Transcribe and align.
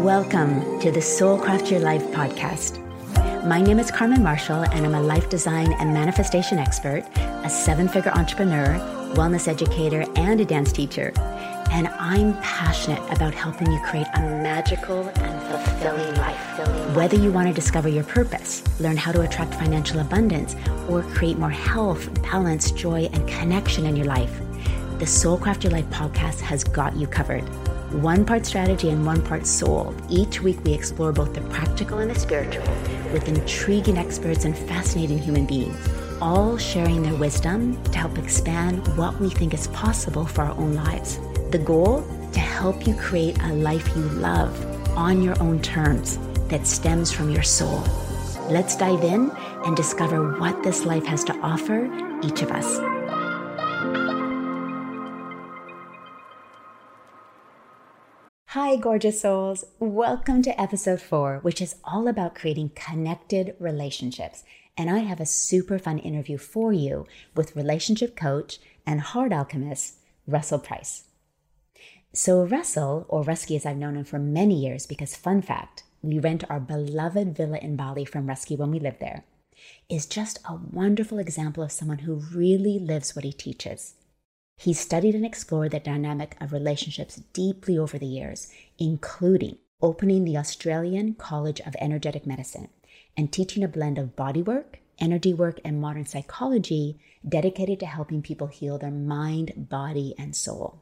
Welcome 0.00 0.80
to 0.80 0.90
the 0.90 1.00
Soulcraft 1.00 1.70
Your 1.70 1.78
Life 1.78 2.02
podcast. 2.08 2.78
My 3.46 3.60
name 3.60 3.78
is 3.78 3.90
Carmen 3.90 4.22
Marshall, 4.22 4.64
and 4.72 4.86
I'm 4.86 4.94
a 4.94 5.00
life 5.00 5.28
design 5.28 5.72
and 5.74 5.92
manifestation 5.92 6.58
expert, 6.58 7.04
a 7.44 7.50
seven 7.50 7.88
figure 7.88 8.10
entrepreneur, 8.10 8.78
wellness 9.14 9.46
educator, 9.46 10.04
and 10.16 10.40
a 10.40 10.44
dance 10.44 10.72
teacher. 10.72 11.12
And 11.70 11.88
I'm 11.88 12.32
passionate 12.40 13.02
about 13.12 13.34
helping 13.34 13.70
you 13.70 13.78
create 13.84 14.06
a 14.14 14.20
magical 14.20 15.08
and 15.08 15.42
fulfilling 15.42 16.14
life. 16.16 16.96
Whether 16.96 17.18
you 17.18 17.30
want 17.30 17.48
to 17.48 17.54
discover 17.54 17.88
your 17.88 18.04
purpose, 18.04 18.64
learn 18.80 18.96
how 18.96 19.12
to 19.12 19.20
attract 19.20 19.54
financial 19.54 20.00
abundance, 20.00 20.56
or 20.88 21.02
create 21.02 21.38
more 21.38 21.50
health, 21.50 22.10
balance, 22.22 22.70
joy, 22.72 23.10
and 23.12 23.28
connection 23.28 23.84
in 23.86 23.94
your 23.94 24.06
life, 24.06 24.40
the 24.98 25.04
Soulcraft 25.04 25.64
Your 25.64 25.72
Life 25.72 25.90
podcast 25.90 26.40
has 26.40 26.64
got 26.64 26.96
you 26.96 27.06
covered. 27.06 27.44
One 27.92 28.24
part 28.24 28.46
strategy 28.46 28.88
and 28.88 29.04
one 29.04 29.20
part 29.20 29.46
soul. 29.46 29.94
Each 30.08 30.40
week 30.40 30.64
we 30.64 30.72
explore 30.72 31.12
both 31.12 31.34
the 31.34 31.42
practical 31.42 31.98
and 31.98 32.10
the 32.10 32.18
spiritual 32.18 32.64
with 33.12 33.28
intriguing 33.28 33.98
experts 33.98 34.46
and 34.46 34.56
fascinating 34.56 35.18
human 35.18 35.44
beings, 35.44 35.78
all 36.20 36.56
sharing 36.56 37.02
their 37.02 37.14
wisdom 37.14 37.82
to 37.84 37.98
help 37.98 38.16
expand 38.16 38.88
what 38.96 39.20
we 39.20 39.28
think 39.28 39.52
is 39.52 39.66
possible 39.68 40.24
for 40.24 40.42
our 40.42 40.56
own 40.58 40.74
lives. 40.74 41.18
The 41.50 41.58
goal? 41.58 42.02
To 42.32 42.40
help 42.40 42.86
you 42.86 42.94
create 42.94 43.38
a 43.42 43.52
life 43.52 43.86
you 43.94 44.02
love 44.02 44.52
on 44.96 45.22
your 45.22 45.38
own 45.42 45.60
terms 45.60 46.18
that 46.48 46.66
stems 46.66 47.12
from 47.12 47.28
your 47.28 47.42
soul. 47.42 47.84
Let's 48.48 48.74
dive 48.74 49.04
in 49.04 49.30
and 49.66 49.76
discover 49.76 50.38
what 50.38 50.62
this 50.62 50.86
life 50.86 51.04
has 51.04 51.24
to 51.24 51.38
offer 51.40 51.90
each 52.22 52.40
of 52.40 52.50
us. 52.50 52.91
Hi, 58.52 58.76
gorgeous 58.76 59.22
souls. 59.22 59.64
Welcome 59.78 60.42
to 60.42 60.60
episode 60.60 61.00
four, 61.00 61.38
which 61.40 61.62
is 61.62 61.76
all 61.84 62.06
about 62.06 62.34
creating 62.34 62.72
connected 62.74 63.56
relationships. 63.58 64.44
And 64.76 64.90
I 64.90 64.98
have 64.98 65.20
a 65.20 65.24
super 65.24 65.78
fun 65.78 65.98
interview 65.98 66.36
for 66.36 66.70
you 66.70 67.06
with 67.34 67.56
relationship 67.56 68.14
coach 68.14 68.58
and 68.86 69.00
heart 69.00 69.32
alchemist, 69.32 69.94
Russell 70.26 70.58
Price. 70.58 71.04
So, 72.12 72.44
Russell, 72.44 73.06
or 73.08 73.24
Ruski 73.24 73.56
as 73.56 73.64
I've 73.64 73.78
known 73.78 73.96
him 73.96 74.04
for 74.04 74.18
many 74.18 74.62
years, 74.62 74.84
because 74.84 75.16
fun 75.16 75.40
fact, 75.40 75.84
we 76.02 76.18
rent 76.18 76.44
our 76.50 76.60
beloved 76.60 77.34
villa 77.34 77.56
in 77.56 77.74
Bali 77.74 78.04
from 78.04 78.26
Ruski 78.26 78.58
when 78.58 78.70
we 78.70 78.78
live 78.78 78.98
there, 78.98 79.24
is 79.88 80.04
just 80.04 80.40
a 80.46 80.58
wonderful 80.70 81.18
example 81.18 81.62
of 81.62 81.72
someone 81.72 82.00
who 82.00 82.16
really 82.34 82.78
lives 82.78 83.16
what 83.16 83.24
he 83.24 83.32
teaches. 83.32 83.94
He 84.62 84.74
studied 84.74 85.16
and 85.16 85.26
explored 85.26 85.72
the 85.72 85.80
dynamic 85.80 86.36
of 86.40 86.52
relationships 86.52 87.20
deeply 87.32 87.76
over 87.76 87.98
the 87.98 88.06
years, 88.06 88.48
including 88.78 89.58
opening 89.80 90.22
the 90.22 90.36
Australian 90.36 91.14
College 91.14 91.60
of 91.62 91.74
Energetic 91.80 92.28
Medicine 92.28 92.68
and 93.16 93.32
teaching 93.32 93.64
a 93.64 93.68
blend 93.68 93.98
of 93.98 94.14
bodywork, 94.14 94.76
energy 95.00 95.34
work, 95.34 95.58
and 95.64 95.80
modern 95.80 96.06
psychology 96.06 97.00
dedicated 97.28 97.80
to 97.80 97.86
helping 97.86 98.22
people 98.22 98.46
heal 98.46 98.78
their 98.78 98.92
mind, 98.92 99.68
body, 99.68 100.14
and 100.16 100.36
soul. 100.36 100.80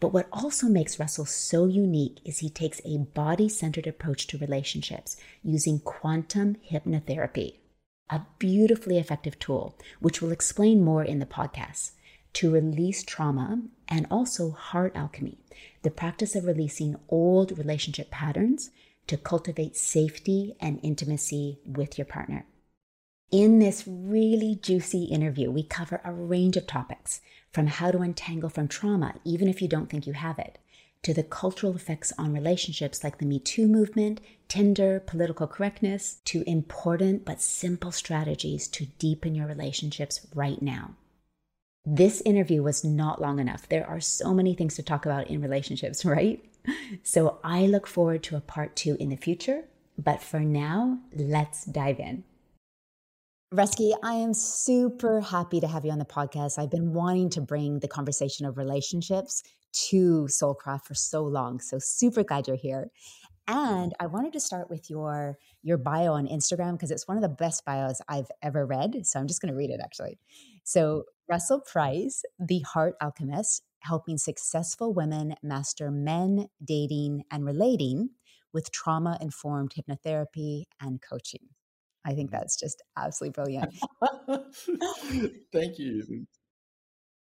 But 0.00 0.12
what 0.12 0.26
also 0.32 0.66
makes 0.66 0.98
Russell 0.98 1.26
so 1.26 1.66
unique 1.66 2.18
is 2.24 2.38
he 2.38 2.50
takes 2.50 2.80
a 2.84 2.98
body 2.98 3.48
centered 3.48 3.86
approach 3.86 4.26
to 4.26 4.38
relationships 4.38 5.16
using 5.44 5.78
quantum 5.78 6.56
hypnotherapy, 6.72 7.58
a 8.10 8.22
beautifully 8.40 8.98
effective 8.98 9.38
tool, 9.38 9.78
which 10.00 10.20
we'll 10.20 10.32
explain 10.32 10.82
more 10.82 11.04
in 11.04 11.20
the 11.20 11.24
podcast 11.24 11.92
to 12.36 12.50
release 12.50 13.02
trauma 13.02 13.62
and 13.88 14.06
also 14.10 14.50
heart 14.50 14.92
alchemy, 14.94 15.38
the 15.80 15.90
practice 15.90 16.36
of 16.36 16.44
releasing 16.44 16.94
old 17.08 17.56
relationship 17.56 18.10
patterns 18.10 18.68
to 19.06 19.16
cultivate 19.16 19.74
safety 19.74 20.54
and 20.60 20.78
intimacy 20.82 21.58
with 21.64 21.96
your 21.96 22.04
partner. 22.04 22.44
In 23.30 23.58
this 23.58 23.84
really 23.86 24.54
juicy 24.54 25.04
interview, 25.04 25.50
we 25.50 25.62
cover 25.62 26.02
a 26.04 26.12
range 26.12 26.58
of 26.58 26.66
topics 26.66 27.22
from 27.54 27.68
how 27.68 27.90
to 27.90 28.00
untangle 28.02 28.50
from 28.50 28.68
trauma, 28.68 29.14
even 29.24 29.48
if 29.48 29.62
you 29.62 29.68
don't 29.68 29.88
think 29.88 30.06
you 30.06 30.12
have 30.12 30.38
it, 30.38 30.58
to 31.04 31.14
the 31.14 31.22
cultural 31.22 31.74
effects 31.74 32.12
on 32.18 32.34
relationships 32.34 33.02
like 33.02 33.16
the 33.16 33.24
Me 33.24 33.38
Too 33.38 33.66
movement, 33.66 34.20
Tinder, 34.46 35.00
political 35.00 35.46
correctness, 35.46 36.18
to 36.26 36.42
important 36.46 37.24
but 37.24 37.40
simple 37.40 37.92
strategies 37.92 38.68
to 38.68 38.84
deepen 38.98 39.34
your 39.34 39.46
relationships 39.46 40.26
right 40.34 40.60
now. 40.60 40.96
This 41.88 42.20
interview 42.22 42.64
was 42.64 42.82
not 42.82 43.20
long 43.20 43.38
enough. 43.38 43.68
There 43.68 43.86
are 43.86 44.00
so 44.00 44.34
many 44.34 44.54
things 44.54 44.74
to 44.74 44.82
talk 44.82 45.06
about 45.06 45.28
in 45.28 45.40
relationships, 45.40 46.04
right? 46.16 46.44
So 47.04 47.38
I 47.44 47.66
look 47.66 47.86
forward 47.86 48.24
to 48.24 48.36
a 48.36 48.40
part 48.40 48.74
two 48.74 48.96
in 48.98 49.10
the 49.10 49.16
future. 49.16 49.62
But 49.96 50.20
for 50.20 50.40
now, 50.40 50.98
let's 51.14 51.64
dive 51.64 52.00
in. 52.00 52.24
Ruski, 53.54 53.92
I 54.02 54.14
am 54.14 54.34
super 54.34 55.20
happy 55.20 55.60
to 55.60 55.68
have 55.68 55.84
you 55.84 55.92
on 55.92 55.98
the 55.98 56.04
podcast. 56.04 56.58
I've 56.58 56.70
been 56.70 56.92
wanting 56.92 57.30
to 57.30 57.40
bring 57.40 57.78
the 57.78 57.88
conversation 57.88 58.44
of 58.44 58.58
relationships 58.58 59.44
to 59.88 60.24
Soulcraft 60.24 60.84
for 60.84 60.94
so 60.94 61.22
long. 61.22 61.60
So 61.60 61.78
super 61.78 62.24
glad 62.24 62.48
you're 62.48 62.56
here. 62.56 62.90
And 63.48 63.94
I 64.00 64.06
wanted 64.06 64.32
to 64.32 64.40
start 64.40 64.68
with 64.68 64.90
your 64.90 65.38
your 65.62 65.78
bio 65.78 66.12
on 66.14 66.26
Instagram 66.26 66.72
because 66.72 66.90
it's 66.90 67.06
one 67.06 67.16
of 67.16 67.22
the 67.22 67.28
best 67.28 67.64
bios 67.64 68.00
I've 68.08 68.30
ever 68.42 68.66
read. 68.66 69.06
So 69.06 69.20
I'm 69.20 69.28
just 69.28 69.40
going 69.40 69.52
to 69.52 69.56
read 69.56 69.70
it 69.70 69.80
actually. 69.82 70.18
So 70.64 71.04
Russell 71.28 71.60
Price, 71.60 72.22
the 72.38 72.60
heart 72.60 72.94
alchemist, 73.00 73.62
helping 73.80 74.18
successful 74.18 74.92
women 74.92 75.34
master 75.42 75.90
men, 75.90 76.48
dating, 76.64 77.22
and 77.30 77.44
relating 77.44 78.10
with 78.52 78.72
trauma 78.72 79.18
informed 79.20 79.72
hypnotherapy 79.74 80.64
and 80.80 81.00
coaching. 81.02 81.48
I 82.04 82.14
think 82.14 82.30
mm-hmm. 82.30 82.38
that's 82.38 82.58
just 82.58 82.82
absolutely 82.96 83.32
brilliant. 83.32 83.74
Thank 85.52 85.78
you. 85.78 86.26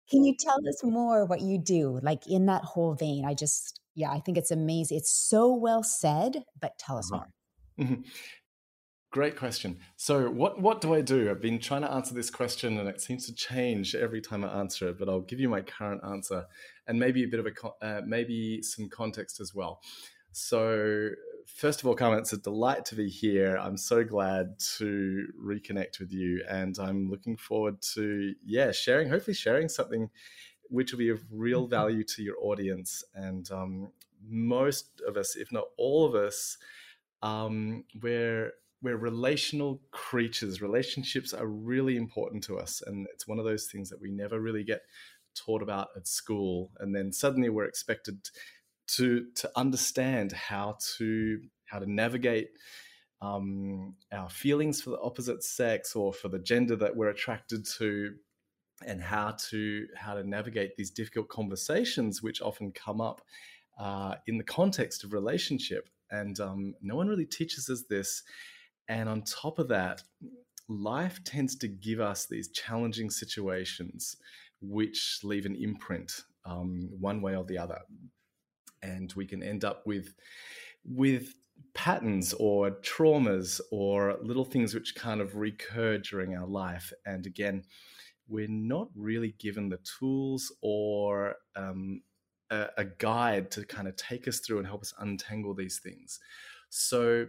Can 0.09 0.23
you 0.23 0.35
tell 0.39 0.57
us 0.67 0.83
more 0.83 1.25
what 1.25 1.41
you 1.41 1.57
do? 1.57 1.99
Like 2.01 2.27
in 2.27 2.45
that 2.45 2.63
whole 2.63 2.93
vein, 2.93 3.25
I 3.25 3.33
just, 3.33 3.79
yeah, 3.95 4.11
I 4.11 4.19
think 4.19 4.38
it's 4.38 4.51
amazing. 4.51 4.97
It's 4.97 5.11
so 5.11 5.53
well 5.53 5.83
said, 5.83 6.44
but 6.59 6.78
tell 6.78 6.97
us 6.97 7.11
more. 7.11 7.29
Mm-hmm. 7.79 8.01
Great 9.11 9.38
question. 9.38 9.78
So, 9.95 10.29
what 10.29 10.61
what 10.61 10.81
do 10.81 10.94
I 10.94 11.00
do? 11.00 11.31
I've 11.31 11.41
been 11.41 11.59
trying 11.59 11.83
to 11.83 11.91
answer 11.91 12.13
this 12.13 12.29
question, 12.29 12.78
and 12.78 12.89
it 12.89 13.00
seems 13.00 13.25
to 13.28 13.34
change 13.34 13.95
every 13.95 14.19
time 14.19 14.44
I 14.44 14.59
answer 14.59 14.89
it. 14.89 15.00
But 15.00 15.07
I'll 15.07 15.22
give 15.22 15.39
you 15.39 15.47
my 15.47 15.61
current 15.61 16.01
answer, 16.03 16.45
and 16.85 17.00
maybe 17.00 17.23
a 17.23 17.28
bit 17.28 17.39
of 17.39 17.45
a 17.45 17.85
uh, 17.85 18.01
maybe 18.05 18.61
some 18.61 18.89
context 18.89 19.39
as 19.39 19.55
well. 19.55 19.79
So, 20.34 21.11
first 21.45 21.79
of 21.79 21.88
all, 21.88 21.95
Carmen, 21.95 22.19
it's 22.19 22.34
a 22.34 22.38
delight 22.38 22.84
to 22.88 22.95
be 22.95 23.07
here. 23.07 23.55
I'm 23.57 23.78
so 23.78 24.03
glad 24.03 24.59
to 24.78 25.28
reconnect 25.41 26.00
with 26.01 26.11
you, 26.11 26.44
and 26.50 26.78
I'm 26.78 27.09
looking 27.09 27.38
forward 27.38 27.81
to 27.94 28.34
yeah 28.45 28.73
sharing, 28.73 29.07
hopefully 29.07 29.35
sharing 29.35 29.69
something 29.69 30.09
which 30.69 30.91
will 30.91 30.99
be 30.99 31.09
of 31.09 31.21
real 31.31 31.63
mm-hmm. 31.63 31.71
value 31.71 32.03
to 32.03 32.23
your 32.23 32.35
audience. 32.41 33.03
And 33.13 33.49
um, 33.51 33.91
most 34.27 35.01
of 35.07 35.17
us, 35.17 35.35
if 35.35 35.51
not 35.51 35.65
all 35.77 36.05
of 36.05 36.15
us, 36.15 36.57
um, 37.21 37.83
we're 38.01 38.51
we're 38.81 38.97
relational 38.97 39.81
creatures. 39.91 40.61
Relationships 40.61 41.33
are 41.33 41.47
really 41.47 41.95
important 41.95 42.43
to 42.43 42.57
us, 42.57 42.83
and 42.85 43.07
it's 43.13 43.27
one 43.27 43.39
of 43.39 43.45
those 43.45 43.65
things 43.65 43.89
that 43.89 44.01
we 44.01 44.11
never 44.11 44.39
really 44.39 44.63
get 44.63 44.81
taught 45.35 45.61
about 45.61 45.89
at 45.95 46.07
school. 46.07 46.71
And 46.79 46.95
then 46.95 47.11
suddenly 47.11 47.49
we're 47.49 47.65
expected 47.65 48.29
to 48.87 49.25
to 49.35 49.49
understand 49.55 50.31
how 50.31 50.77
to 50.97 51.41
how 51.65 51.79
to 51.79 51.91
navigate 51.91 52.49
um, 53.21 53.95
our 54.11 54.29
feelings 54.29 54.81
for 54.81 54.91
the 54.91 54.99
opposite 54.99 55.43
sex 55.43 55.95
or 55.95 56.13
for 56.13 56.27
the 56.27 56.39
gender 56.39 56.75
that 56.75 56.95
we're 56.95 57.09
attracted 57.09 57.65
to, 57.77 58.13
and 58.85 59.01
how 59.01 59.31
to 59.49 59.87
how 59.95 60.13
to 60.13 60.27
navigate 60.27 60.75
these 60.75 60.91
difficult 60.91 61.29
conversations 61.29 62.21
which 62.21 62.41
often 62.41 62.71
come 62.71 62.99
up 62.99 63.21
uh, 63.79 64.15
in 64.27 64.37
the 64.37 64.43
context 64.43 65.03
of 65.03 65.13
relationship. 65.13 65.89
And 66.11 66.39
um, 66.39 66.75
no 66.81 66.95
one 66.95 67.07
really 67.07 67.25
teaches 67.25 67.69
us 67.69 67.83
this 67.89 68.23
and 68.87 69.09
on 69.09 69.23
top 69.23 69.59
of 69.59 69.67
that, 69.69 70.03
life 70.67 71.23
tends 71.23 71.55
to 71.57 71.67
give 71.67 71.99
us 71.99 72.25
these 72.25 72.49
challenging 72.49 73.09
situations 73.09 74.17
which 74.61 75.19
leave 75.23 75.45
an 75.45 75.55
imprint 75.55 76.23
um, 76.45 76.89
one 76.99 77.21
way 77.21 77.35
or 77.35 77.43
the 77.43 77.57
other. 77.57 77.79
And 78.81 79.11
we 79.16 79.25
can 79.25 79.41
end 79.41 79.63
up 79.66 79.85
with, 79.85 80.13
with 80.83 81.33
patterns 81.73 82.33
or 82.33 82.71
traumas 82.71 83.59
or 83.71 84.17
little 84.21 84.45
things 84.45 84.73
which 84.73 84.95
kind 84.95 85.21
of 85.21 85.35
recur 85.35 85.97
during 85.97 86.35
our 86.35 86.47
life. 86.47 86.93
And 87.05 87.25
again, 87.25 87.63
we're 88.27 88.47
not 88.47 88.89
really 88.95 89.35
given 89.39 89.69
the 89.69 89.79
tools 89.99 90.51
or 90.61 91.35
um, 91.55 92.01
a, 92.49 92.67
a, 92.77 92.85
guide 92.85 93.51
to 93.51 93.66
kind 93.66 93.87
of 93.87 93.95
take 93.95 94.27
us 94.27 94.39
through 94.39 94.57
and 94.57 94.67
help 94.67 94.81
us 94.81 94.93
untangle 94.99 95.53
these 95.53 95.79
things. 95.79 96.19
So 96.69 97.27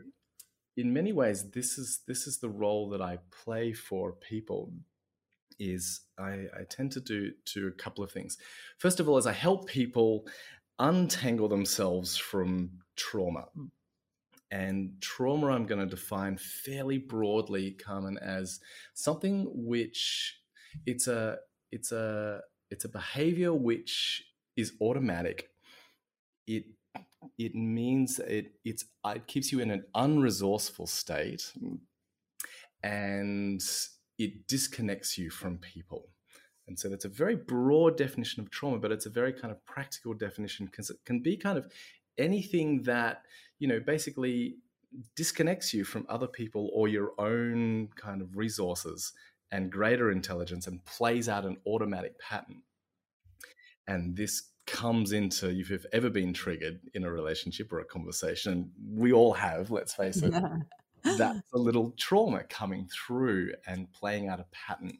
in 0.76 0.93
many 0.93 1.12
ways, 1.12 1.50
this 1.50 1.78
is 1.78 2.00
this 2.06 2.26
is 2.26 2.38
the 2.38 2.48
role 2.48 2.88
that 2.90 3.00
I 3.00 3.19
play 3.44 3.72
for 3.72 4.12
people. 4.12 4.72
Is 5.58 6.02
I, 6.19 6.48
I 6.54 6.64
tend 6.69 6.93
to 6.93 7.00
do 7.00 7.32
to 7.46 7.69
a 7.69 7.72
couple 7.82 8.04
of 8.04 8.12
things. 8.12 8.37
First 8.78 9.00
of 9.00 9.08
all, 9.08 9.16
is 9.16 9.26
I 9.26 9.32
help 9.32 9.66
people 9.66 10.26
untangle 10.78 11.49
themselves 11.49 12.16
from 12.16 12.70
trauma. 12.94 13.46
And 14.50 14.92
trauma, 15.00 15.49
I'm 15.49 15.66
going 15.66 15.81
to 15.81 15.87
define 15.87 16.37
fairly 16.37 16.99
broadly, 16.99 17.72
Carmen, 17.72 18.19
as 18.19 18.60
something 18.94 19.49
which 19.52 20.38
it's 20.84 21.08
a 21.08 21.38
it's 21.73 21.93
a 21.93 22.40
it's 22.70 22.84
a 22.84 22.88
behavior 22.88 23.55
which 23.55 24.25
is 24.56 24.73
automatic. 24.81 25.50
It 26.46 26.64
it 27.38 27.55
means 27.55 28.19
it 28.19 28.52
it's 28.64 28.84
it 29.05 29.26
keeps 29.26 29.52
you 29.52 29.61
in 29.61 29.70
an 29.70 29.84
unresourceful 29.94 30.88
state, 30.88 31.52
and 32.82 33.62
it 34.19 34.46
disconnects 34.46 35.19
you 35.19 35.31
from 35.31 35.58
people. 35.58 36.08
And 36.69 36.78
so 36.78 36.88
that's 36.88 37.05
a 37.05 37.08
very 37.08 37.37
broad 37.37 37.96
definition 37.96 38.43
of 38.43 38.50
trauma, 38.50 38.78
but 38.78 38.90
it's 38.90 39.06
a 39.06 39.11
very 39.11 39.32
kind 39.32 39.52
of 39.52 39.64
practical 39.64 40.14
definition 40.14 40.67
because 40.67 40.90
it 40.90 40.96
can 41.05 41.20
be 41.20 41.37
kind 41.37 41.58
of 41.58 41.70
anything 42.19 42.82
that, 42.82 43.23
you 43.61 43.69
know, 43.69 43.78
basically 43.78 44.56
disconnects 45.14 45.73
you 45.73 45.84
from 45.84 46.06
other 46.08 46.26
people 46.26 46.70
or 46.73 46.88
your 46.88 47.12
own 47.19 47.88
kind 47.94 48.20
of 48.20 48.37
resources 48.37 49.12
and 49.52 49.70
greater 49.70 50.10
intelligence 50.10 50.66
and 50.66 50.84
plays 50.84 51.28
out 51.28 51.44
an 51.44 51.56
automatic 51.66 52.19
pattern. 52.19 52.62
And 53.87 54.16
this 54.16 54.50
comes 54.66 55.12
into 55.12 55.48
if 55.48 55.70
you've 55.70 55.87
ever 55.93 56.10
been 56.10 56.32
triggered 56.32 56.81
in 56.94 57.04
a 57.04 57.10
relationship 57.10 57.72
or 57.72 57.81
a 57.81 57.84
conversation, 57.84 58.72
we 58.93 59.12
all 59.12 59.32
have, 59.32 59.70
let's 59.70 59.94
face 59.94 60.22
it. 60.22 60.32
Yeah. 60.32 60.56
that's 61.16 61.52
a 61.52 61.58
little 61.58 61.93
trauma 61.96 62.43
coming 62.44 62.88
through 62.93 63.52
and 63.66 63.93
playing 63.93 64.28
out 64.28 64.40
a 64.40 64.46
pattern. 64.50 64.98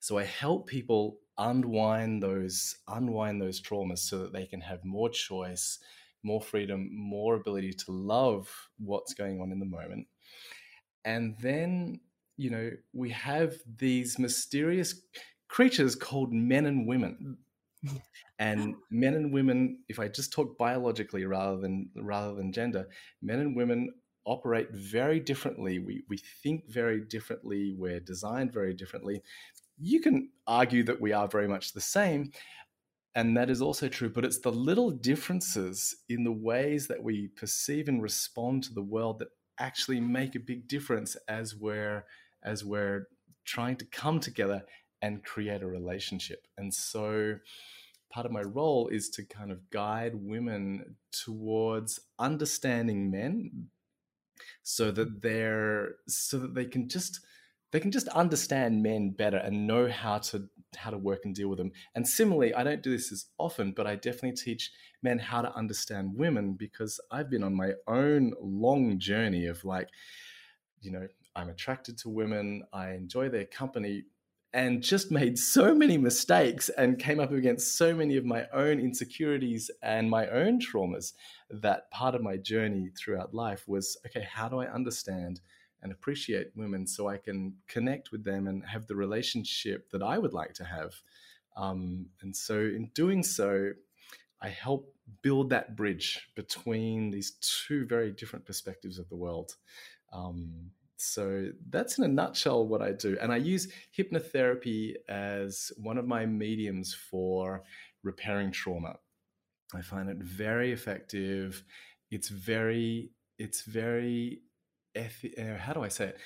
So 0.00 0.18
I 0.18 0.24
help 0.24 0.66
people 0.66 1.18
unwind 1.38 2.22
those 2.22 2.76
unwind 2.88 3.40
those 3.40 3.60
traumas 3.60 3.98
so 3.98 4.18
that 4.18 4.32
they 4.32 4.44
can 4.44 4.60
have 4.60 4.84
more 4.84 5.08
choice, 5.08 5.78
more 6.22 6.42
freedom, 6.42 6.90
more 6.92 7.36
ability 7.36 7.72
to 7.72 7.92
love 7.92 8.48
what's 8.78 9.14
going 9.14 9.40
on 9.40 9.50
in 9.50 9.58
the 9.58 9.64
moment. 9.64 10.06
And 11.04 11.36
then, 11.40 12.00
you 12.42 12.50
know, 12.50 12.70
we 12.92 13.10
have 13.10 13.54
these 13.78 14.18
mysterious 14.18 15.00
creatures 15.48 15.94
called 15.94 16.32
men 16.32 16.66
and 16.66 16.88
women. 16.88 17.38
and 18.40 18.74
men 18.90 19.14
and 19.14 19.32
women, 19.32 19.78
if 19.88 20.00
I 20.00 20.08
just 20.08 20.32
talk 20.32 20.58
biologically 20.58 21.24
rather 21.24 21.58
than 21.58 21.90
rather 21.96 22.34
than 22.34 22.52
gender, 22.52 22.88
men 23.22 23.38
and 23.38 23.56
women 23.56 23.90
operate 24.24 24.72
very 24.72 25.20
differently. 25.20 25.78
We, 25.78 26.02
we 26.08 26.18
think 26.42 26.68
very 26.68 27.00
differently. 27.00 27.74
We're 27.76 28.00
designed 28.00 28.52
very 28.52 28.74
differently. 28.74 29.22
You 29.78 30.00
can 30.00 30.30
argue 30.46 30.82
that 30.84 31.00
we 31.00 31.12
are 31.12 31.28
very 31.28 31.48
much 31.48 31.72
the 31.72 31.80
same. 31.80 32.32
And 33.14 33.36
that 33.36 33.50
is 33.50 33.60
also 33.60 33.88
true, 33.88 34.08
but 34.08 34.24
it's 34.24 34.40
the 34.40 34.52
little 34.52 34.90
differences 34.90 35.94
in 36.08 36.24
the 36.24 36.32
ways 36.32 36.86
that 36.86 37.02
we 37.02 37.28
perceive 37.28 37.88
and 37.88 38.02
respond 38.02 38.64
to 38.64 38.74
the 38.74 38.82
world 38.82 39.18
that 39.18 39.28
actually 39.58 40.00
make 40.00 40.34
a 40.34 40.40
big 40.40 40.66
difference 40.66 41.14
as 41.28 41.54
we're 41.54 42.04
as 42.44 42.64
we're 42.64 43.08
trying 43.44 43.76
to 43.76 43.84
come 43.84 44.20
together 44.20 44.64
and 45.00 45.24
create 45.24 45.62
a 45.62 45.66
relationship. 45.66 46.46
And 46.56 46.72
so 46.72 47.38
part 48.10 48.26
of 48.26 48.32
my 48.32 48.42
role 48.42 48.88
is 48.88 49.08
to 49.10 49.24
kind 49.24 49.50
of 49.50 49.70
guide 49.70 50.14
women 50.14 50.96
towards 51.10 52.00
understanding 52.18 53.10
men 53.10 53.68
so 54.62 54.90
that 54.90 55.22
they're 55.22 55.96
so 56.06 56.38
that 56.38 56.54
they 56.54 56.64
can 56.64 56.88
just 56.88 57.20
they 57.72 57.80
can 57.80 57.90
just 57.90 58.08
understand 58.08 58.82
men 58.82 59.10
better 59.10 59.38
and 59.38 59.66
know 59.66 59.88
how 59.88 60.18
to 60.18 60.48
how 60.76 60.90
to 60.90 60.98
work 60.98 61.24
and 61.24 61.34
deal 61.34 61.48
with 61.48 61.58
them. 61.58 61.72
And 61.94 62.06
similarly, 62.06 62.54
I 62.54 62.64
don't 62.64 62.82
do 62.82 62.90
this 62.90 63.12
as 63.12 63.26
often, 63.38 63.72
but 63.72 63.86
I 63.86 63.96
definitely 63.96 64.36
teach 64.36 64.70
men 65.02 65.18
how 65.18 65.42
to 65.42 65.54
understand 65.54 66.16
women 66.16 66.54
because 66.54 67.00
I've 67.10 67.30
been 67.30 67.42
on 67.42 67.54
my 67.54 67.72
own 67.86 68.32
long 68.40 68.98
journey 68.98 69.46
of 69.46 69.64
like, 69.64 69.88
you 70.80 70.92
know, 70.92 71.06
I'm 71.34 71.48
attracted 71.48 71.98
to 71.98 72.08
women, 72.08 72.64
I 72.72 72.90
enjoy 72.92 73.28
their 73.28 73.46
company, 73.46 74.04
and 74.52 74.82
just 74.82 75.10
made 75.10 75.38
so 75.56 75.74
many 75.74 75.96
mistakes 75.98 76.68
and 76.70 76.98
came 76.98 77.20
up 77.20 77.32
against 77.32 77.76
so 77.76 77.94
many 77.94 78.16
of 78.16 78.24
my 78.24 78.46
own 78.52 78.78
insecurities 78.78 79.70
and 79.82 80.10
my 80.10 80.26
own 80.28 80.60
traumas 80.60 81.12
that 81.50 81.90
part 81.90 82.14
of 82.14 82.22
my 82.22 82.36
journey 82.36 82.90
throughout 82.98 83.34
life 83.34 83.66
was 83.66 83.96
okay, 84.06 84.26
how 84.30 84.48
do 84.48 84.60
I 84.60 84.66
understand 84.66 85.40
and 85.82 85.90
appreciate 85.90 86.52
women 86.54 86.86
so 86.86 87.08
I 87.08 87.16
can 87.16 87.54
connect 87.66 88.12
with 88.12 88.24
them 88.24 88.46
and 88.46 88.64
have 88.66 88.86
the 88.86 88.96
relationship 88.96 89.90
that 89.90 90.02
I 90.02 90.18
would 90.18 90.32
like 90.32 90.54
to 90.54 90.64
have? 90.64 90.94
Um, 91.56 92.06
and 92.22 92.34
so, 92.34 92.54
in 92.58 92.90
doing 92.94 93.22
so, 93.22 93.72
I 94.40 94.48
help 94.48 94.94
build 95.22 95.50
that 95.50 95.76
bridge 95.76 96.28
between 96.34 97.10
these 97.10 97.32
two 97.40 97.86
very 97.86 98.12
different 98.12 98.44
perspectives 98.44 98.98
of 98.98 99.08
the 99.08 99.16
world. 99.16 99.56
Um, 100.12 100.70
so 101.02 101.48
that's 101.68 101.98
in 101.98 102.04
a 102.04 102.08
nutshell 102.08 102.66
what 102.66 102.80
I 102.82 102.92
do. 102.92 103.16
And 103.20 103.32
I 103.32 103.36
use 103.36 103.68
hypnotherapy 103.96 104.94
as 105.08 105.72
one 105.76 105.98
of 105.98 106.06
my 106.06 106.26
mediums 106.26 106.94
for 106.94 107.64
repairing 108.02 108.52
trauma. 108.52 108.94
I 109.74 109.82
find 109.82 110.08
it 110.08 110.18
very 110.18 110.72
effective. 110.72 111.64
It's 112.10 112.28
very, 112.28 113.10
it's 113.38 113.62
very, 113.62 114.42
uh, 114.96 115.56
how 115.58 115.72
do 115.72 115.82
I 115.82 115.88
say 115.88 116.06
it? 116.06 116.18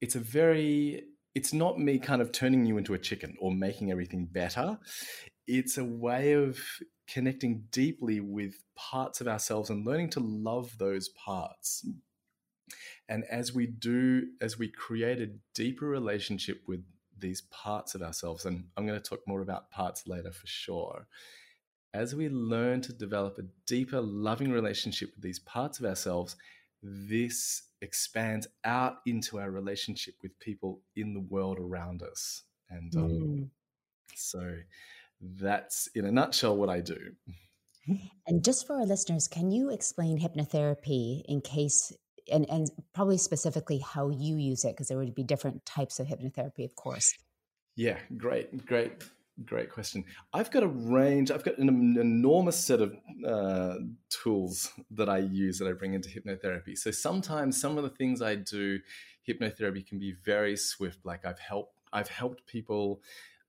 It's 0.00 0.16
a 0.16 0.20
very, 0.20 1.04
it's 1.34 1.52
not 1.52 1.78
me 1.78 1.98
kind 1.98 2.20
of 2.20 2.32
turning 2.32 2.66
you 2.66 2.76
into 2.78 2.94
a 2.94 2.98
chicken 2.98 3.36
or 3.40 3.52
making 3.52 3.90
everything 3.90 4.26
better. 4.30 4.78
It's 5.46 5.78
a 5.78 5.84
way 5.84 6.32
of 6.32 6.58
connecting 7.08 7.64
deeply 7.70 8.20
with 8.20 8.54
parts 8.76 9.20
of 9.20 9.28
ourselves 9.28 9.70
and 9.70 9.86
learning 9.86 10.10
to 10.10 10.20
love 10.20 10.76
those 10.78 11.08
parts 11.10 11.86
and 13.08 13.24
as 13.30 13.54
we 13.54 13.66
do, 13.66 14.28
as 14.40 14.58
we 14.58 14.68
create 14.68 15.20
a 15.20 15.30
deeper 15.54 15.86
relationship 15.86 16.62
with 16.66 16.84
these 17.18 17.42
parts 17.50 17.94
of 17.94 18.02
ourselves, 18.02 18.44
and 18.44 18.64
I'm 18.76 18.86
going 18.86 19.00
to 19.00 19.08
talk 19.08 19.20
more 19.26 19.40
about 19.40 19.70
parts 19.70 20.06
later 20.06 20.30
for 20.30 20.46
sure. 20.46 21.06
As 21.94 22.14
we 22.14 22.28
learn 22.28 22.82
to 22.82 22.92
develop 22.92 23.38
a 23.38 23.46
deeper, 23.66 24.00
loving 24.00 24.52
relationship 24.52 25.10
with 25.14 25.22
these 25.22 25.38
parts 25.38 25.80
of 25.80 25.86
ourselves, 25.86 26.36
this 26.82 27.62
expands 27.80 28.46
out 28.64 28.98
into 29.06 29.38
our 29.38 29.50
relationship 29.50 30.14
with 30.22 30.38
people 30.38 30.82
in 30.96 31.14
the 31.14 31.20
world 31.20 31.58
around 31.58 32.02
us. 32.02 32.42
And 32.68 32.94
um, 32.94 33.10
mm. 33.10 33.48
so 34.14 34.54
that's 35.20 35.88
in 35.94 36.04
a 36.04 36.12
nutshell 36.12 36.56
what 36.56 36.68
I 36.68 36.80
do. 36.80 36.98
And 38.26 38.44
just 38.44 38.66
for 38.66 38.76
our 38.76 38.84
listeners, 38.84 39.28
can 39.28 39.50
you 39.50 39.70
explain 39.70 40.20
hypnotherapy 40.20 41.22
in 41.26 41.40
case 41.40 41.90
and 42.30 42.48
and 42.50 42.70
probably 42.92 43.18
specifically 43.18 43.78
how 43.78 44.10
you 44.10 44.36
use 44.36 44.64
it 44.64 44.74
because 44.74 44.88
there 44.88 44.98
would 44.98 45.14
be 45.14 45.22
different 45.22 45.64
types 45.64 45.98
of 46.00 46.06
hypnotherapy 46.06 46.64
of 46.64 46.74
course. 46.76 47.12
Yeah 47.76 47.98
great 48.16 48.66
great 48.66 48.92
great 49.44 49.70
question. 49.70 50.04
I've 50.32 50.50
got 50.50 50.62
a 50.62 50.68
range 50.68 51.30
i've 51.30 51.44
got 51.44 51.58
an, 51.58 51.96
enormous 51.98 52.56
set 52.56 52.80
of 52.80 52.96
uh, 53.26 53.76
tools 54.10 54.72
that 54.90 55.08
i 55.08 55.18
use 55.18 55.58
that 55.58 55.68
i 55.68 55.72
bring 55.72 55.94
into 55.94 56.08
hypnotherapy. 56.08 56.76
So 56.76 56.90
sometimes 56.90 57.60
some 57.60 57.78
of 57.78 57.84
the 57.84 57.90
things 57.90 58.22
i 58.22 58.34
do 58.34 58.80
hypnotherapy 59.26 59.86
can 59.86 59.98
be 59.98 60.12
very 60.24 60.56
swift 60.56 61.04
like 61.04 61.24
i've 61.26 61.38
helped 61.38 61.74
i've 61.92 62.08
helped 62.08 62.46
people 62.46 63.00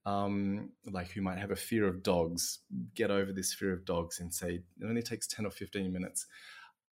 um, 0.06 0.70
like 0.90 1.10
who 1.10 1.20
might 1.20 1.38
have 1.38 1.50
a 1.50 1.56
fear 1.56 1.86
of 1.86 2.02
dogs 2.02 2.60
get 2.94 3.10
over 3.10 3.32
this 3.32 3.52
fear 3.52 3.72
of 3.72 3.84
dogs 3.84 4.20
and 4.20 4.32
say 4.32 4.54
it 4.80 4.84
only 4.84 5.02
takes 5.02 5.26
10 5.26 5.44
or 5.44 5.50
15 5.50 5.92
minutes 5.92 6.26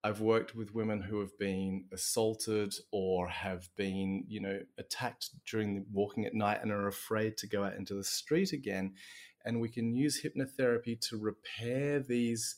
I've 0.04 0.22
worked 0.22 0.56
with 0.56 0.76
women 0.76 1.02
who 1.02 1.20
have 1.20 1.38
been 1.38 1.86
assaulted 1.92 2.74
or 2.92 3.28
have 3.28 3.68
been, 3.76 4.26
you 4.28 4.40
know, 4.40 4.60
attacked 4.78 5.32
during 5.50 5.86
walking 5.92 6.26
at 6.26 6.34
night 6.34 6.60
and 6.62 6.72
are 6.72 6.88
afraid 6.88 7.36
to 7.38 7.48
go 7.48 7.64
out 7.64 7.76
into 7.76 7.96
the 7.96 8.04
street 8.04 8.54
again. 8.54 8.94
And 9.44 9.60
we 9.60 9.70
can 9.70 9.94
use 9.94 10.22
hypnotherapy 10.22 11.00
to 11.10 11.18
repair 11.18 12.00
these 12.00 12.56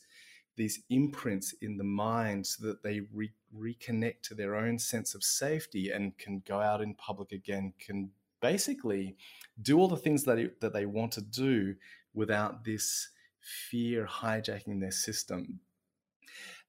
these 0.56 0.82
imprints 0.90 1.54
in 1.62 1.78
the 1.78 1.84
mind 1.84 2.46
so 2.46 2.66
that 2.66 2.82
they 2.82 3.00
re- 3.14 3.32
reconnect 3.56 4.20
to 4.20 4.34
their 4.34 4.56
own 4.56 4.78
sense 4.78 5.14
of 5.14 5.22
safety 5.22 5.90
and 5.90 6.18
can 6.18 6.42
go 6.46 6.60
out 6.60 6.82
in 6.82 6.92
public 6.94 7.32
again, 7.32 7.72
can 7.78 8.10
basically 8.42 9.16
do 9.62 9.78
all 9.78 9.88
the 9.88 9.96
things 9.96 10.24
that, 10.24 10.38
it, 10.38 10.60
that 10.60 10.74
they 10.74 10.84
want 10.84 11.12
to 11.12 11.22
do 11.22 11.74
without 12.12 12.64
this 12.64 13.08
fear 13.40 14.06
hijacking 14.06 14.80
their 14.80 14.90
system 14.90 15.60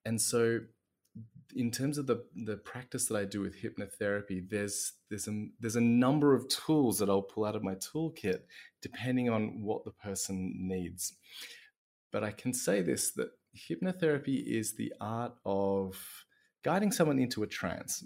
and 0.05 0.19
so 0.19 0.61
in 1.55 1.71
terms 1.71 1.97
of 1.97 2.07
the 2.07 2.23
the 2.45 2.57
practice 2.57 3.05
that 3.07 3.17
I 3.17 3.25
do 3.25 3.41
with 3.41 3.61
hypnotherapy, 3.61 4.47
there's 4.49 4.93
there's 5.09 5.27
a 5.27 5.47
there's 5.59 5.75
a 5.75 5.81
number 5.81 6.33
of 6.33 6.47
tools 6.47 6.99
that 6.99 7.09
I'll 7.09 7.21
pull 7.21 7.45
out 7.45 7.55
of 7.55 7.63
my 7.63 7.75
toolkit 7.75 8.41
depending 8.81 9.29
on 9.29 9.61
what 9.61 9.83
the 9.83 9.91
person 9.91 10.53
needs. 10.57 11.13
But 12.11 12.23
I 12.23 12.31
can 12.31 12.53
say 12.53 12.81
this 12.81 13.11
that 13.13 13.31
hypnotherapy 13.69 14.43
is 14.45 14.75
the 14.75 14.93
art 15.01 15.33
of 15.45 15.97
guiding 16.63 16.91
someone 16.91 17.19
into 17.19 17.43
a 17.43 17.47
trance. 17.47 18.03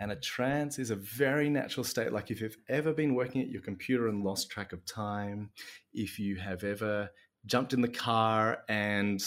And 0.00 0.12
a 0.12 0.16
trance 0.16 0.78
is 0.78 0.90
a 0.90 0.96
very 0.96 1.48
natural 1.50 1.82
state. 1.82 2.12
Like 2.12 2.30
if 2.30 2.40
you've 2.40 2.58
ever 2.68 2.92
been 2.92 3.16
working 3.16 3.42
at 3.42 3.48
your 3.48 3.62
computer 3.62 4.06
and 4.06 4.22
lost 4.22 4.48
track 4.48 4.72
of 4.72 4.84
time, 4.86 5.50
if 5.92 6.20
you 6.20 6.36
have 6.36 6.62
ever 6.62 7.10
jumped 7.46 7.72
in 7.72 7.80
the 7.80 7.88
car 7.88 8.58
and 8.68 9.20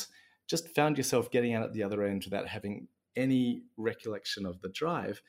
just 0.51 0.67
found 0.75 0.97
yourself 0.97 1.31
getting 1.31 1.53
out 1.55 1.63
at 1.63 1.71
the 1.71 1.81
other 1.81 2.03
end 2.03 2.25
without 2.25 2.45
having 2.45 2.89
any 3.15 3.63
recollection 3.77 4.45
of 4.45 4.61
the 4.61 4.67
drive, 4.67 5.21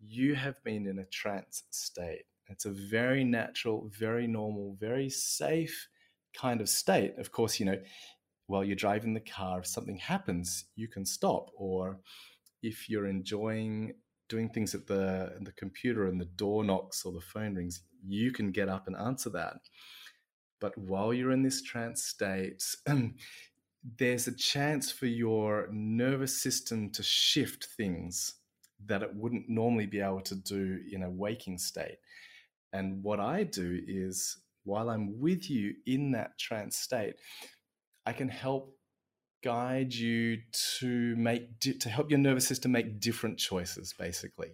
you 0.00 0.34
have 0.34 0.62
been 0.64 0.86
in 0.86 0.98
a 0.98 1.04
trance 1.04 1.64
state. 1.70 2.24
It's 2.48 2.64
a 2.64 2.70
very 2.70 3.22
natural, 3.22 3.90
very 3.96 4.26
normal, 4.26 4.78
very 4.80 5.10
safe 5.10 5.86
kind 6.34 6.62
of 6.62 6.68
state. 6.70 7.12
Of 7.18 7.30
course, 7.30 7.60
you 7.60 7.66
know, 7.66 7.78
while 8.46 8.64
you're 8.64 8.74
driving 8.74 9.12
the 9.12 9.20
car, 9.20 9.58
if 9.58 9.66
something 9.66 9.98
happens, 9.98 10.64
you 10.76 10.88
can 10.88 11.04
stop. 11.04 11.50
Or 11.54 12.00
if 12.62 12.88
you're 12.88 13.06
enjoying 13.06 13.92
doing 14.30 14.48
things 14.48 14.74
at 14.74 14.86
the, 14.86 15.34
the 15.42 15.52
computer 15.52 16.06
and 16.06 16.18
the 16.18 16.24
door 16.24 16.64
knocks 16.64 17.04
or 17.04 17.12
the 17.12 17.20
phone 17.20 17.54
rings, 17.54 17.82
you 18.02 18.32
can 18.32 18.50
get 18.50 18.70
up 18.70 18.86
and 18.86 18.96
answer 18.96 19.28
that. 19.28 19.58
But 20.58 20.76
while 20.78 21.12
you're 21.12 21.32
in 21.32 21.42
this 21.42 21.62
trance 21.62 22.04
state, 22.04 22.62
there's 23.98 24.26
a 24.26 24.36
chance 24.36 24.90
for 24.90 25.06
your 25.06 25.68
nervous 25.70 26.42
system 26.42 26.90
to 26.90 27.02
shift 27.02 27.68
things 27.76 28.34
that 28.86 29.02
it 29.02 29.14
wouldn't 29.14 29.48
normally 29.48 29.86
be 29.86 30.00
able 30.00 30.20
to 30.22 30.34
do 30.34 30.80
in 30.90 31.02
a 31.02 31.10
waking 31.10 31.58
state. 31.58 31.98
And 32.72 33.02
what 33.02 33.20
I 33.20 33.44
do 33.44 33.80
is, 33.86 34.38
while 34.64 34.90
I'm 34.90 35.18
with 35.20 35.50
you 35.50 35.74
in 35.86 36.12
that 36.12 36.38
trance 36.38 36.76
state, 36.76 37.16
I 38.06 38.12
can 38.12 38.28
help 38.28 38.74
guide 39.42 39.94
you 39.94 40.38
to 40.52 41.16
make 41.16 41.58
to 41.60 41.88
help 41.88 42.10
your 42.10 42.18
nervous 42.18 42.46
system 42.46 42.72
make 42.72 43.00
different 43.00 43.38
choices 43.38 43.94
basically 43.98 44.50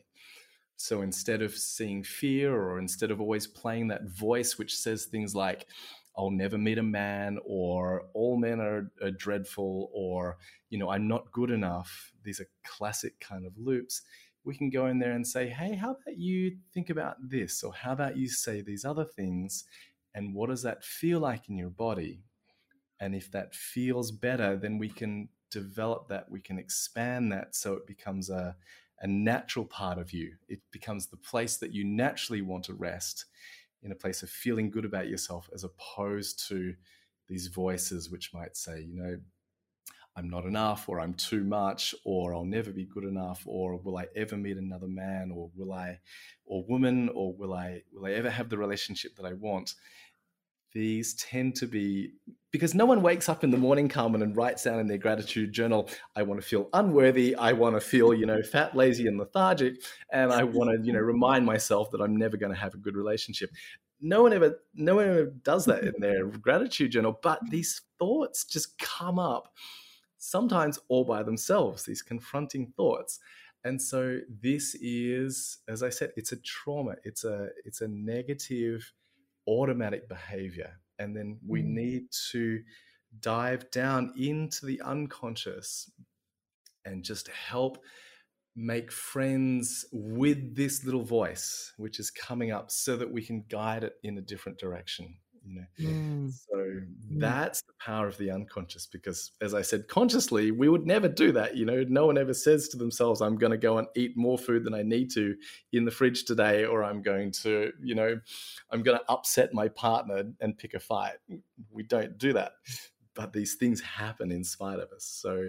so 0.77 1.03
instead 1.03 1.43
of 1.43 1.53
seeing 1.57 2.05
fear 2.05 2.55
or 2.55 2.79
instead 2.79 3.11
of 3.11 3.21
always 3.21 3.49
playing 3.49 3.89
that 3.89 4.09
voice 4.09 4.59
which 4.59 4.77
says 4.77 5.07
things 5.07 5.35
like 5.35 5.67
I'll 6.17 6.31
never 6.31 6.57
meet 6.57 6.79
a 6.79 6.83
man, 6.83 7.39
or 7.45 8.07
all 8.15 8.37
men 8.39 8.61
are, 8.61 8.91
are, 9.03 9.11
dreadful, 9.11 9.91
or 9.93 10.39
you 10.71 10.79
know, 10.79 10.91
I'm 10.91 11.07
not 11.07 11.31
good 11.33 11.51
enough. 11.51 12.13
These 12.25 12.41
are 12.41 12.49
classic 12.65 13.21
kind 13.21 13.47
of 13.47 13.59
loops. 13.59 14.03
We 14.45 14.57
can 14.57 14.71
go 14.71 14.87
in 14.87 14.99
there 14.99 15.13
and 15.13 15.27
say, 15.27 15.49
hey, 15.49 15.75
how 15.75 15.91
about 15.91 16.17
you 16.19 16.57
think 16.73 16.91
about 16.91 17.17
this, 17.21 17.63
or 17.63 17.73
how 17.73 17.93
about 17.93 18.17
you 18.17 18.29
say 18.29 18.61
these 18.61 18.85
other 18.85 19.05
things, 19.05 19.65
and 20.15 20.35
what 20.35 20.49
does 20.49 20.63
that 20.63 20.85
feel 20.85 21.21
like 21.21 21.49
in 21.49 21.57
your 21.57 21.71
body? 21.71 22.23
And 23.01 23.15
if 23.15 23.31
that 23.33 23.55
feels 23.55 24.11
better, 24.11 24.57
then 24.57 24.79
we 24.79 24.89
can 24.89 25.29
develop 25.51 26.09
that, 26.09 26.31
we 26.31 26.41
can 26.41 26.59
expand 26.59 27.31
that 27.33 27.55
so 27.55 27.75
it 27.75 27.87
becomes 27.87 28.31
a, 28.31 28.57
a 29.01 29.07
natural 29.07 29.65
part 29.65 29.99
of 29.99 30.13
you. 30.13 30.33
It 30.49 30.61
becomes 30.71 31.07
the 31.07 31.17
place 31.19 31.57
that 31.59 31.73
you 31.73 31.85
naturally 31.85 32.43
want 32.43 32.65
to 32.65 32.75
rest 32.75 33.27
in 33.83 33.93
a 33.93 33.97
place 33.97 34.23
of 34.23 34.31
feeling 34.31 34.71
good 34.71 34.85
about 34.85 35.09
yourself 35.09 35.49
as 35.55 35.65
opposed 35.65 36.47
to 36.49 36.75
these 37.29 37.49
voices 37.49 38.11
which 38.11 38.33
might 38.33 38.57
say, 38.57 38.81
you 38.81 38.95
know, 38.95 39.17
I'm 40.17 40.31
not 40.31 40.47
enough, 40.47 40.89
or 40.89 40.99
I'm 40.99 41.13
too 41.13 41.45
much, 41.45 41.95
or 42.05 42.35
I'll 42.35 42.47
never 42.47 42.71
be 42.71 42.87
good 42.87 43.05
enough, 43.05 43.43
or 43.45 43.77
will 43.77 43.99
I 43.99 44.07
ever 44.17 44.35
meet 44.35 44.57
another 44.57 44.89
man, 44.89 45.31
or 45.31 45.51
will 45.55 45.75
I, 45.75 46.01
or 46.47 46.65
woman, 46.67 47.11
or 47.11 47.35
will 47.35 47.53
I, 47.53 47.83
will 47.93 48.07
I 48.07 48.13
ever 48.13 48.31
have 48.31 48.49
the 48.49 48.57
relationship 48.57 49.15
that 49.17 49.27
I 49.27 49.35
want? 49.35 49.75
These 50.77 51.15
tend 51.15 51.55
to 51.57 51.67
be 51.67 52.13
because 52.53 52.75
no 52.75 52.85
one 52.85 53.03
wakes 53.03 53.29
up 53.29 53.43
in 53.43 53.51
the 53.51 53.57
morning, 53.57 53.89
Carmen, 53.89 54.23
and 54.23 54.37
writes 54.37 54.65
down 54.65 54.79
in 54.79 54.87
their 54.87 54.99
gratitude 54.99 55.53
journal, 55.53 55.89
I 56.15 56.23
want 56.23 56.41
to 56.41 56.47
feel 56.47 56.69
unworthy, 56.73 57.35
I 57.35 57.53
want 57.53 57.77
to 57.77 57.81
feel, 57.81 58.15
you 58.15 58.25
know, 58.25 58.43
fat, 58.43 58.77
lazy, 58.77 59.07
and 59.07 59.19
lethargic, 59.19 59.77
and 60.13 60.33
I 60.33 60.45
want 60.45 60.71
to, 60.71 60.87
you 60.87 60.93
know, 60.93 61.01
remind 61.01 61.45
myself 61.45 61.91
that 61.91 62.01
I'm 62.01 62.17
never 62.17 62.37
going 62.37 62.53
to 62.53 62.59
have 62.59 62.75
a 62.75 62.79
good 62.79 62.95
relationship. 62.95 63.51
No 64.01 64.23
one 64.23 64.33
ever, 64.33 64.61
no 64.75 64.97
one 64.97 65.09
ever 65.09 65.27
does 65.43 65.65
that 65.65 65.83
in 65.83 65.95
their 65.99 66.27
gratitude 66.27 66.93
journal, 66.93 67.19
but 67.23 67.41
these 67.51 67.83
thoughts 67.99 68.45
just 68.45 68.79
come 68.79 69.19
up 69.19 69.55
sometimes 70.19 70.79
all 70.89 71.05
by 71.05 71.23
themselves, 71.23 71.85
these 71.85 72.03
confronting 72.03 72.73
thoughts. 72.77 73.19
And 73.65 73.81
so 73.81 74.19
this 74.43 74.75
is, 74.81 75.59
as 75.69 75.83
I 75.83 75.89
said, 75.89 76.13
it's 76.17 76.33
a 76.33 76.37
trauma. 76.37 76.97
It's 77.03 77.25
a 77.25 77.49
it's 77.65 77.81
a 77.81 77.89
negative 77.89 78.93
automatic 79.47 80.09
behavior. 80.09 80.73
And 80.99 81.17
then 81.17 81.39
we 81.47 81.63
mm. 81.63 81.67
need 81.67 82.03
to 82.33 82.61
dive 83.21 83.71
down 83.71 84.13
into 84.17 84.67
the 84.67 84.81
unconscious 84.83 85.91
and 86.85 87.05
just 87.05 87.29
help 87.29 87.79
make 88.55 88.91
friends 88.91 89.85
with 89.93 90.57
this 90.57 90.83
little 90.85 91.03
voice 91.03 91.73
which 91.77 92.01
is 92.01 92.11
coming 92.11 92.53
up 92.53 92.71
so 92.71 92.97
that 92.97 93.11
we 93.11 93.23
can 93.23 93.45
guide 93.51 93.85
it 93.85 93.95
in 94.03 94.17
a 94.17 94.23
different 94.23 94.59
direction 94.59 95.15
you 95.47 95.55
know 95.55 95.67
mm. 95.81 96.33
so 96.33 96.57
mm. 96.57 96.83
that's 97.13 97.63
the 97.63 97.73
power 97.79 98.09
of 98.09 98.17
the 98.19 98.31
unconscious 98.31 98.87
because 98.87 99.33
as 99.41 99.55
i 99.55 99.63
said 99.63 99.87
consciously 99.89 100.51
we 100.51 100.69
would 100.69 100.87
never 100.87 101.09
do 101.09 101.33
that 101.33 101.57
you 101.57 101.65
know 101.65 101.85
no 101.89 102.07
one 102.07 102.19
ever 102.19 102.35
says 102.35 102.69
to 102.69 102.77
themselves 102.77 103.21
i'm 103.21 103.37
going 103.37 103.53
to 103.53 103.59
go 103.59 103.79
and 103.79 103.87
eat 103.95 104.17
more 104.17 104.37
food 104.37 104.65
than 104.65 104.75
i 104.75 104.83
need 104.83 105.11
to 105.11 105.35
in 105.73 105.85
the 105.85 105.91
fridge 105.91 106.25
today 106.25 106.65
or 106.65 106.83
i'm 106.83 107.01
going 107.01 107.31
to 107.31 107.73
you 107.83 107.95
know 107.95 108.19
i'm 108.71 108.83
going 108.83 108.99
to 108.99 109.05
upset 109.11 109.55
my 109.55 109.69
partner 109.69 110.25
and 110.41 110.59
pick 110.59 110.75
a 110.75 110.81
fight 110.81 111.15
we 111.71 111.83
don't 111.83 112.19
do 112.19 112.33
that 112.33 112.53
but 113.15 113.33
these 113.33 113.55
things 113.55 113.81
happen 113.81 114.31
in 114.31 114.43
spite 114.43 114.79
of 114.79 114.91
us 114.93 115.05
so 115.05 115.49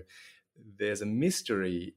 there's 0.77 1.01
a 1.01 1.05
mystery 1.05 1.95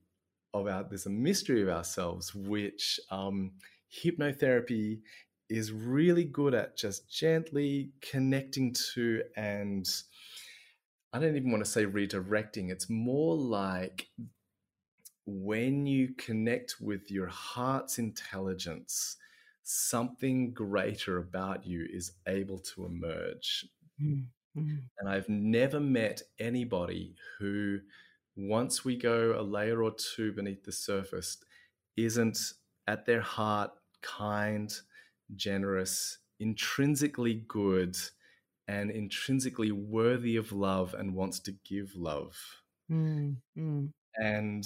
of 0.55 0.67
our 0.67 0.85
there's 0.85 1.07
a 1.07 1.11
mystery 1.11 1.63
of 1.63 1.69
ourselves 1.69 2.35
which 2.35 2.99
um, 3.11 3.53
hypnotherapy 3.93 5.01
is 5.51 5.73
really 5.73 6.25
good 6.25 6.55
at 6.55 6.77
just 6.77 7.11
gently 7.11 7.91
connecting 8.01 8.73
to 8.95 9.23
and 9.37 9.87
I 11.13 11.19
don't 11.19 11.37
even 11.37 11.51
want 11.51 11.65
to 11.65 11.71
say 11.71 11.85
redirecting. 11.85 12.71
It's 12.71 12.89
more 12.89 13.35
like 13.35 14.09
when 15.27 15.87
you 15.87 16.15
connect 16.17 16.77
with 16.81 17.11
your 17.11 17.27
heart's 17.27 17.99
intelligence, 17.99 19.17
something 19.65 20.53
greater 20.53 21.19
about 21.19 21.67
you 21.67 21.87
is 21.93 22.13
able 22.29 22.59
to 22.61 22.87
emerge. 22.87 23.67
Mm-hmm. 24.01 24.77
And 24.99 25.09
I've 25.09 25.29
never 25.29 25.81
met 25.81 26.23
anybody 26.39 27.15
who, 27.39 27.81
once 28.37 28.85
we 28.85 28.97
go 28.97 29.37
a 29.39 29.43
layer 29.43 29.83
or 29.83 29.93
two 29.93 30.33
beneath 30.33 30.65
the 30.65 30.73
surface, 30.73 31.39
isn't 31.97 32.39
at 32.87 33.07
their 33.07 33.21
heart 33.21 33.71
kind, 34.03 34.73
generous, 35.37 36.19
intrinsically 36.39 37.45
good, 37.49 37.97
and 38.69 38.91
intrinsically 38.91 39.73
worthy 39.73 40.37
of 40.37 40.53
love 40.53 40.95
and 40.95 41.15
wants 41.15 41.41
to 41.41 41.53
give 41.69 41.95
love. 41.97 42.37
Mm, 42.91 43.37
mm. 43.59 43.89
And 44.17 44.65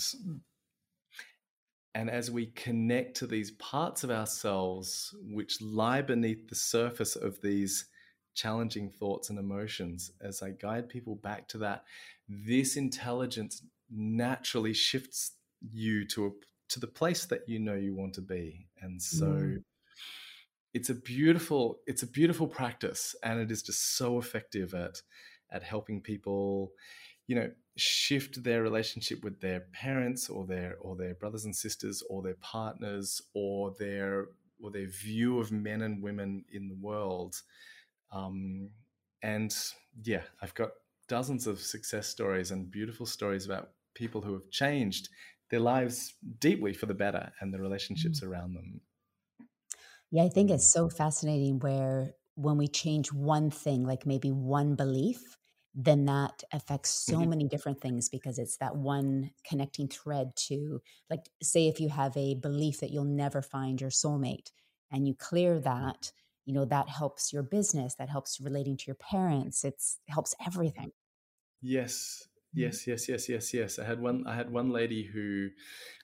and 1.95 2.11
as 2.11 2.31
we 2.31 2.47
connect 2.47 3.17
to 3.19 3.27
these 3.27 3.53
parts 3.53 4.03
of 4.05 4.11
ourselves 4.11 5.15
which 5.31 5.63
lie 5.63 6.03
beneath 6.03 6.49
the 6.49 6.55
surface 6.55 7.15
of 7.15 7.41
these 7.41 7.87
challenging 8.35 8.91
thoughts 8.91 9.31
and 9.31 9.39
emotions, 9.39 10.11
as 10.21 10.43
I 10.43 10.51
guide 10.51 10.89
people 10.89 11.15
back 11.15 11.49
to 11.49 11.59
that, 11.59 11.85
this 12.29 12.77
intelligence 12.77 13.63
naturally 13.91 14.75
shifts 14.75 15.33
you 15.73 16.05
to 16.09 16.27
a, 16.27 16.31
to 16.71 16.81
the 16.81 16.87
place 16.89 17.27
that 17.27 17.49
you 17.49 17.61
know 17.61 17.75
you 17.75 17.95
want 17.95 18.15
to 18.15 18.23
be. 18.23 18.67
And 18.81 19.01
so 19.01 19.27
mm 19.27 19.63
it's 20.75 20.91
a 20.91 20.95
beautiful 20.95 21.79
it's 21.87 22.03
a 22.03 22.07
beautiful 22.07 22.49
practice 22.49 23.15
and 23.23 23.41
it 23.41 23.51
is 23.51 23.63
just 23.63 23.97
so 23.97 24.19
effective 24.19 24.75
at 24.75 25.01
at 25.51 25.63
helping 25.63 26.01
people 26.01 26.73
you 27.29 27.37
know 27.37 27.51
shift 27.77 28.43
their 28.43 28.63
relationship 28.63 29.25
with 29.25 29.41
their 29.41 29.61
parents 29.73 30.29
or 30.29 30.45
their 30.47 30.77
or 30.81 30.97
their 30.97 31.15
brothers 31.15 31.45
and 31.45 31.55
sisters 31.55 32.03
or 32.11 32.23
their 32.23 32.37
partners 32.41 33.23
or 33.35 33.73
their 33.79 34.27
or 34.63 34.71
their 34.71 34.89
view 34.89 35.39
of 35.39 35.51
men 35.51 35.83
and 35.83 36.03
women 36.03 36.45
in 36.53 36.69
the 36.69 36.77
world 36.81 37.37
um, 38.13 38.69
and 39.23 39.57
yeah 40.03 40.23
i've 40.43 40.55
got 40.55 40.71
dozens 41.09 41.47
of 41.47 41.61
success 41.61 42.09
stories 42.09 42.51
and 42.51 42.71
beautiful 42.71 43.07
stories 43.07 43.47
about 43.47 43.71
people 43.95 44.21
who 44.21 44.33
have 44.33 44.51
changed 44.51 45.09
their 45.51 45.61
lives 45.61 46.15
deeply 46.41 46.73
for 46.73 46.87
the 46.87 46.95
better 46.95 47.31
and 47.41 47.53
the 47.53 47.61
relationships 47.61 48.21
mm. 48.21 48.29
around 48.29 48.55
them 48.55 48.81
yeah, 50.15 50.23
I 50.23 50.29
think 50.29 50.53
it's 50.53 50.73
so 50.73 50.89
fascinating 50.89 51.59
where 51.59 52.15
when 52.37 52.57
we 52.57 52.69
change 52.69 53.13
one 53.13 53.51
thing, 53.51 53.83
like 53.85 54.07
maybe 54.07 54.31
one 54.31 54.77
belief, 54.77 55.37
then 55.75 56.05
that 56.05 56.45
affects 56.53 56.91
so 56.91 57.15
mm-hmm. 57.15 57.31
many 57.31 57.49
different 57.49 57.81
things 57.81 58.09
because 58.09 58.39
it's 58.39 58.57
that 58.59 58.77
one 58.77 59.33
connecting 59.45 59.89
thread 59.89 60.31
to, 60.37 60.81
like, 61.11 61.25
say, 61.43 61.67
if 61.67 61.81
you 61.81 61.89
have 61.89 62.17
a 62.17 62.37
belief 62.37 62.79
that 62.79 62.91
you'll 62.91 63.03
never 63.03 63.43
find 63.43 63.81
your 63.81 63.91
soulmate 63.91 64.53
and 64.93 65.09
you 65.09 65.17
clear 65.17 65.59
that, 65.59 66.13
you 66.45 66.55
know, 66.55 66.65
that 66.65 66.89
helps 66.89 67.33
your 67.33 67.43
business, 67.43 67.97
that 67.97 68.09
helps 68.09 68.41
relating 68.41 68.77
to 68.77 68.85
your 68.87 68.95
parents, 68.95 69.65
it's 69.65 69.99
helps 70.07 70.33
everything. 70.47 70.93
Yes. 71.61 72.29
Yes, 72.55 72.87
yes, 72.87 73.09
yes, 73.09 73.29
yes, 73.29 73.53
yes. 73.55 73.79
I 73.79 73.85
had 73.85 74.01
one. 74.01 74.27
I 74.27 74.35
had 74.35 74.51
one 74.51 74.71
lady 74.71 75.03
who 75.05 75.51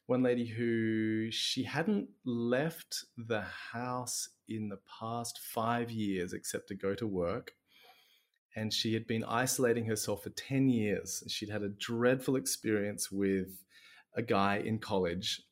one 0.06 0.22
lady 0.22 0.46
who 0.46 1.30
she 1.30 1.62
hadn't 1.64 2.08
left 2.24 3.04
the 3.16 3.42
house 3.72 4.28
in 4.48 4.68
the 4.68 4.78
past 5.00 5.38
five 5.38 5.90
years 5.90 6.32
except 6.32 6.68
to 6.68 6.74
go 6.74 6.94
to 6.94 7.06
work. 7.06 7.52
and 8.56 8.72
she 8.72 8.94
had 8.94 9.06
been 9.06 9.24
isolating 9.24 9.84
herself 9.86 10.22
for 10.24 10.30
10 10.30 10.68
years. 10.68 11.22
She'd 11.28 11.50
had 11.50 11.62
a 11.62 11.68
dreadful 11.68 12.36
experience 12.36 13.10
with 13.10 13.64
a 14.16 14.22
guy 14.22 14.56
in 14.58 14.78
college. 14.78 15.42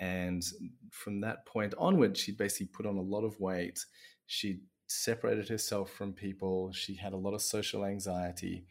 And 0.00 0.42
from 0.90 1.20
that 1.22 1.46
point 1.46 1.74
onward, 1.78 2.16
she'd 2.16 2.36
basically 2.38 2.66
put 2.66 2.86
on 2.86 2.96
a 2.96 3.02
lot 3.02 3.24
of 3.24 3.38
weight. 3.40 3.84
She 4.26 4.60
separated 4.86 5.48
herself 5.48 5.90
from 5.90 6.12
people. 6.12 6.72
She 6.72 6.94
had 6.96 7.12
a 7.12 7.16
lot 7.16 7.34
of 7.34 7.42
social 7.42 7.84
anxiety. 7.84 8.66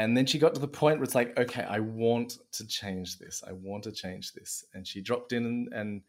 And 0.00 0.16
then 0.16 0.24
she 0.24 0.38
got 0.38 0.54
to 0.54 0.60
the 0.60 0.66
point 0.66 0.96
where 0.96 1.04
it's 1.04 1.14
like, 1.14 1.38
okay, 1.38 1.62
I 1.62 1.80
want 1.80 2.38
to 2.52 2.66
change 2.66 3.18
this. 3.18 3.44
I 3.46 3.52
want 3.52 3.82
to 3.82 3.92
change 3.92 4.32
this. 4.32 4.64
And 4.72 4.88
she 4.88 5.02
dropped 5.02 5.34
in 5.34 5.44
and, 5.44 5.68
and 5.74 6.02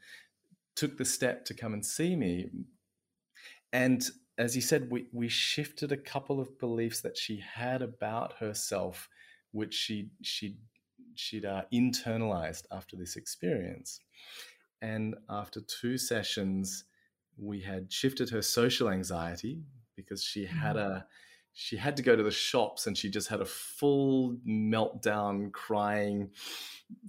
took 0.78 0.98
the 0.98 1.04
step 1.04 1.44
to 1.44 1.54
come 1.54 1.74
and 1.74 1.86
see 1.86 2.16
me. 2.16 2.48
And 3.74 4.02
as 4.38 4.56
you 4.56 4.62
said, 4.62 4.90
we, 4.90 5.08
we 5.12 5.28
shifted 5.28 5.92
a 5.92 5.98
couple 5.98 6.40
of 6.40 6.58
beliefs 6.58 7.02
that 7.02 7.18
she 7.18 7.44
had 7.54 7.82
about 7.82 8.32
herself, 8.40 9.10
which 9.52 9.74
she 9.74 10.12
she 10.22 10.56
she'd 11.16 11.44
uh, 11.44 11.64
internalized 11.74 12.64
after 12.72 12.96
this 12.96 13.18
experience. 13.18 14.00
And 14.82 15.16
after 15.30 15.60
two 15.60 15.98
sessions, 15.98 16.86
we 17.38 17.60
had 17.60 17.92
shifted 17.92 18.30
her 18.30 18.42
social 18.42 18.90
anxiety 18.90 19.60
because 19.98 20.24
she 20.24 20.46
had 20.46 20.78
mm-hmm. 20.78 20.94
a 20.94 21.06
she 21.54 21.78
had 21.78 21.98
to 21.98 22.04
go 22.04 22.16
to 22.16 22.24
the 22.24 22.32
shops 22.32 22.88
and 22.88 22.98
she 22.98 23.10
just 23.10 23.28
had 23.28 23.42
a 23.42 23.46
full 23.46 24.38
meltdown 24.48 25.52
crying 25.52 26.30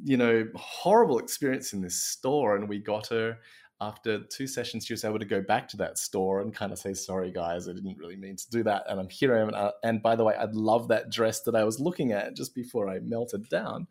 you 0.05 0.17
know 0.17 0.47
horrible 0.55 1.19
experience 1.19 1.73
in 1.73 1.81
this 1.81 1.97
store 1.97 2.57
and 2.57 2.69
we 2.69 2.79
got 2.79 3.09
her 3.09 3.39
after 3.83 4.21
two 4.21 4.47
sessions, 4.47 4.87
she 4.87 4.93
was 4.93 5.05
able 5.05 5.19
to 5.19 5.25
go 5.25 5.41
back 5.43 5.67
to 5.69 5.77
that 5.79 5.99
store 5.99 6.41
and 6.41 6.55
kind 6.55 6.71
of 6.71 6.79
say, 6.79 6.95
"Sorry, 6.95 7.33
guys, 7.33 7.69
I 7.69 7.73
didn't 7.73 7.99
really 7.99 8.17
mean 8.17 8.37
to 8.37 8.49
do 8.51 8.63
that." 8.63 8.85
And 8.89 9.01
I'm 9.01 9.09
here. 9.09 9.37
I 9.37 9.41
am. 9.41 9.49
And, 9.49 9.57
uh, 9.57 9.73
and 9.83 10.01
by 10.01 10.15
the 10.15 10.25
way, 10.25 10.37
i'd 10.37 10.55
love 10.55 10.89
that 10.89 11.11
dress 11.11 11.43
that 11.43 11.57
I 11.57 11.65
was 11.65 11.81
looking 11.81 12.13
at 12.13 12.37
just 12.37 12.55
before 12.55 12.89
I 12.89 13.01
melted 13.01 13.49
down. 13.49 13.89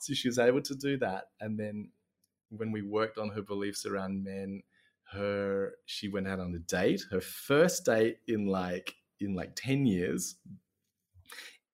So 0.00 0.12
she 0.12 0.28
was 0.28 0.38
able 0.38 0.60
to 0.62 0.74
do 0.74 0.98
that. 0.98 1.28
And 1.40 1.58
then 1.58 1.90
when 2.50 2.70
we 2.70 2.82
worked 2.82 3.16
on 3.16 3.30
her 3.30 3.42
beliefs 3.42 3.86
around 3.86 4.22
men, 4.22 4.62
her 5.12 5.72
she 5.86 6.08
went 6.08 6.28
out 6.28 6.40
on 6.40 6.54
a 6.54 6.58
date. 6.58 7.02
Her 7.10 7.20
first 7.22 7.86
date 7.86 8.18
in 8.28 8.46
like 8.46 8.94
in 9.20 9.34
like 9.34 9.52
ten 9.56 9.86
years. 9.86 10.36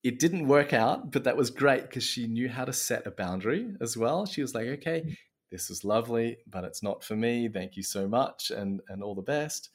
It 0.02 0.20
didn't 0.20 0.46
work 0.46 0.72
out, 0.72 1.10
but 1.10 1.24
that 1.24 1.36
was 1.36 1.50
great 1.50 1.82
because 1.82 2.04
she 2.04 2.28
knew 2.28 2.48
how 2.48 2.64
to 2.64 2.72
set 2.72 3.06
a 3.06 3.10
boundary 3.10 3.74
as 3.80 3.96
well. 3.96 4.24
She 4.24 4.40
was 4.40 4.54
like, 4.54 4.66
okay, 4.66 5.00
mm 5.00 5.16
this 5.50 5.70
is 5.70 5.84
lovely, 5.84 6.38
but 6.46 6.64
it's 6.64 6.82
not 6.82 7.04
for 7.04 7.16
me. 7.16 7.48
Thank 7.48 7.76
you 7.76 7.82
so 7.82 8.08
much 8.08 8.50
and, 8.50 8.80
and 8.88 9.02
all 9.02 9.14
the 9.14 9.22
best. 9.22 9.70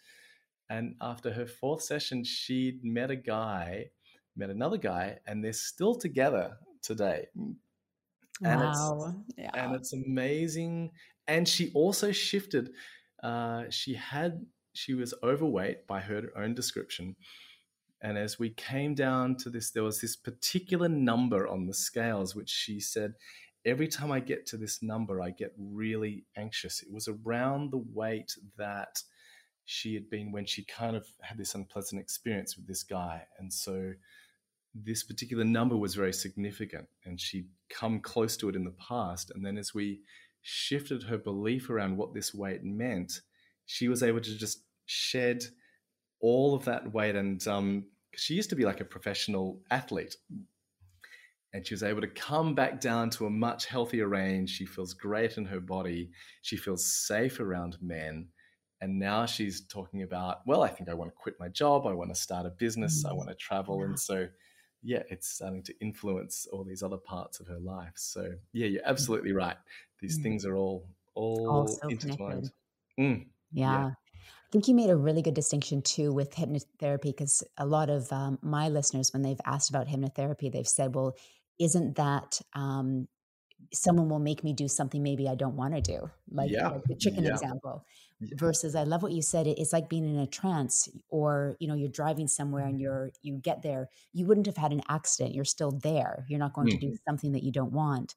And 0.69 0.95
after 1.01 1.31
her 1.31 1.45
fourth 1.45 1.81
session, 1.81 2.23
she'd 2.23 2.83
met 2.83 3.11
a 3.11 3.15
guy, 3.15 3.91
met 4.35 4.49
another 4.49 4.77
guy, 4.77 5.19
and 5.25 5.43
they're 5.43 5.53
still 5.53 5.95
together 5.95 6.57
today. 6.81 7.27
And 7.35 8.61
wow. 8.61 9.15
It's, 9.27 9.37
yeah. 9.37 9.51
And 9.53 9.75
it's 9.75 9.93
amazing. 9.93 10.91
And 11.27 11.47
she 11.47 11.71
also 11.73 12.11
shifted. 12.11 12.71
Uh, 13.23 13.63
she 13.69 13.93
had, 13.93 14.45
she 14.73 14.93
was 14.93 15.13
overweight 15.23 15.87
by 15.87 15.99
her 16.01 16.31
own 16.35 16.53
description. 16.53 17.15
And 18.01 18.17
as 18.17 18.39
we 18.39 18.49
came 18.49 18.95
down 18.95 19.35
to 19.37 19.49
this, 19.49 19.71
there 19.71 19.83
was 19.83 20.01
this 20.01 20.15
particular 20.15 20.89
number 20.89 21.47
on 21.47 21.67
the 21.67 21.73
scales, 21.73 22.35
which 22.35 22.49
she 22.49 22.79
said 22.79 23.13
every 23.65 23.87
time 23.87 24.11
I 24.11 24.19
get 24.19 24.45
to 24.47 24.57
this 24.57 24.81
number, 24.81 25.21
I 25.21 25.31
get 25.31 25.53
really 25.57 26.25
anxious. 26.35 26.81
It 26.81 26.91
was 26.91 27.07
around 27.07 27.71
the 27.71 27.83
weight 27.93 28.35
that 28.57 29.03
she 29.65 29.93
had 29.93 30.09
been 30.09 30.31
when 30.31 30.45
she 30.45 30.65
kind 30.65 30.95
of 30.95 31.07
had 31.21 31.37
this 31.37 31.55
unpleasant 31.55 32.01
experience 32.01 32.57
with 32.57 32.67
this 32.67 32.83
guy. 32.83 33.23
And 33.39 33.51
so 33.51 33.93
this 34.73 35.03
particular 35.03 35.43
number 35.43 35.77
was 35.77 35.95
very 35.95 36.13
significant 36.13 36.87
and 37.05 37.19
she'd 37.19 37.47
come 37.69 37.99
close 37.99 38.37
to 38.37 38.49
it 38.49 38.55
in 38.55 38.63
the 38.63 38.75
past. 38.87 39.31
And 39.33 39.45
then 39.45 39.57
as 39.57 39.73
we 39.73 39.99
shifted 40.41 41.03
her 41.03 41.17
belief 41.17 41.69
around 41.69 41.97
what 41.97 42.13
this 42.13 42.33
weight 42.33 42.63
meant, 42.63 43.21
she 43.65 43.87
was 43.87 44.01
able 44.01 44.21
to 44.21 44.37
just 44.37 44.63
shed 44.85 45.43
all 46.19 46.55
of 46.55 46.65
that 46.65 46.91
weight. 46.93 47.15
And 47.15 47.45
um, 47.47 47.85
she 48.15 48.33
used 48.33 48.49
to 48.49 48.55
be 48.55 48.65
like 48.65 48.81
a 48.81 48.85
professional 48.85 49.61
athlete 49.69 50.15
and 51.53 51.65
she 51.65 51.73
was 51.73 51.83
able 51.83 52.01
to 52.01 52.07
come 52.07 52.55
back 52.55 52.79
down 52.79 53.09
to 53.11 53.25
a 53.25 53.29
much 53.29 53.65
healthier 53.65 54.07
range. 54.07 54.49
She 54.49 54.65
feels 54.65 54.93
great 54.93 55.37
in 55.37 55.45
her 55.45 55.59
body. 55.59 56.11
She 56.41 56.55
feels 56.55 56.85
safe 56.85 57.39
around 57.39 57.77
men. 57.81 58.27
And 58.79 58.97
now 58.97 59.25
she's 59.25 59.61
talking 59.67 60.01
about, 60.01 60.39
well, 60.47 60.63
I 60.63 60.69
think 60.69 60.89
I 60.89 60.93
want 60.93 61.11
to 61.11 61.15
quit 61.15 61.35
my 61.39 61.49
job. 61.49 61.85
I 61.85 61.93
want 61.93 62.09
to 62.09 62.19
start 62.19 62.45
a 62.45 62.49
business. 62.49 63.05
I 63.05 63.13
want 63.13 63.29
to 63.29 63.35
travel. 63.35 63.83
And 63.83 63.99
so, 63.99 64.27
yeah, 64.81 65.03
it's 65.09 65.27
starting 65.27 65.61
to 65.63 65.73
influence 65.81 66.47
all 66.51 66.63
these 66.63 66.81
other 66.81 66.97
parts 66.97 67.39
of 67.39 67.47
her 67.47 67.59
life. 67.59 67.93
So, 67.95 68.31
yeah, 68.53 68.67
you're 68.67 68.81
absolutely 68.85 69.33
right. 69.33 69.57
These 69.99 70.19
mm. 70.19 70.23
things 70.23 70.45
are 70.45 70.55
all 70.55 70.87
all, 71.13 71.49
all 71.49 71.67
so 71.67 71.87
intertwined. 71.89 72.51
Mm, 72.99 73.25
yeah. 73.51 73.71
yeah. 73.71 73.91
I 74.51 74.53
think 74.53 74.67
you 74.67 74.75
made 74.75 74.89
a 74.89 74.97
really 74.97 75.21
good 75.21 75.33
distinction 75.33 75.81
too 75.81 76.11
with 76.11 76.35
hypnotherapy 76.35 77.03
because 77.03 77.41
a 77.57 77.65
lot 77.65 77.89
of 77.89 78.11
um, 78.11 78.37
my 78.41 78.67
listeners, 78.67 79.13
when 79.13 79.21
they've 79.21 79.39
asked 79.45 79.69
about 79.69 79.87
hypnotherapy, 79.87 80.51
they've 80.51 80.67
said, 80.67 80.93
well, 80.93 81.15
isn't 81.57 81.95
that 81.95 82.41
um, 82.53 83.07
someone 83.71 84.09
will 84.09 84.19
make 84.19 84.43
me 84.43 84.51
do 84.51 84.67
something 84.67 85.01
maybe 85.01 85.29
I 85.29 85.35
don't 85.35 85.55
want 85.55 85.75
to 85.75 85.81
do, 85.81 86.09
like, 86.29 86.51
yeah. 86.51 86.67
like 86.67 86.83
the 86.83 86.95
chicken 86.95 87.23
yeah. 87.23 87.31
example. 87.31 87.85
Versus, 88.33 88.75
I 88.75 88.83
love 88.83 89.01
what 89.01 89.13
you 89.13 89.21
said. 89.21 89.47
It's 89.47 89.71
like 89.71 89.89
being 89.89 90.03
in 90.03 90.19
a 90.19 90.27
trance, 90.27 90.87
or 91.09 91.55
you 91.59 91.67
know, 91.67 91.73
you're 91.73 91.89
driving 91.89 92.27
somewhere 92.27 92.67
and 92.67 92.79
you're 92.79 93.09
you 93.23 93.37
get 93.37 93.63
there. 93.63 93.89
You 94.13 94.27
wouldn't 94.27 94.45
have 94.45 94.57
had 94.57 94.71
an 94.71 94.83
accident. 94.89 95.33
You're 95.33 95.43
still 95.43 95.71
there. 95.71 96.25
You're 96.29 96.37
not 96.37 96.53
going 96.53 96.67
mm. 96.67 96.71
to 96.71 96.77
do 96.77 96.87
mm-hmm. 96.87 97.09
something 97.09 97.31
that 97.31 97.41
you 97.41 97.51
don't 97.51 97.71
want, 97.71 98.13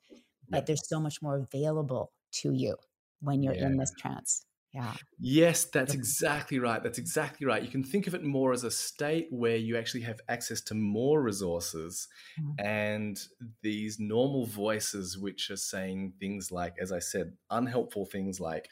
but 0.51 0.67
there's 0.67 0.87
so 0.87 1.01
much 1.01 1.23
more 1.23 1.39
available 1.39 2.13
to 2.33 2.53
you 2.53 2.77
when 3.21 3.43
you're 3.43 3.55
in 3.55 3.79
this 3.79 3.93
trance. 3.99 4.45
Yeah. 4.75 4.93
Yes, 5.21 5.67
that's 5.67 5.95
exactly 5.95 6.59
right. 6.59 6.83
That's 6.83 6.99
exactly 6.99 7.47
right. 7.47 7.63
You 7.63 7.71
can 7.71 7.85
think 7.85 8.09
of 8.09 8.15
it 8.15 8.25
more 8.25 8.53
as 8.53 8.65
a 8.65 8.73
state 8.73 9.29
where 9.31 9.57
you 9.57 9.77
actually 9.77 10.01
have 10.03 10.21
access 10.29 10.61
to 10.63 10.75
more 10.75 11.23
resources 11.23 12.09
mm-hmm. 12.41 12.67
and 12.67 13.17
these 13.63 14.01
normal 14.01 14.47
voices 14.47 15.17
which 15.17 15.49
are 15.51 15.57
saying 15.57 16.15
things 16.19 16.51
like 16.51 16.75
as 16.81 16.91
I 16.91 16.99
said, 16.99 17.35
unhelpful 17.51 18.07
things 18.07 18.41
like 18.41 18.69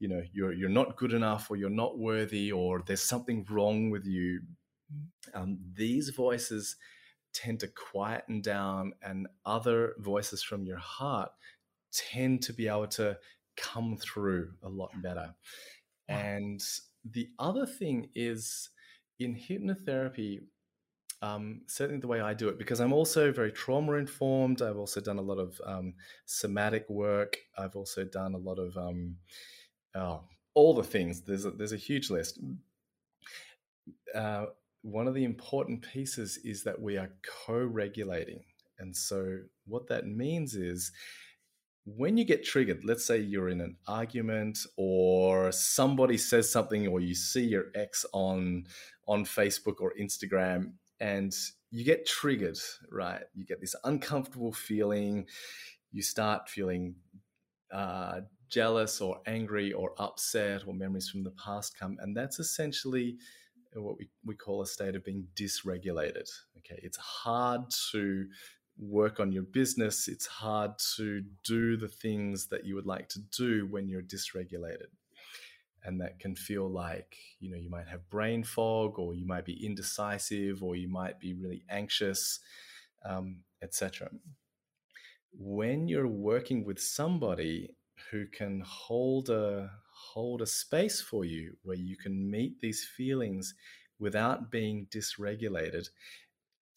you 0.00 0.08
know, 0.08 0.22
you're 0.32 0.52
you're 0.52 0.68
not 0.68 0.96
good 0.96 1.12
enough 1.12 1.48
or 1.48 1.56
you're 1.56 1.70
not 1.70 1.98
worthy 1.98 2.50
or 2.50 2.82
there's 2.84 3.02
something 3.02 3.46
wrong 3.48 3.90
with 3.90 4.04
you. 4.04 4.40
Mm-hmm. 4.92 5.40
Um, 5.40 5.58
these 5.72 6.08
voices 6.08 6.74
tend 7.32 7.60
to 7.60 7.68
quieten 7.68 8.40
down 8.40 8.92
and 9.02 9.28
other 9.46 9.94
voices 9.98 10.42
from 10.42 10.66
your 10.66 10.78
heart 10.78 11.30
tend 11.92 12.42
to 12.42 12.52
be 12.52 12.66
able 12.66 12.88
to 12.88 13.16
come 13.56 13.96
through 13.96 14.50
a 14.62 14.68
lot 14.68 14.90
better. 15.02 15.34
And 16.08 16.62
the 17.10 17.28
other 17.38 17.66
thing 17.66 18.08
is 18.14 18.70
in 19.18 19.34
hypnotherapy, 19.34 20.40
um, 21.22 21.62
certainly 21.66 22.00
the 22.00 22.06
way 22.06 22.20
I 22.20 22.34
do 22.34 22.48
it, 22.48 22.58
because 22.58 22.80
I'm 22.80 22.92
also 22.92 23.32
very 23.32 23.52
trauma 23.52 23.94
informed. 23.94 24.60
I've 24.60 24.76
also 24.76 25.00
done 25.00 25.18
a 25.18 25.22
lot 25.22 25.38
of 25.38 25.60
um, 25.64 25.94
somatic 26.26 26.88
work. 26.90 27.38
I've 27.56 27.76
also 27.76 28.04
done 28.04 28.34
a 28.34 28.38
lot 28.38 28.58
of 28.58 28.76
um, 28.76 29.16
oh, 29.94 30.24
all 30.54 30.74
the 30.74 30.82
things. 30.82 31.22
There's 31.22 31.44
a, 31.44 31.50
there's 31.50 31.72
a 31.72 31.78
huge 31.78 32.10
list. 32.10 32.38
Uh, 34.14 34.46
one 34.82 35.08
of 35.08 35.14
the 35.14 35.24
important 35.24 35.82
pieces 35.82 36.38
is 36.44 36.64
that 36.64 36.80
we 36.80 36.98
are 36.98 37.10
co-regulating, 37.46 38.44
and 38.78 38.94
so 38.94 39.38
what 39.66 39.88
that 39.88 40.06
means 40.06 40.54
is 40.54 40.92
when 41.84 42.16
you 42.16 42.24
get 42.24 42.44
triggered, 42.44 42.84
let's 42.84 43.04
say 43.04 43.18
you're 43.18 43.48
in 43.48 43.60
an 43.60 43.76
argument 43.86 44.58
or 44.76 45.52
somebody 45.52 46.16
says 46.16 46.50
something 46.50 46.86
or 46.88 47.00
you 47.00 47.14
see 47.14 47.44
your 47.44 47.66
ex 47.74 48.06
on 48.12 48.66
on 49.06 49.24
Facebook 49.24 49.80
or 49.80 49.92
Instagram 50.00 50.72
and 51.00 51.34
you 51.70 51.84
get 51.84 52.06
triggered, 52.06 52.58
right? 52.90 53.22
You 53.34 53.44
get 53.44 53.60
this 53.60 53.74
uncomfortable 53.84 54.52
feeling, 54.52 55.26
you 55.92 56.02
start 56.02 56.48
feeling 56.48 56.94
uh, 57.72 58.20
jealous 58.48 59.00
or 59.00 59.20
angry 59.26 59.72
or 59.72 59.92
upset 59.98 60.62
or 60.66 60.74
memories 60.74 61.08
from 61.08 61.24
the 61.24 61.32
past 61.32 61.76
come 61.78 61.96
and 62.00 62.16
that's 62.16 62.38
essentially 62.38 63.16
what 63.74 63.98
we, 63.98 64.08
we 64.24 64.36
call 64.36 64.62
a 64.62 64.66
state 64.66 64.94
of 64.94 65.04
being 65.04 65.26
dysregulated 65.34 66.28
okay 66.56 66.78
it's 66.84 66.98
hard 66.98 67.62
to 67.90 68.26
work 68.78 69.20
on 69.20 69.32
your 69.32 69.42
business, 69.42 70.08
it's 70.08 70.26
hard 70.26 70.72
to 70.96 71.22
do 71.44 71.76
the 71.76 71.88
things 71.88 72.46
that 72.48 72.64
you 72.64 72.74
would 72.74 72.86
like 72.86 73.08
to 73.10 73.20
do 73.36 73.66
when 73.66 73.88
you're 73.88 74.02
dysregulated. 74.02 74.88
And 75.84 76.00
that 76.00 76.18
can 76.18 76.34
feel 76.34 76.68
like, 76.68 77.16
you 77.40 77.50
know, 77.50 77.58
you 77.58 77.68
might 77.68 77.88
have 77.88 78.08
brain 78.08 78.42
fog 78.42 78.98
or 78.98 79.14
you 79.14 79.26
might 79.26 79.44
be 79.44 79.64
indecisive 79.64 80.62
or 80.62 80.76
you 80.76 80.88
might 80.88 81.20
be 81.20 81.34
really 81.34 81.62
anxious, 81.68 82.40
um, 83.04 83.40
etc. 83.62 84.08
When 85.32 85.86
you're 85.86 86.08
working 86.08 86.64
with 86.64 86.80
somebody 86.80 87.76
who 88.10 88.26
can 88.26 88.62
hold 88.66 89.28
a 89.30 89.70
hold 90.12 90.42
a 90.42 90.46
space 90.46 91.00
for 91.00 91.24
you 91.24 91.56
where 91.62 91.76
you 91.76 91.96
can 91.96 92.30
meet 92.30 92.60
these 92.60 92.84
feelings 92.96 93.54
without 93.98 94.50
being 94.50 94.86
dysregulated, 94.90 95.88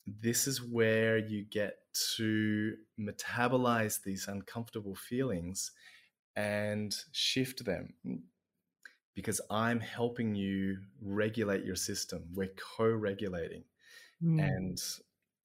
this 0.06 0.48
is 0.48 0.62
where 0.62 1.18
you 1.18 1.44
get 1.44 1.78
to 2.16 2.76
metabolize 3.00 4.02
these 4.04 4.28
uncomfortable 4.28 4.96
feelings 4.96 5.72
and 6.36 6.96
shift 7.12 7.66
them 7.66 7.94
because 9.16 9.42
I'm 9.50 9.80
helping 9.80 10.36
you 10.36 10.78
regulate 11.02 11.66
your 11.66 11.76
system. 11.76 12.24
We're 12.36 12.54
co 12.78 12.86
regulating. 12.86 13.64
Mm. 14.24 14.42
And 14.42 14.82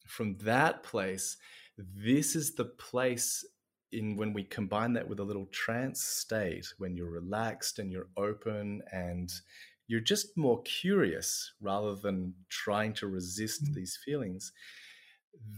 from 0.06 0.36
that 0.38 0.82
place, 0.82 1.38
this 1.78 2.36
is 2.36 2.54
the 2.54 2.66
place 2.66 3.44
in 3.92 4.16
when 4.16 4.32
we 4.32 4.44
combine 4.44 4.92
that 4.94 5.08
with 5.08 5.20
a 5.20 5.24
little 5.24 5.46
trance 5.46 6.02
state, 6.02 6.66
when 6.78 6.96
you're 6.96 7.10
relaxed 7.10 7.78
and 7.78 7.90
you're 7.90 8.08
open 8.16 8.82
and 8.92 9.32
you're 9.86 10.00
just 10.00 10.36
more 10.36 10.62
curious 10.62 11.52
rather 11.60 11.94
than 11.94 12.34
trying 12.48 12.94
to 12.94 13.06
resist 13.06 13.64
mm. 13.64 13.74
these 13.74 13.98
feelings. 14.04 14.52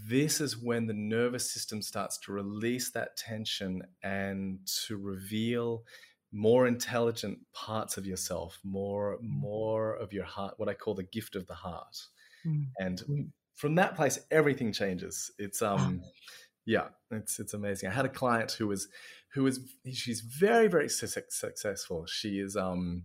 This 0.06 0.40
is 0.40 0.56
when 0.56 0.86
the 0.86 0.94
nervous 0.94 1.50
system 1.50 1.82
starts 1.82 2.18
to 2.18 2.32
release 2.32 2.90
that 2.92 3.16
tension 3.16 3.82
and 4.02 4.58
to 4.86 4.96
reveal 4.96 5.84
more 6.32 6.66
intelligent 6.66 7.38
parts 7.52 7.96
of 7.96 8.06
yourself, 8.06 8.58
more 8.64 9.16
mm. 9.16 9.28
more 9.28 9.94
of 9.94 10.12
your 10.12 10.24
heart, 10.24 10.54
what 10.56 10.68
I 10.68 10.74
call 10.74 10.94
the 10.94 11.04
gift 11.04 11.36
of 11.36 11.46
the 11.46 11.54
heart. 11.54 11.96
Mm. 12.46 12.66
And 12.78 13.02
mm. 13.08 13.28
from 13.54 13.76
that 13.76 13.94
place, 13.94 14.18
everything 14.30 14.72
changes. 14.72 15.30
It's 15.38 15.62
um, 15.62 16.02
yeah, 16.66 16.88
it's 17.10 17.38
it's 17.38 17.54
amazing. 17.54 17.88
I 17.88 17.92
had 17.92 18.04
a 18.04 18.10
client 18.10 18.52
who 18.52 18.66
was 18.66 18.88
who 19.32 19.44
was 19.44 19.60
she's 19.92 20.20
very 20.20 20.68
very 20.68 20.88
successful. 20.88 22.04
She 22.06 22.40
is 22.40 22.56
um, 22.56 23.04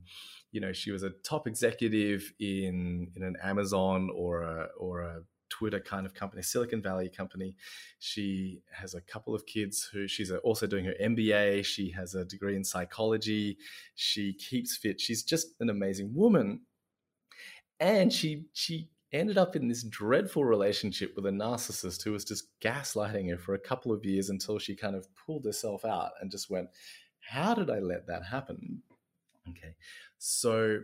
you 0.52 0.62
know, 0.62 0.74
she 0.74 0.92
was 0.92 1.04
a 1.04 1.12
top 1.24 1.48
executive 1.48 2.34
in 2.40 3.12
in 3.16 3.24
an 3.24 3.36
Amazon 3.44 4.10
or 4.14 4.42
a 4.42 4.70
or 4.78 5.02
a 5.02 5.22
Twitter 5.50 5.80
kind 5.80 6.06
of 6.06 6.14
company, 6.14 6.42
Silicon 6.42 6.82
Valley 6.82 7.10
company. 7.10 7.56
She 8.00 8.62
has 8.72 8.94
a 8.94 9.02
couple 9.02 9.36
of 9.36 9.46
kids 9.46 9.90
who 9.92 10.08
she's 10.08 10.32
also 10.32 10.68
doing 10.68 10.86
her 10.86 10.94
MBA. 11.02 11.66
She 11.66 11.92
has 11.92 12.16
a 12.16 12.26
degree 12.26 12.56
in 12.56 12.64
psychology. 12.64 13.58
She 13.96 14.34
keeps 14.34 14.78
fit. 14.78 15.02
She's 15.02 15.24
just 15.24 15.56
an 15.60 15.70
amazing 15.70 16.14
woman. 16.14 16.62
And 17.80 18.12
she 18.12 18.46
she 18.54 18.90
ended 19.12 19.38
up 19.38 19.56
in 19.56 19.68
this 19.68 19.84
dreadful 19.84 20.46
relationship 20.46 21.14
with 21.16 21.26
a 21.26 21.32
narcissist 21.32 22.04
who 22.04 22.12
was 22.12 22.24
just 22.24 22.48
gaslighting 22.62 23.30
her 23.30 23.38
for 23.38 23.56
a 23.56 23.60
couple 23.60 23.92
of 23.92 24.06
years 24.06 24.30
until 24.30 24.60
she 24.60 24.76
kind 24.76 24.96
of 24.96 25.08
pulled 25.16 25.46
herself 25.46 25.84
out 25.84 26.12
and 26.22 26.30
just 26.30 26.50
went, 26.50 26.70
How 27.20 27.54
did 27.54 27.70
I 27.70 27.80
let 27.80 28.08
that 28.08 28.26
happen? 28.26 28.84
Okay. 29.50 29.76
So 30.20 30.82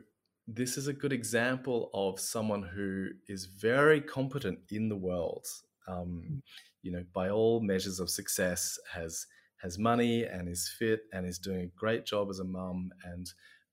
this 0.47 0.77
is 0.77 0.87
a 0.87 0.93
good 0.93 1.13
example 1.13 1.89
of 1.93 2.19
someone 2.19 2.61
who 2.63 3.09
is 3.27 3.45
very 3.45 4.01
competent 4.01 4.59
in 4.69 4.89
the 4.89 4.95
world. 4.95 5.45
Um, 5.87 6.23
mm. 6.29 6.41
you 6.81 6.91
know, 6.91 7.03
by 7.13 7.29
all 7.29 7.61
measures 7.61 7.99
of 7.99 8.09
success, 8.09 8.77
has 8.91 9.25
has 9.61 9.79
money 9.79 10.23
and 10.23 10.47
is 10.47 10.71
fit 10.77 11.01
and 11.13 11.25
is 11.25 11.39
doing 11.39 11.61
a 11.61 11.79
great 11.79 12.05
job 12.05 12.29
as 12.29 12.39
a 12.39 12.43
mum. 12.43 12.91
And 13.03 13.31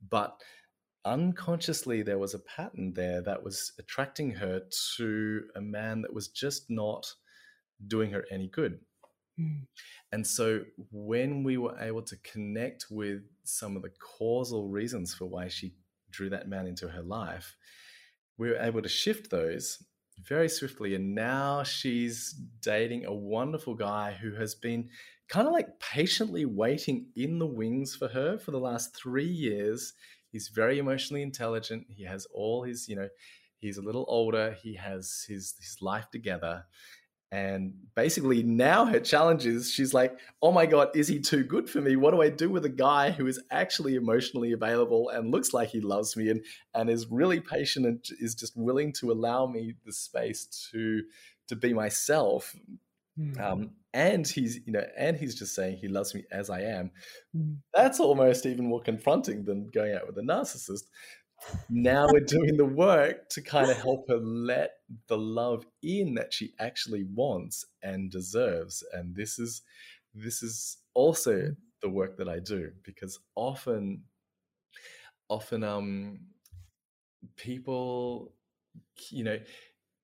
but 0.08 0.40
unconsciously, 1.04 2.02
there 2.02 2.18
was 2.18 2.34
a 2.34 2.38
pattern 2.38 2.94
there 2.94 3.20
that 3.22 3.42
was 3.42 3.72
attracting 3.78 4.30
her 4.32 4.62
to 4.96 5.42
a 5.56 5.60
man 5.60 6.02
that 6.02 6.14
was 6.14 6.28
just 6.28 6.70
not 6.70 7.06
doing 7.86 8.10
her 8.12 8.24
any 8.30 8.48
good. 8.48 8.78
Mm. 9.38 9.66
And 10.12 10.26
so, 10.26 10.62
when 10.90 11.42
we 11.42 11.56
were 11.58 11.78
able 11.78 12.02
to 12.02 12.16
connect 12.18 12.86
with 12.90 13.22
some 13.44 13.76
of 13.76 13.82
the 13.82 13.92
causal 14.18 14.68
reasons 14.68 15.14
for 15.14 15.26
why 15.26 15.48
she 15.48 15.74
drew 16.12 16.30
that 16.30 16.48
man 16.48 16.66
into 16.66 16.88
her 16.88 17.02
life, 17.02 17.56
we 18.38 18.50
were 18.50 18.56
able 18.56 18.82
to 18.82 18.88
shift 18.88 19.30
those 19.30 19.82
very 20.18 20.48
swiftly. 20.48 20.94
And 20.94 21.14
now 21.14 21.62
she's 21.62 22.34
dating 22.60 23.04
a 23.04 23.12
wonderful 23.12 23.74
guy 23.74 24.12
who 24.12 24.34
has 24.34 24.54
been 24.54 24.90
kind 25.28 25.46
of 25.46 25.52
like 25.52 25.80
patiently 25.80 26.44
waiting 26.44 27.06
in 27.16 27.38
the 27.38 27.46
wings 27.46 27.96
for 27.96 28.08
her 28.08 28.38
for 28.38 28.50
the 28.50 28.60
last 28.60 28.94
three 28.94 29.24
years. 29.26 29.94
He's 30.30 30.48
very 30.48 30.78
emotionally 30.78 31.22
intelligent. 31.22 31.86
He 31.88 32.04
has 32.04 32.26
all 32.32 32.62
his, 32.64 32.88
you 32.88 32.96
know, 32.96 33.08
he's 33.58 33.78
a 33.78 33.82
little 33.82 34.04
older. 34.08 34.56
He 34.62 34.74
has 34.74 35.24
his 35.28 35.54
his 35.58 35.78
life 35.80 36.10
together. 36.10 36.64
And 37.32 37.72
basically, 37.94 38.42
now 38.42 38.84
her 38.84 39.00
challenge 39.00 39.46
is 39.46 39.72
she's 39.72 39.94
like, 39.94 40.18
oh 40.42 40.52
my 40.52 40.66
God, 40.66 40.94
is 40.94 41.08
he 41.08 41.18
too 41.18 41.42
good 41.42 41.68
for 41.68 41.80
me? 41.80 41.96
What 41.96 42.10
do 42.10 42.20
I 42.20 42.28
do 42.28 42.50
with 42.50 42.66
a 42.66 42.68
guy 42.68 43.10
who 43.10 43.26
is 43.26 43.40
actually 43.50 43.94
emotionally 43.94 44.52
available 44.52 45.08
and 45.08 45.30
looks 45.30 45.54
like 45.54 45.70
he 45.70 45.80
loves 45.80 46.14
me 46.14 46.28
and, 46.28 46.44
and 46.74 46.90
is 46.90 47.06
really 47.10 47.40
patient 47.40 47.86
and 47.86 48.04
is 48.20 48.34
just 48.34 48.54
willing 48.54 48.92
to 49.00 49.10
allow 49.10 49.46
me 49.46 49.76
the 49.86 49.94
space 49.94 50.44
to, 50.72 51.04
to 51.48 51.56
be 51.56 51.72
myself? 51.72 52.54
Mm. 53.18 53.40
Um, 53.40 53.70
and 53.94 54.26
he's, 54.26 54.60
you 54.66 54.72
know, 54.72 54.84
and 54.96 55.16
he's 55.16 55.34
just 55.34 55.54
saying 55.54 55.78
he 55.78 55.88
loves 55.88 56.14
me 56.14 56.24
as 56.30 56.50
I 56.50 56.60
am. 56.60 56.90
Mm. 57.34 57.56
That's 57.72 57.98
almost 57.98 58.44
even 58.44 58.66
more 58.66 58.82
confronting 58.82 59.46
than 59.46 59.70
going 59.70 59.94
out 59.94 60.06
with 60.06 60.18
a 60.18 60.22
narcissist 60.22 60.84
now 61.68 62.06
we're 62.10 62.20
doing 62.20 62.56
the 62.56 62.64
work 62.64 63.28
to 63.30 63.40
kind 63.40 63.70
of 63.70 63.76
help 63.80 64.08
her 64.08 64.18
let 64.18 64.72
the 65.08 65.16
love 65.16 65.64
in 65.82 66.14
that 66.14 66.32
she 66.32 66.52
actually 66.58 67.04
wants 67.14 67.64
and 67.82 68.10
deserves 68.10 68.84
and 68.92 69.14
this 69.14 69.38
is 69.38 69.62
this 70.14 70.42
is 70.42 70.78
also 70.94 71.54
the 71.80 71.88
work 71.88 72.16
that 72.16 72.28
i 72.28 72.38
do 72.38 72.70
because 72.84 73.18
often 73.34 74.02
often 75.28 75.64
um 75.64 76.20
people 77.36 78.32
you 79.10 79.24
know 79.24 79.38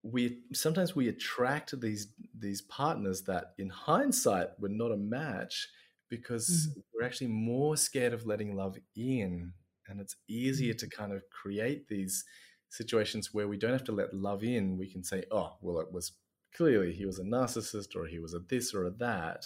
we 0.03 0.39
sometimes 0.53 0.95
we 0.95 1.09
attract 1.09 1.79
these 1.81 2.09
these 2.37 2.63
partners 2.63 3.23
that 3.23 3.53
in 3.59 3.69
hindsight 3.69 4.49
were 4.59 4.69
not 4.69 4.93
a 4.93 4.97
match 4.97 5.69
because 6.09 6.49
mm-hmm. 6.49 6.81
we're 6.95 7.07
actually 7.07 7.27
more 7.27 7.77
scared 7.77 8.13
of 8.13 8.27
letting 8.27 8.57
love 8.57 8.79
in 8.97 9.53
and 9.89 10.01
it's 10.01 10.17
easier 10.29 10.75
mm. 10.75 10.79
to 10.79 10.89
kind 10.89 11.13
of 11.13 11.23
create 11.31 11.89
these 11.89 12.25
situations 12.71 13.33
where 13.33 13.49
we 13.49 13.57
don't 13.57 13.73
have 13.73 13.85
to 13.85 13.93
let 13.93 14.13
love 14.13 14.45
in. 14.45 14.77
We 14.77 14.91
can 14.91 15.03
say 15.03 15.25
oh 15.31 15.57
well 15.61 15.81
it 15.81 15.93
was 15.93 16.13
clearly 16.55 16.93
he 16.93 17.07
was 17.07 17.19
a 17.19 17.25
narcissist 17.25 17.97
or 17.97 18.07
he 18.07 18.19
was 18.19 18.35
a 18.35 18.41
this 18.41 18.75
or 18.75 18.87
a 18.87 18.91
that. 18.91 19.45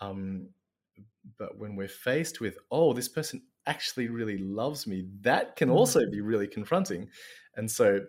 Um, 0.00 0.50
but 1.38 1.58
when 1.58 1.76
we're 1.76 1.88
faced 1.88 2.40
with 2.40 2.58
oh 2.70 2.92
this 2.92 3.08
person 3.08 3.42
actually 3.66 4.08
really 4.08 4.38
loves 4.38 4.86
me 4.86 5.06
that 5.20 5.56
can 5.56 5.68
also 5.68 6.00
mm. 6.00 6.10
be 6.10 6.20
really 6.20 6.46
confronting. 6.46 7.08
And 7.56 7.70
so 7.70 8.00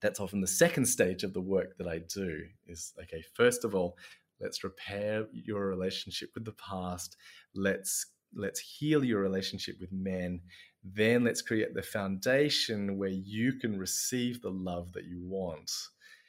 that's 0.00 0.20
often 0.20 0.40
the 0.40 0.46
second 0.46 0.86
stage 0.86 1.24
of 1.24 1.34
the 1.34 1.42
work 1.42 1.76
that 1.76 1.86
i 1.86 1.98
do 1.98 2.40
is 2.66 2.94
okay 3.02 3.22
first 3.34 3.64
of 3.64 3.74
all 3.74 3.98
let's 4.40 4.64
repair 4.64 5.26
your 5.32 5.66
relationship 5.66 6.30
with 6.34 6.44
the 6.44 6.52
past. 6.52 7.16
Let's 7.54 8.06
let's 8.34 8.60
heal 8.60 9.04
your 9.04 9.20
relationship 9.20 9.76
with 9.80 9.92
men 9.92 10.40
then 10.82 11.24
let's 11.24 11.42
create 11.42 11.74
the 11.74 11.82
foundation 11.82 12.96
where 12.96 13.10
you 13.10 13.54
can 13.54 13.78
receive 13.78 14.40
the 14.40 14.50
love 14.50 14.92
that 14.92 15.04
you 15.04 15.20
want. 15.22 15.70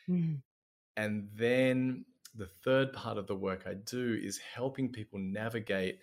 Mm. 0.09 0.41
And 0.97 1.29
then 1.33 2.05
the 2.35 2.47
third 2.63 2.93
part 2.93 3.17
of 3.17 3.27
the 3.27 3.35
work 3.35 3.63
I 3.65 3.73
do 3.73 4.17
is 4.21 4.37
helping 4.37 4.91
people 4.91 5.19
navigate 5.19 5.99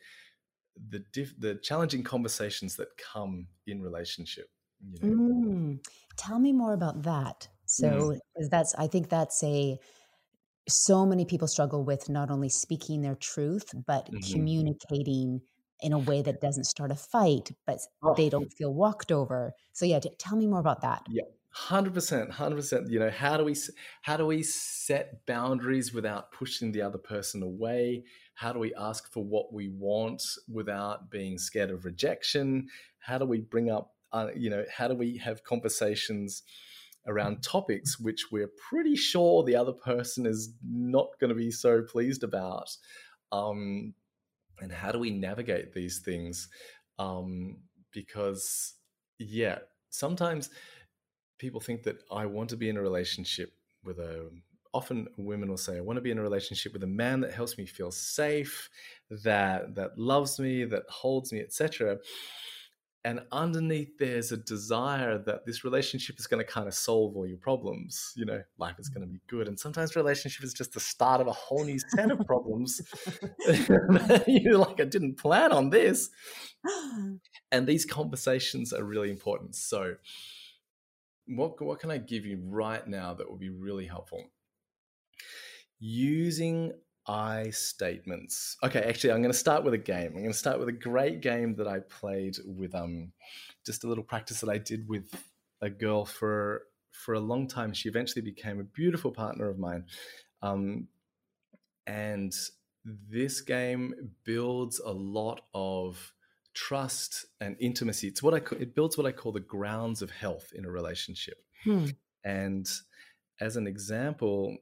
the 0.90 1.04
diff- 1.12 1.38
the 1.38 1.56
challenging 1.56 2.04
conversations 2.04 2.76
that 2.76 2.88
come 2.96 3.48
in 3.66 3.82
relationship. 3.82 4.48
You 5.02 5.11
know? 5.11 5.22
mm. 5.22 5.78
Tell 6.16 6.38
me 6.38 6.52
more 6.52 6.72
about 6.72 7.02
that. 7.02 7.48
So 7.66 7.88
mm. 7.88 8.50
that's 8.50 8.74
I 8.76 8.87
think 8.87 9.08
that's 9.08 9.42
a 9.42 9.78
so 10.68 11.06
many 11.06 11.24
people 11.24 11.48
struggle 11.48 11.84
with 11.84 12.08
not 12.08 12.30
only 12.30 12.48
speaking 12.48 13.00
their 13.00 13.14
truth 13.14 13.70
but 13.87 14.06
mm-hmm. 14.06 14.32
communicating 14.32 15.40
in 15.80 15.92
a 15.92 15.98
way 15.98 16.22
that 16.22 16.40
doesn't 16.40 16.64
start 16.64 16.90
a 16.90 16.94
fight, 16.94 17.52
but 17.66 17.78
oh. 18.02 18.14
they 18.14 18.28
don't 18.28 18.52
feel 18.52 18.72
walked 18.72 19.12
over. 19.12 19.54
So 19.72 19.86
yeah, 19.86 20.00
t- 20.00 20.10
tell 20.18 20.36
me 20.36 20.46
more 20.46 20.60
about 20.60 20.82
that. 20.82 21.02
Yeah. 21.08 21.24
100% 21.56 22.30
100% 22.30 22.90
you 22.90 23.00
know 23.00 23.10
how 23.10 23.36
do 23.36 23.42
we 23.42 23.56
how 24.02 24.16
do 24.16 24.26
we 24.26 24.42
set 24.42 25.24
boundaries 25.26 25.92
without 25.94 26.30
pushing 26.30 26.70
the 26.70 26.82
other 26.82 26.98
person 26.98 27.42
away 27.42 28.04
how 28.34 28.52
do 28.52 28.58
we 28.58 28.72
ask 28.74 29.10
for 29.10 29.24
what 29.24 29.52
we 29.52 29.68
want 29.68 30.22
without 30.52 31.10
being 31.10 31.38
scared 31.38 31.70
of 31.70 31.86
rejection 31.86 32.68
how 33.00 33.16
do 33.16 33.24
we 33.24 33.40
bring 33.40 33.70
up 33.70 33.94
uh, 34.12 34.28
you 34.36 34.50
know 34.50 34.62
how 34.70 34.86
do 34.86 34.94
we 34.94 35.16
have 35.16 35.42
conversations 35.42 36.42
around 37.06 37.42
topics 37.42 37.98
which 37.98 38.26
we're 38.30 38.50
pretty 38.68 38.94
sure 38.94 39.42
the 39.42 39.56
other 39.56 39.72
person 39.72 40.26
is 40.26 40.52
not 40.62 41.08
going 41.18 41.30
to 41.30 41.34
be 41.34 41.50
so 41.50 41.82
pleased 41.82 42.22
about 42.22 42.68
um, 43.32 43.94
and 44.61 44.73
how 44.73 44.92
do 44.92 44.99
we 44.99 45.11
navigate 45.11 45.73
these 45.73 45.99
things 45.99 46.49
um, 46.99 47.57
because 47.92 48.75
yeah 49.18 49.59
sometimes 49.90 50.51
people 51.38 51.61
think 51.61 51.83
that 51.83 51.97
i 52.12 52.27
want 52.27 52.49
to 52.51 52.57
be 52.57 52.68
in 52.68 52.77
a 52.77 52.83
relationship 52.83 53.53
with 53.85 53.99
a 53.99 54.31
often 54.75 55.09
women 55.16 55.49
will 55.49 55.57
say 55.57 55.77
i 55.79 55.81
want 55.81 55.97
to 55.97 56.03
be 56.03 56.11
in 56.11 56.18
a 56.18 56.23
relationship 56.23 56.73
with 56.73 56.83
a 56.83 56.87
man 56.87 57.21
that 57.21 57.33
helps 57.33 57.57
me 57.57 57.64
feel 57.64 57.90
safe 57.90 58.68
that 59.11 59.75
that 59.75 59.99
loves 59.99 60.38
me 60.38 60.64
that 60.64 60.83
holds 60.88 61.33
me 61.33 61.40
etc 61.40 61.97
and 63.04 63.20
underneath 63.32 63.96
there's 63.98 64.32
a 64.32 64.37
desire 64.37 65.18
that 65.18 65.46
this 65.46 65.64
relationship 65.64 66.18
is 66.18 66.26
going 66.26 66.44
to 66.44 66.50
kind 66.50 66.66
of 66.66 66.74
solve 66.74 67.16
all 67.16 67.26
your 67.26 67.38
problems 67.38 68.12
you 68.16 68.24
know 68.24 68.42
life 68.58 68.74
is 68.78 68.88
going 68.88 69.06
to 69.06 69.12
be 69.12 69.20
good 69.28 69.46
and 69.48 69.58
sometimes 69.58 69.94
relationship 69.96 70.44
is 70.44 70.52
just 70.52 70.72
the 70.72 70.80
start 70.80 71.20
of 71.20 71.26
a 71.26 71.32
whole 71.32 71.64
new 71.64 71.78
set 71.78 72.11
of 72.11 72.18
problems. 72.26 72.80
You're 74.26 74.58
like 74.58 74.80
i 74.80 74.84
didn't 74.84 75.16
plan 75.16 75.52
on 75.52 75.70
this. 75.70 76.11
And 77.50 77.66
these 77.66 77.87
conversations 77.87 78.74
are 78.74 78.84
really 78.84 79.11
important. 79.11 79.54
So 79.54 79.94
what, 81.26 81.58
what 81.62 81.80
can 81.80 81.90
i 81.90 81.96
give 81.96 82.26
you 82.26 82.38
right 82.44 82.87
now 82.87 83.14
that 83.14 83.28
will 83.28 83.38
be 83.38 83.48
really 83.48 83.87
helpful? 83.87 84.22
Using 85.80 86.72
I 87.09 87.51
statements. 87.51 88.57
Okay, 88.62 88.81
actually, 88.81 89.12
I'm 89.12 89.23
going 89.23 89.33
to 89.33 89.38
start 89.38 89.64
with 89.64 89.73
a 89.73 89.79
game. 89.79 90.09
I'm 90.09 90.23
going 90.23 90.33
to 90.33 90.35
start 90.35 90.59
with 90.59 90.68
a 90.68 90.73
great 90.73 91.23
game 91.23 91.55
that 91.57 91.66
I 91.66 91.81
played 91.81 92.37
with 92.44 92.75
um, 92.75 93.12
just 93.64 93.85
a 93.85 93.88
little 93.88 94.05
practice 94.05 94.40
that 94.40 94.51
I 94.51 94.59
did 94.59 94.87
with 94.88 95.11
a 95.62 95.71
girl 95.71 96.05
for 96.05 96.62
for 96.92 97.14
a 97.14 97.21
long 97.21 97.49
time. 97.49 97.73
She 97.73 97.88
eventually 97.88 98.23
became 98.23 98.61
a 98.61 98.64
beautiful 98.64 99.11
partner 99.11 99.49
of 99.49 99.59
mine, 99.59 99.85
um, 100.42 100.88
and 101.87 102.35
this 102.85 103.40
game 103.40 103.94
builds 104.25 104.79
a 104.79 104.92
lot 104.92 105.40
of 105.55 106.12
trust 106.53 107.25
and 107.40 107.57
intimacy. 107.59 108.09
It's 108.09 108.23
what 108.23 108.35
I 108.35 108.57
it 108.57 108.75
builds 108.75 108.99
what 108.99 109.07
I 109.07 109.12
call 109.12 109.33
the 109.33 109.40
grounds 109.40 110.03
of 110.03 110.11
health 110.11 110.53
in 110.55 110.66
a 110.66 110.71
relationship. 110.71 111.38
Hmm. 111.64 111.87
And 112.25 112.68
as 113.40 113.57
an 113.57 113.66
example, 113.66 114.59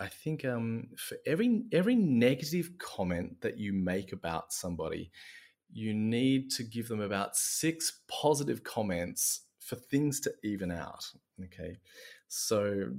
I 0.00 0.06
think 0.06 0.44
um, 0.44 0.88
for 0.96 1.16
every 1.26 1.64
every 1.72 1.96
negative 1.96 2.70
comment 2.78 3.40
that 3.40 3.58
you 3.58 3.72
make 3.72 4.12
about 4.12 4.52
somebody, 4.52 5.10
you 5.72 5.92
need 5.92 6.50
to 6.52 6.62
give 6.62 6.88
them 6.88 7.00
about 7.00 7.36
six 7.36 8.00
positive 8.08 8.62
comments 8.62 9.42
for 9.60 9.76
things 9.76 10.20
to 10.20 10.32
even 10.44 10.70
out. 10.70 11.04
Okay, 11.44 11.78
so 12.28 12.90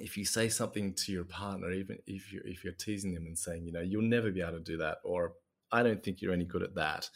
if 0.00 0.16
you 0.16 0.24
say 0.24 0.48
something 0.48 0.94
to 0.94 1.12
your 1.12 1.24
partner, 1.24 1.72
even 1.72 1.98
if 2.06 2.32
you're 2.32 2.46
if 2.46 2.64
you're 2.64 2.72
teasing 2.72 3.14
them 3.14 3.26
and 3.26 3.38
saying, 3.38 3.64
you 3.64 3.72
know, 3.72 3.82
you'll 3.82 4.02
never 4.02 4.30
be 4.30 4.40
able 4.40 4.52
to 4.52 4.60
do 4.60 4.78
that, 4.78 4.98
or 5.04 5.34
I 5.70 5.82
don't 5.82 6.02
think 6.02 6.22
you're 6.22 6.32
any 6.32 6.46
good 6.46 6.62
at 6.62 6.74
that, 6.76 7.10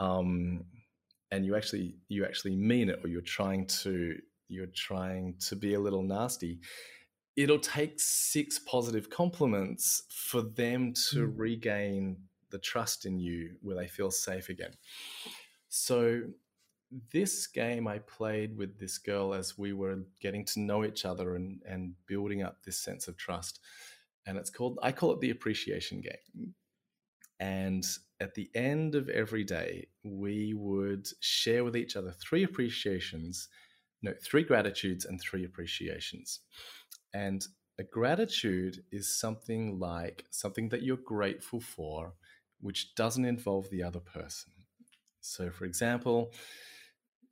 um, 0.00 0.64
and 1.30 1.46
you 1.46 1.56
actually 1.56 1.96
you 2.08 2.26
actually 2.26 2.56
mean 2.56 2.90
it, 2.90 3.00
or 3.02 3.08
you're 3.08 3.22
trying 3.22 3.66
to 3.82 4.16
you're 4.48 4.66
trying 4.74 5.34
to 5.40 5.56
be 5.56 5.74
a 5.74 5.80
little 5.80 6.02
nasty 6.02 6.60
it'll 7.38 7.60
take 7.60 8.00
six 8.00 8.58
positive 8.58 9.08
compliments 9.08 10.02
for 10.10 10.42
them 10.42 10.92
to 10.92 11.28
mm. 11.28 11.32
regain 11.36 12.16
the 12.50 12.58
trust 12.58 13.06
in 13.06 13.16
you 13.16 13.54
where 13.62 13.76
they 13.76 13.86
feel 13.86 14.10
safe 14.10 14.48
again. 14.48 14.72
So, 15.68 16.22
this 17.12 17.46
game 17.46 17.86
I 17.86 17.98
played 17.98 18.56
with 18.56 18.80
this 18.80 18.98
girl 18.98 19.34
as 19.34 19.56
we 19.56 19.72
were 19.74 19.98
getting 20.20 20.44
to 20.46 20.60
know 20.60 20.84
each 20.84 21.04
other 21.04 21.36
and, 21.36 21.60
and 21.68 21.92
building 22.06 22.42
up 22.42 22.62
this 22.64 22.78
sense 22.78 23.08
of 23.08 23.16
trust. 23.18 23.60
And 24.26 24.38
it's 24.38 24.48
called, 24.48 24.78
I 24.82 24.90
call 24.90 25.12
it 25.12 25.20
the 25.20 25.30
appreciation 25.30 26.00
game. 26.00 26.54
And 27.40 27.86
at 28.20 28.34
the 28.34 28.50
end 28.54 28.94
of 28.94 29.10
every 29.10 29.44
day, 29.44 29.88
we 30.02 30.54
would 30.54 31.06
share 31.20 31.62
with 31.62 31.76
each 31.76 31.94
other 31.94 32.10
three 32.10 32.42
appreciations, 32.42 33.48
no, 34.00 34.14
three 34.24 34.42
gratitudes 34.42 35.04
and 35.04 35.20
three 35.20 35.44
appreciations. 35.44 36.40
And 37.12 37.46
a 37.78 37.84
gratitude 37.84 38.82
is 38.90 39.18
something 39.18 39.78
like 39.78 40.26
something 40.30 40.68
that 40.70 40.82
you're 40.82 40.96
grateful 40.96 41.60
for, 41.60 42.14
which 42.60 42.94
doesn't 42.94 43.24
involve 43.24 43.70
the 43.70 43.82
other 43.82 44.00
person. 44.00 44.52
So, 45.20 45.50
for 45.50 45.64
example, 45.64 46.32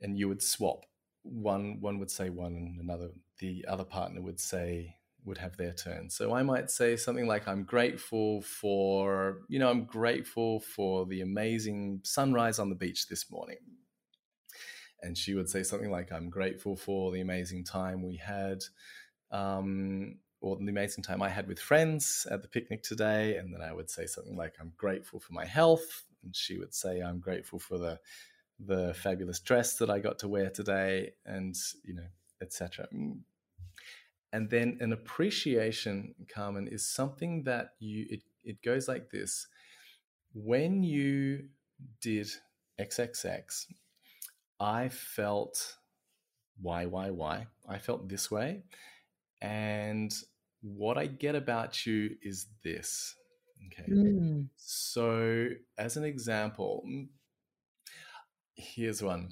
and 0.00 0.18
you 0.18 0.28
would 0.28 0.42
swap. 0.42 0.86
One 1.22 1.80
one 1.80 1.98
would 1.98 2.10
say 2.10 2.30
one, 2.30 2.54
and 2.54 2.80
another 2.80 3.10
the 3.38 3.64
other 3.68 3.84
partner 3.84 4.20
would 4.22 4.40
say 4.40 4.96
would 5.24 5.38
have 5.38 5.56
their 5.56 5.72
turn. 5.72 6.08
So 6.08 6.32
I 6.32 6.42
might 6.44 6.70
say 6.70 6.96
something 6.96 7.26
like, 7.26 7.48
"I'm 7.48 7.64
grateful 7.64 8.42
for 8.42 9.42
you 9.48 9.58
know 9.58 9.68
I'm 9.70 9.84
grateful 9.84 10.60
for 10.60 11.06
the 11.06 11.20
amazing 11.22 12.00
sunrise 12.04 12.58
on 12.58 12.68
the 12.68 12.76
beach 12.76 13.08
this 13.08 13.30
morning." 13.30 13.58
And 15.02 15.18
she 15.18 15.34
would 15.34 15.48
say 15.48 15.62
something 15.62 15.90
like, 15.90 16.12
"I'm 16.12 16.30
grateful 16.30 16.76
for 16.76 17.12
the 17.12 17.20
amazing 17.20 17.64
time 17.64 18.02
we 18.02 18.16
had." 18.16 18.62
Um, 19.30 20.16
or 20.40 20.56
the 20.56 20.68
amazing 20.68 21.02
time 21.02 21.22
I 21.22 21.28
had 21.28 21.48
with 21.48 21.58
friends 21.58 22.26
at 22.30 22.42
the 22.42 22.48
picnic 22.48 22.82
today. 22.82 23.36
And 23.36 23.52
then 23.52 23.62
I 23.62 23.72
would 23.72 23.90
say 23.90 24.06
something 24.06 24.36
like, 24.36 24.54
I'm 24.60 24.72
grateful 24.76 25.20
for 25.20 25.32
my 25.32 25.44
health. 25.44 26.04
And 26.22 26.34
she 26.34 26.58
would 26.58 26.74
say, 26.74 27.00
I'm 27.00 27.20
grateful 27.20 27.58
for 27.58 27.78
the 27.78 27.98
the 28.58 28.94
fabulous 28.94 29.40
dress 29.40 29.74
that 29.74 29.90
I 29.90 29.98
got 29.98 30.18
to 30.20 30.28
wear 30.28 30.50
today, 30.50 31.12
and 31.24 31.54
you 31.84 31.94
know, 31.94 32.06
etc. 32.40 32.88
Mm. 32.94 33.18
And 34.32 34.50
then 34.50 34.78
an 34.80 34.92
appreciation, 34.92 36.14
Carmen, 36.28 36.68
is 36.68 36.86
something 36.86 37.44
that 37.44 37.74
you 37.78 38.06
it, 38.10 38.22
it 38.44 38.62
goes 38.62 38.88
like 38.88 39.10
this. 39.10 39.46
When 40.34 40.82
you 40.82 41.48
did 42.00 42.28
XXX, 42.80 43.66
I 44.60 44.88
felt 44.88 45.76
why, 46.60 46.86
why, 46.86 47.10
why. 47.10 47.46
I 47.68 47.78
felt 47.78 48.08
this 48.08 48.30
way. 48.30 48.62
And 49.46 50.12
what 50.60 50.98
I 50.98 51.06
get 51.06 51.36
about 51.36 51.86
you 51.86 52.16
is 52.20 52.48
this. 52.64 53.14
Okay. 53.66 53.88
Mm. 53.88 54.48
So, 54.56 55.50
as 55.78 55.96
an 55.96 56.02
example, 56.02 56.84
mm, 56.84 57.06
here's 58.56 59.02
one. 59.02 59.28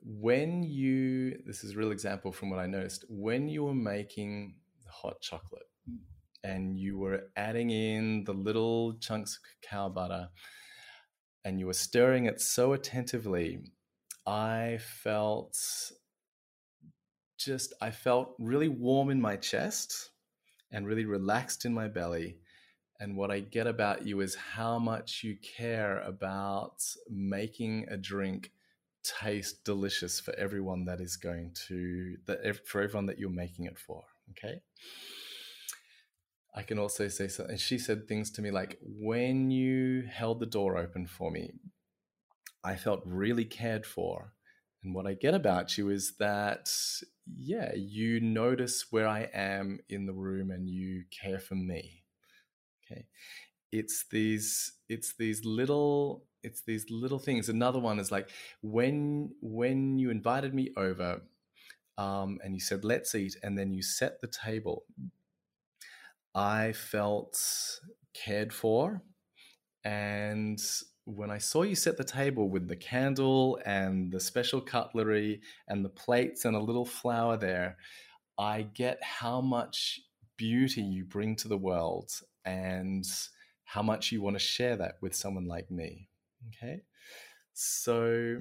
When 0.00 0.62
you, 0.62 1.40
this 1.44 1.62
is 1.62 1.74
a 1.74 1.76
real 1.76 1.90
example 1.90 2.32
from 2.32 2.48
what 2.48 2.58
I 2.58 2.66
noticed, 2.66 3.04
when 3.10 3.48
you 3.48 3.64
were 3.64 3.74
making 3.74 4.54
hot 4.88 5.20
chocolate 5.20 5.68
and 6.42 6.78
you 6.78 6.98
were 6.98 7.24
adding 7.36 7.68
in 7.68 8.24
the 8.24 8.32
little 8.32 8.94
chunks 8.98 9.36
of 9.36 9.60
cacao 9.60 9.90
butter 9.90 10.28
and 11.44 11.60
you 11.60 11.66
were 11.66 11.74
stirring 11.74 12.24
it 12.24 12.40
so 12.40 12.72
attentively, 12.72 13.60
I 14.26 14.78
felt 14.80 15.58
just 17.38 17.72
I 17.80 17.90
felt 17.90 18.34
really 18.38 18.68
warm 18.68 19.10
in 19.10 19.20
my 19.20 19.36
chest 19.36 20.10
and 20.70 20.86
really 20.86 21.04
relaxed 21.04 21.64
in 21.64 21.72
my 21.72 21.88
belly. 21.88 22.38
And 23.00 23.16
what 23.16 23.30
I 23.30 23.40
get 23.40 23.66
about 23.66 24.06
you 24.06 24.20
is 24.20 24.34
how 24.34 24.78
much 24.78 25.22
you 25.22 25.36
care 25.36 26.00
about 26.00 26.82
making 27.08 27.86
a 27.88 27.96
drink 27.96 28.50
taste 29.04 29.64
delicious 29.64 30.18
for 30.20 30.34
everyone 30.34 30.84
that 30.86 31.00
is 31.00 31.16
going 31.16 31.52
to 31.68 32.16
that 32.26 32.66
for 32.66 32.82
everyone 32.82 33.06
that 33.06 33.18
you're 33.18 33.30
making 33.30 33.66
it 33.66 33.78
for. 33.78 34.04
Okay. 34.30 34.60
I 36.54 36.62
can 36.62 36.78
also 36.78 37.06
say 37.06 37.28
something. 37.28 37.56
She 37.56 37.78
said 37.78 38.08
things 38.08 38.30
to 38.32 38.42
me 38.42 38.50
like, 38.50 38.78
when 38.82 39.50
you 39.50 40.08
held 40.10 40.40
the 40.40 40.46
door 40.46 40.76
open 40.76 41.06
for 41.06 41.30
me, 41.30 41.52
I 42.64 42.74
felt 42.74 43.02
really 43.04 43.44
cared 43.44 43.86
for. 43.86 44.32
And 44.82 44.94
what 44.94 45.06
I 45.06 45.14
get 45.14 45.34
about 45.34 45.76
you 45.76 45.90
is 45.90 46.14
that 46.18 46.70
yeah, 47.36 47.72
you 47.74 48.20
notice 48.20 48.86
where 48.90 49.06
I 49.08 49.28
am 49.34 49.80
in 49.88 50.06
the 50.06 50.12
room 50.12 50.50
and 50.50 50.68
you 50.68 51.04
care 51.10 51.38
for 51.38 51.54
me. 51.56 52.04
Okay. 52.84 53.06
It's 53.72 54.06
these 54.10 54.72
it's 54.88 55.14
these 55.14 55.44
little 55.44 56.24
it's 56.42 56.62
these 56.62 56.86
little 56.90 57.18
things. 57.18 57.48
Another 57.48 57.78
one 57.78 57.98
is 57.98 58.10
like 58.10 58.30
when 58.62 59.30
when 59.42 59.98
you 59.98 60.10
invited 60.10 60.54
me 60.54 60.70
over 60.76 61.22
um, 61.98 62.38
and 62.44 62.54
you 62.54 62.60
said 62.60 62.84
let's 62.84 63.14
eat 63.14 63.36
and 63.42 63.58
then 63.58 63.72
you 63.72 63.82
set 63.82 64.20
the 64.20 64.28
table. 64.28 64.84
I 66.34 66.72
felt 66.72 67.38
cared 68.14 68.52
for 68.52 69.02
and 69.84 70.60
when 71.08 71.30
I 71.30 71.38
saw 71.38 71.62
you 71.62 71.74
set 71.74 71.96
the 71.96 72.04
table 72.04 72.50
with 72.50 72.68
the 72.68 72.76
candle 72.76 73.58
and 73.64 74.12
the 74.12 74.20
special 74.20 74.60
cutlery 74.60 75.40
and 75.66 75.82
the 75.82 75.88
plates 75.88 76.44
and 76.44 76.54
a 76.54 76.60
little 76.60 76.84
flower 76.84 77.38
there, 77.38 77.78
I 78.38 78.62
get 78.74 79.02
how 79.02 79.40
much 79.40 80.00
beauty 80.36 80.82
you 80.82 81.06
bring 81.06 81.34
to 81.36 81.48
the 81.48 81.56
world 81.56 82.10
and 82.44 83.06
how 83.64 83.82
much 83.82 84.12
you 84.12 84.20
want 84.20 84.36
to 84.36 84.40
share 84.40 84.76
that 84.76 84.96
with 85.00 85.14
someone 85.14 85.46
like 85.46 85.70
me. 85.70 86.08
Okay. 86.48 86.82
So 87.54 88.40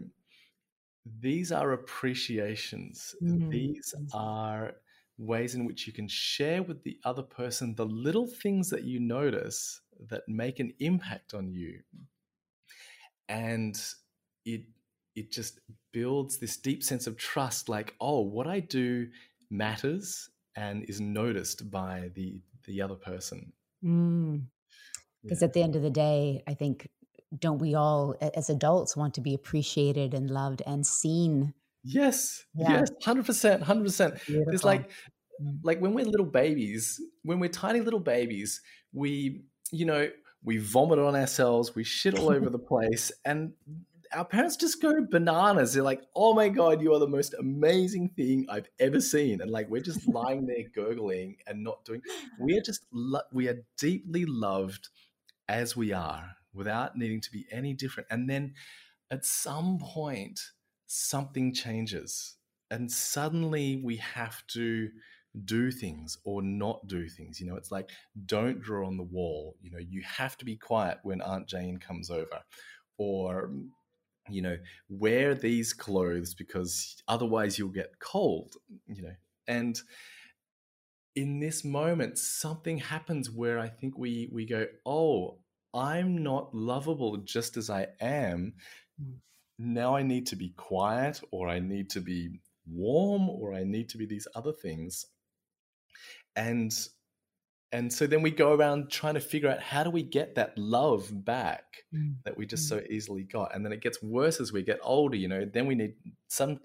these 1.22 1.54
are 1.54 1.72
appreciations. 1.72 3.16
Mm. 3.24 3.50
These 3.50 3.96
are 4.14 4.74
ways 5.18 5.56
in 5.56 5.66
which 5.66 5.88
you 5.88 5.94
can 5.94 6.10
share 6.10 6.64
with 6.64 6.84
the 6.84 6.98
other 7.06 7.24
person 7.24 7.76
the 7.76 7.86
little 7.86 8.28
things 8.28 8.70
that 8.72 8.84
you 8.84 9.00
notice 9.00 9.80
that 10.10 10.24
make 10.28 10.60
an 10.60 10.74
impact 10.80 11.34
on 11.34 11.50
you 11.50 11.80
and 13.30 13.80
it 14.46 14.62
it 15.16 15.32
just 15.32 15.60
builds 15.92 16.38
this 16.38 16.58
deep 16.58 16.84
sense 16.84 17.08
of 17.08 17.18
trust 17.18 17.70
like 17.70 17.96
oh 18.00 18.22
what 18.22 18.48
i 18.48 18.60
do 18.60 19.08
matters 19.50 20.30
and 20.56 20.84
is 20.86 21.02
noticed 21.02 21.70
by 21.70 22.10
the 22.16 22.42
the 22.66 22.82
other 22.82 22.96
person 22.96 23.52
because 23.82 23.92
mm. 23.92 24.42
yeah. 25.24 25.38
at 25.42 25.54
the 25.54 25.62
end 25.62 25.76
of 25.76 25.82
the 25.82 25.90
day 25.90 26.44
i 26.48 26.54
think 26.54 26.90
don't 27.40 27.60
we 27.60 27.76
all 27.76 28.16
as 28.36 28.50
adults 28.50 28.96
want 28.96 29.14
to 29.14 29.22
be 29.22 29.34
appreciated 29.34 30.14
and 30.14 30.30
loved 30.30 30.62
and 30.66 30.86
seen 30.86 31.54
yes 31.84 32.46
yeah. 32.56 32.72
yes 32.72 32.90
100% 33.04 33.64
100% 33.64 34.20
it's 34.28 34.64
like 34.64 34.90
mm. 34.90 35.58
like 35.64 35.80
when 35.80 35.94
we're 35.94 36.06
little 36.06 36.26
babies 36.26 37.02
when 37.24 37.40
we're 37.40 37.50
tiny 37.50 37.82
little 37.82 38.00
babies 38.00 38.62
we 38.94 39.44
you 39.72 39.86
know 39.86 40.10
we 40.44 40.58
vomit 40.58 41.00
on 41.00 41.16
ourselves 41.16 41.76
we 41.76 41.84
shit 41.84 42.18
all 42.18 42.30
over 42.30 42.50
the 42.50 42.60
place 42.74 43.12
and 43.26 43.54
our 44.14 44.26
parents 44.26 44.56
just 44.56 44.82
go 44.82 45.06
bananas. 45.10 45.74
They're 45.74 45.84
like, 45.84 46.04
"Oh 46.16 46.34
my 46.34 46.50
god, 46.50 46.82
you 46.82 46.94
are 46.94 47.00
the 47.00 47.08
most 47.08 47.34
amazing 47.40 48.10
thing 48.10 48.46
I've 48.50 48.70
ever 48.80 49.02
seen," 49.02 49.42
and 49.42 49.52
like 49.52 49.70
we're 49.70 49.82
just 49.82 50.08
lying 50.14 50.46
there 50.46 50.64
gurgling 50.74 51.38
and 51.48 51.64
not 51.64 51.84
doing. 51.86 52.02
We 52.40 52.58
are 52.58 52.62
just 52.62 52.86
lo- 52.92 53.22
we 53.32 53.48
are 53.48 53.64
deeply 53.78 54.26
loved 54.26 54.90
as 55.48 55.76
we 55.76 55.94
are, 55.94 56.36
without 56.54 56.98
needing 56.98 57.22
to 57.22 57.32
be 57.32 57.46
any 57.52 57.74
different. 57.74 58.08
And 58.12 58.30
then 58.30 58.54
at 59.12 59.26
some 59.26 59.78
point, 59.80 60.40
something 60.86 61.54
changes, 61.54 62.36
and 62.70 62.92
suddenly 62.92 63.82
we 63.84 63.98
have 63.98 64.46
to 64.48 64.90
do 65.46 65.72
things 65.72 66.18
or 66.24 66.42
not 66.42 66.88
do 66.88 67.08
things. 67.08 67.40
You 67.40 67.48
know, 67.48 67.56
it's 67.56 67.72
like 67.72 67.90
don't 68.26 68.62
draw 68.62 68.88
on 68.88 68.98
the 68.98 69.04
wall. 69.04 69.56
You 69.62 69.72
know, 69.72 69.80
you 69.80 70.02
have 70.04 70.38
to 70.38 70.46
be 70.46 70.56
quiet 70.56 71.00
when 71.04 71.22
Aunt 71.22 71.48
Jane 71.48 71.78
comes 71.78 72.10
over, 72.10 72.42
or 72.98 73.52
you 74.30 74.42
know, 74.42 74.58
wear 74.90 75.34
these 75.36 75.74
clothes 75.74 76.34
because 76.34 77.02
otherwise 77.08 77.58
you'll 77.58 77.70
get 77.70 78.00
cold, 78.00 78.56
you 78.88 79.04
know. 79.04 79.16
And 79.48 79.80
in 81.16 81.40
this 81.40 81.64
moment, 81.64 82.18
something 82.18 82.78
happens 82.78 83.32
where 83.32 83.60
I 83.60 83.70
think 83.70 83.98
we 83.98 84.30
we 84.32 84.46
go, 84.46 84.68
oh, 84.86 85.40
I'm 85.74 86.24
not 86.24 86.54
lovable 86.54 87.18
just 87.18 87.58
as 87.58 87.70
I 87.70 87.88
am. 88.00 88.54
Mm. 89.02 89.16
Now 89.60 89.96
I 89.96 90.04
need 90.04 90.28
to 90.28 90.36
be 90.36 90.50
quiet, 90.56 91.22
or 91.32 91.50
I 91.50 91.60
need 91.60 91.90
to 91.92 92.02
be 92.02 92.40
warm, 92.68 93.30
or 93.30 93.54
I 93.54 93.64
need 93.64 93.90
to 93.90 93.98
be 93.98 94.06
these 94.06 94.28
other 94.36 94.54
things. 94.54 95.06
And 96.38 96.72
and 97.74 97.92
so 97.92 98.08
then 98.08 98.22
we 98.22 98.32
go 98.32 98.54
around 98.54 98.90
trying 98.90 99.16
to 99.16 99.20
figure 99.20 99.50
out 99.50 99.62
how 99.62 99.84
do 99.84 99.90
we 99.90 100.02
get 100.02 100.36
that 100.36 100.58
love 100.58 101.10
back 101.26 101.64
mm. 101.94 102.16
that 102.24 102.38
we 102.38 102.46
just 102.46 102.66
mm. 102.66 102.70
so 102.70 102.82
easily 102.90 103.24
got 103.24 103.54
and 103.54 103.66
then 103.66 103.74
it 103.74 103.82
gets 103.82 104.02
worse 104.02 104.40
as 104.40 104.54
we 104.54 104.64
get 104.64 104.80
older 104.84 105.18
you 105.18 105.28
know 105.28 105.46
then 105.46 105.68
we 105.68 105.76
need 105.76 105.94
some 106.28 106.60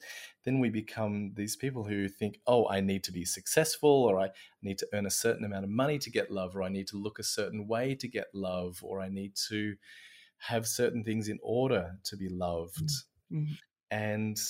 then 0.44 0.60
we 0.60 0.70
become 0.70 1.32
these 1.34 1.56
people 1.56 1.84
who 1.84 2.08
think 2.08 2.38
oh 2.46 2.68
i 2.68 2.80
need 2.80 3.02
to 3.02 3.12
be 3.12 3.24
successful 3.24 4.04
or 4.04 4.20
i 4.20 4.28
need 4.62 4.78
to 4.78 4.86
earn 4.92 5.06
a 5.06 5.10
certain 5.10 5.44
amount 5.44 5.64
of 5.64 5.70
money 5.70 5.98
to 5.98 6.10
get 6.10 6.30
love 6.30 6.54
or 6.54 6.62
i 6.62 6.68
need 6.68 6.86
to 6.86 6.96
look 6.96 7.18
a 7.18 7.24
certain 7.24 7.66
way 7.66 7.94
to 7.94 8.06
get 8.06 8.26
love 8.32 8.78
or 8.82 9.00
i 9.00 9.08
need 9.08 9.34
to 9.34 9.74
have 10.38 10.66
certain 10.66 11.02
things 11.02 11.28
in 11.28 11.38
order 11.42 11.92
to 12.04 12.16
be 12.16 12.28
loved 12.28 12.90
mm. 13.32 13.46
mm. 13.46 13.58
and 13.90 14.40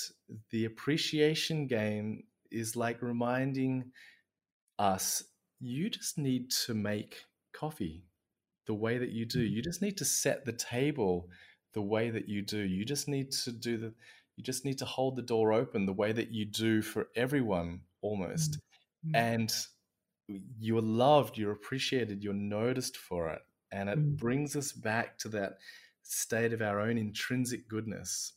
the 0.51 0.65
appreciation 0.65 1.65
game 1.65 2.23
is 2.51 2.75
like 2.75 3.01
reminding 3.01 3.91
us 4.79 5.23
you 5.59 5.89
just 5.89 6.17
need 6.17 6.51
to 6.51 6.73
make 6.73 7.23
coffee 7.53 8.03
the 8.65 8.73
way 8.73 8.97
that 8.97 9.11
you 9.11 9.25
do. 9.25 9.39
Mm-hmm. 9.45 9.55
You 9.55 9.61
just 9.61 9.81
need 9.81 9.97
to 9.97 10.05
set 10.05 10.45
the 10.45 10.53
table 10.53 11.29
the 11.73 11.81
way 11.81 12.09
that 12.09 12.27
you 12.27 12.41
do. 12.41 12.59
You 12.59 12.85
just 12.85 13.07
need 13.07 13.31
to 13.31 13.51
do 13.51 13.77
the 13.77 13.93
you 14.35 14.43
just 14.43 14.65
need 14.65 14.79
to 14.79 14.85
hold 14.85 15.15
the 15.15 15.21
door 15.21 15.53
open 15.53 15.85
the 15.85 15.93
way 15.93 16.11
that 16.11 16.31
you 16.31 16.45
do 16.45 16.81
for 16.81 17.07
everyone 17.15 17.81
almost. 18.01 18.57
Mm-hmm. 19.05 19.15
And 19.15 19.55
you're 20.59 20.81
loved, 20.81 21.37
you're 21.37 21.51
appreciated, 21.51 22.23
you're 22.23 22.33
noticed 22.33 22.97
for 22.97 23.29
it. 23.29 23.41
And 23.71 23.89
it 23.89 23.99
mm-hmm. 23.99 24.15
brings 24.15 24.55
us 24.55 24.71
back 24.71 25.17
to 25.19 25.29
that 25.29 25.57
state 26.01 26.51
of 26.51 26.61
our 26.61 26.79
own 26.79 26.97
intrinsic 26.97 27.67
goodness, 27.67 28.33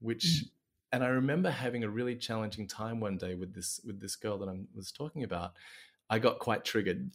which 0.00 0.24
mm. 0.24 0.50
And 0.92 1.02
I 1.04 1.08
remember 1.08 1.50
having 1.50 1.84
a 1.84 1.88
really 1.88 2.16
challenging 2.16 2.66
time 2.66 3.00
one 3.00 3.18
day 3.18 3.34
with 3.34 3.54
this 3.54 3.80
with 3.84 4.00
this 4.00 4.16
girl 4.16 4.38
that 4.38 4.48
I 4.48 4.56
was 4.74 4.92
talking 4.92 5.24
about 5.24 5.52
I 6.08 6.18
got 6.18 6.38
quite 6.38 6.64
triggered 6.64 7.10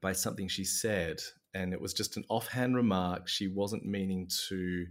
by 0.00 0.12
something 0.12 0.48
she 0.48 0.64
said, 0.64 1.20
and 1.54 1.72
it 1.72 1.80
was 1.80 1.94
just 1.94 2.16
an 2.16 2.24
offhand 2.28 2.76
remark. 2.76 3.28
She 3.28 3.48
wasn't 3.48 3.84
meaning 3.84 4.28
to 4.48 4.86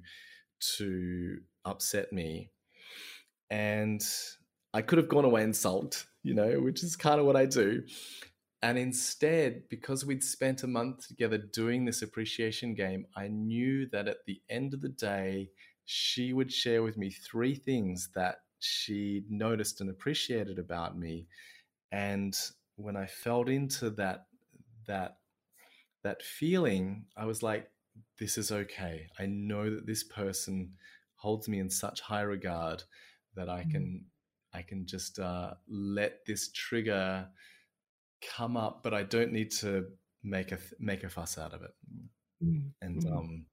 to 0.77 1.37
upset 1.65 2.11
me, 2.11 2.51
and 3.49 4.01
I 4.73 4.81
could 4.81 4.97
have 4.97 5.09
gone 5.09 5.25
away 5.25 5.43
and 5.43 5.55
sulked, 5.55 6.07
you 6.23 6.33
know, 6.33 6.59
which 6.59 6.83
is 6.83 6.95
kind 6.95 7.19
of 7.19 7.25
what 7.25 7.35
I 7.35 7.45
do. 7.45 7.83
And 8.61 8.77
instead, 8.77 9.69
because 9.69 10.05
we'd 10.05 10.23
spent 10.23 10.63
a 10.63 10.67
month 10.67 11.07
together 11.07 11.37
doing 11.37 11.85
this 11.85 12.01
appreciation 12.01 12.73
game, 12.73 13.05
I 13.15 13.29
knew 13.29 13.87
that 13.91 14.09
at 14.09 14.25
the 14.27 14.41
end 14.49 14.73
of 14.73 14.81
the 14.81 14.89
day, 14.89 15.51
she 15.91 16.33
would 16.33 16.53
share 16.53 16.83
with 16.83 16.97
me 16.97 17.09
three 17.09 17.55
things 17.55 18.09
that 18.13 18.41
she 18.59 19.23
noticed 19.27 19.81
and 19.81 19.89
appreciated 19.89 20.59
about 20.59 20.95
me. 20.95 21.25
And 21.91 22.37
when 22.75 22.95
I 22.95 23.07
felt 23.07 23.49
into 23.49 23.89
that 23.91 24.27
that 24.85 25.17
that 26.03 26.21
feeling, 26.21 27.05
I 27.17 27.25
was 27.25 27.41
like, 27.41 27.71
this 28.19 28.37
is 28.37 28.51
okay. 28.51 29.07
I 29.17 29.25
know 29.25 29.67
that 29.71 29.87
this 29.87 30.03
person 30.03 30.73
holds 31.15 31.49
me 31.49 31.57
in 31.57 31.71
such 31.71 32.01
high 32.01 32.21
regard 32.21 32.83
that 33.35 33.49
I 33.49 33.63
can 33.63 34.05
mm. 34.05 34.59
I 34.59 34.61
can 34.61 34.85
just 34.85 35.17
uh, 35.17 35.55
let 35.67 36.23
this 36.27 36.51
trigger 36.51 37.27
come 38.37 38.57
up, 38.57 38.83
but 38.83 38.93
I 38.93 39.01
don't 39.01 39.31
need 39.31 39.49
to 39.61 39.87
make 40.23 40.51
a 40.51 40.59
make 40.79 41.03
a 41.03 41.09
fuss 41.09 41.39
out 41.39 41.55
of 41.55 41.63
it. 41.63 41.71
Mm. 42.45 42.69
And 42.79 43.03
mm. 43.03 43.11
um, 43.11 43.45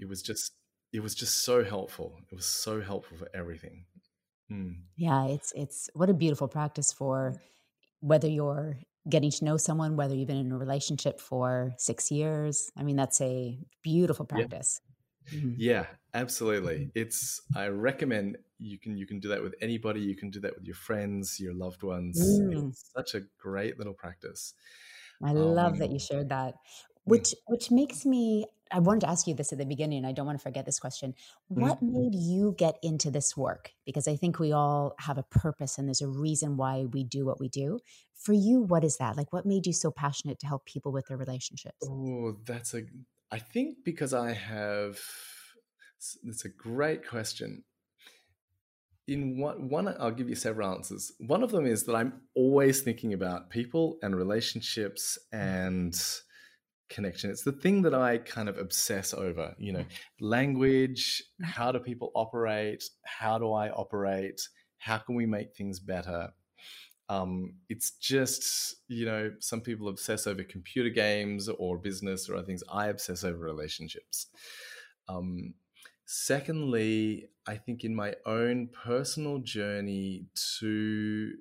it 0.00 0.08
was 0.08 0.20
just 0.20 0.54
it 0.92 1.02
was 1.02 1.14
just 1.14 1.44
so 1.44 1.64
helpful. 1.64 2.18
It 2.30 2.34
was 2.34 2.46
so 2.46 2.80
helpful 2.80 3.16
for 3.16 3.28
everything. 3.34 3.84
Mm. 4.50 4.82
Yeah, 4.96 5.26
it's 5.26 5.52
it's 5.54 5.88
what 5.94 6.10
a 6.10 6.14
beautiful 6.14 6.48
practice 6.48 6.92
for 6.92 7.34
whether 8.00 8.28
you're 8.28 8.78
getting 9.08 9.30
to 9.30 9.44
know 9.44 9.56
someone, 9.56 9.96
whether 9.96 10.14
you've 10.14 10.28
been 10.28 10.36
in 10.46 10.52
a 10.52 10.58
relationship 10.58 11.20
for 11.20 11.72
six 11.78 12.10
years. 12.10 12.70
I 12.76 12.82
mean, 12.82 12.96
that's 12.96 13.20
a 13.20 13.58
beautiful 13.82 14.26
practice. 14.26 14.80
Yeah, 15.30 15.38
mm-hmm. 15.38 15.52
yeah 15.56 15.86
absolutely. 16.14 16.78
Mm-hmm. 16.78 16.98
It's 16.98 17.40
I 17.54 17.68
recommend 17.68 18.38
you 18.58 18.78
can 18.78 18.96
you 18.96 19.06
can 19.06 19.20
do 19.20 19.28
that 19.28 19.42
with 19.42 19.54
anybody. 19.60 20.00
You 20.00 20.16
can 20.16 20.30
do 20.30 20.40
that 20.40 20.54
with 20.56 20.64
your 20.64 20.74
friends, 20.74 21.38
your 21.38 21.54
loved 21.54 21.82
ones. 21.82 22.20
Mm. 22.20 22.70
It's 22.70 22.90
such 22.94 23.14
a 23.14 23.22
great 23.38 23.78
little 23.78 23.94
practice. 23.94 24.54
I 25.22 25.32
love 25.32 25.78
that 25.78 25.88
you 25.88 25.96
um, 25.96 25.98
shared 25.98 26.28
that. 26.30 26.54
Which 27.04 27.34
which 27.46 27.70
makes 27.70 28.04
me 28.04 28.46
I 28.72 28.78
wanted 28.78 29.00
to 29.00 29.08
ask 29.08 29.26
you 29.26 29.34
this 29.34 29.52
at 29.52 29.58
the 29.58 29.66
beginning. 29.66 30.04
I 30.04 30.12
don't 30.12 30.26
want 30.26 30.38
to 30.38 30.42
forget 30.42 30.64
this 30.64 30.78
question. 30.78 31.14
What 31.48 31.76
mm-hmm. 31.76 31.92
made 31.92 32.14
you 32.14 32.54
get 32.56 32.78
into 32.82 33.10
this 33.10 33.36
work? 33.36 33.72
Because 33.84 34.06
I 34.06 34.16
think 34.16 34.38
we 34.38 34.52
all 34.52 34.94
have 34.98 35.18
a 35.18 35.22
purpose 35.24 35.78
and 35.78 35.88
there's 35.88 36.02
a 36.02 36.08
reason 36.08 36.56
why 36.56 36.84
we 36.84 37.04
do 37.04 37.24
what 37.26 37.40
we 37.40 37.48
do. 37.48 37.80
For 38.14 38.32
you, 38.32 38.60
what 38.60 38.84
is 38.84 38.98
that? 38.98 39.16
Like, 39.16 39.32
what 39.32 39.46
made 39.46 39.66
you 39.66 39.72
so 39.72 39.90
passionate 39.90 40.38
to 40.40 40.46
help 40.46 40.66
people 40.66 40.92
with 40.92 41.06
their 41.06 41.16
relationships? 41.16 41.78
Oh, 41.84 42.36
that's 42.44 42.74
a, 42.74 42.82
I 43.32 43.38
think 43.38 43.78
because 43.84 44.14
I 44.14 44.32
have, 44.32 45.00
that's 46.22 46.44
a 46.44 46.50
great 46.50 47.08
question. 47.08 47.64
In 49.08 49.40
one, 49.40 49.68
one, 49.68 49.88
I'll 49.98 50.12
give 50.12 50.28
you 50.28 50.36
several 50.36 50.72
answers. 50.72 51.12
One 51.18 51.42
of 51.42 51.50
them 51.50 51.66
is 51.66 51.84
that 51.84 51.96
I'm 51.96 52.20
always 52.34 52.82
thinking 52.82 53.14
about 53.14 53.50
people 53.50 53.98
and 54.02 54.14
relationships 54.14 55.18
and, 55.32 56.00
connection. 56.90 57.30
It's 57.30 57.44
the 57.44 57.52
thing 57.52 57.82
that 57.82 57.94
I 57.94 58.18
kind 58.18 58.48
of 58.48 58.58
obsess 58.58 59.14
over, 59.14 59.54
you 59.58 59.72
know, 59.72 59.84
language, 60.20 61.22
mm. 61.40 61.46
how 61.46 61.72
do 61.72 61.78
people 61.78 62.10
operate? 62.14 62.84
How 63.04 63.38
do 63.38 63.52
I 63.52 63.70
operate? 63.70 64.40
How 64.78 64.98
can 64.98 65.14
we 65.14 65.24
make 65.24 65.54
things 65.54 65.80
better? 65.80 66.30
Um, 67.08 67.54
it's 67.68 67.92
just, 67.92 68.76
you 68.88 69.06
know, 69.06 69.32
some 69.40 69.60
people 69.60 69.88
obsess 69.88 70.26
over 70.26 70.44
computer 70.44 70.90
games 70.90 71.48
or 71.48 71.78
business 71.78 72.28
or 72.28 72.36
other 72.36 72.46
things. 72.46 72.62
I 72.72 72.86
obsess 72.86 73.24
over 73.24 73.38
relationships. 73.38 74.26
Um, 75.08 75.54
secondly, 76.04 77.28
I 77.46 77.56
think 77.56 77.84
in 77.84 77.94
my 77.94 78.14
own 78.26 78.68
personal 78.68 79.38
journey 79.38 80.26
to 80.58 81.32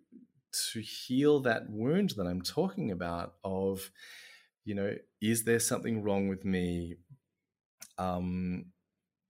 to 0.71 0.81
heal 0.81 1.39
that 1.41 1.69
wound 1.69 2.12
that 2.17 2.25
I'm 2.25 2.41
talking 2.41 2.89
about 2.89 3.35
of 3.43 3.91
you 4.69 4.75
know, 4.75 4.93
is 5.19 5.45
there 5.45 5.59
something 5.59 6.03
wrong 6.03 6.27
with 6.27 6.45
me? 6.45 6.93
Um, 7.97 8.65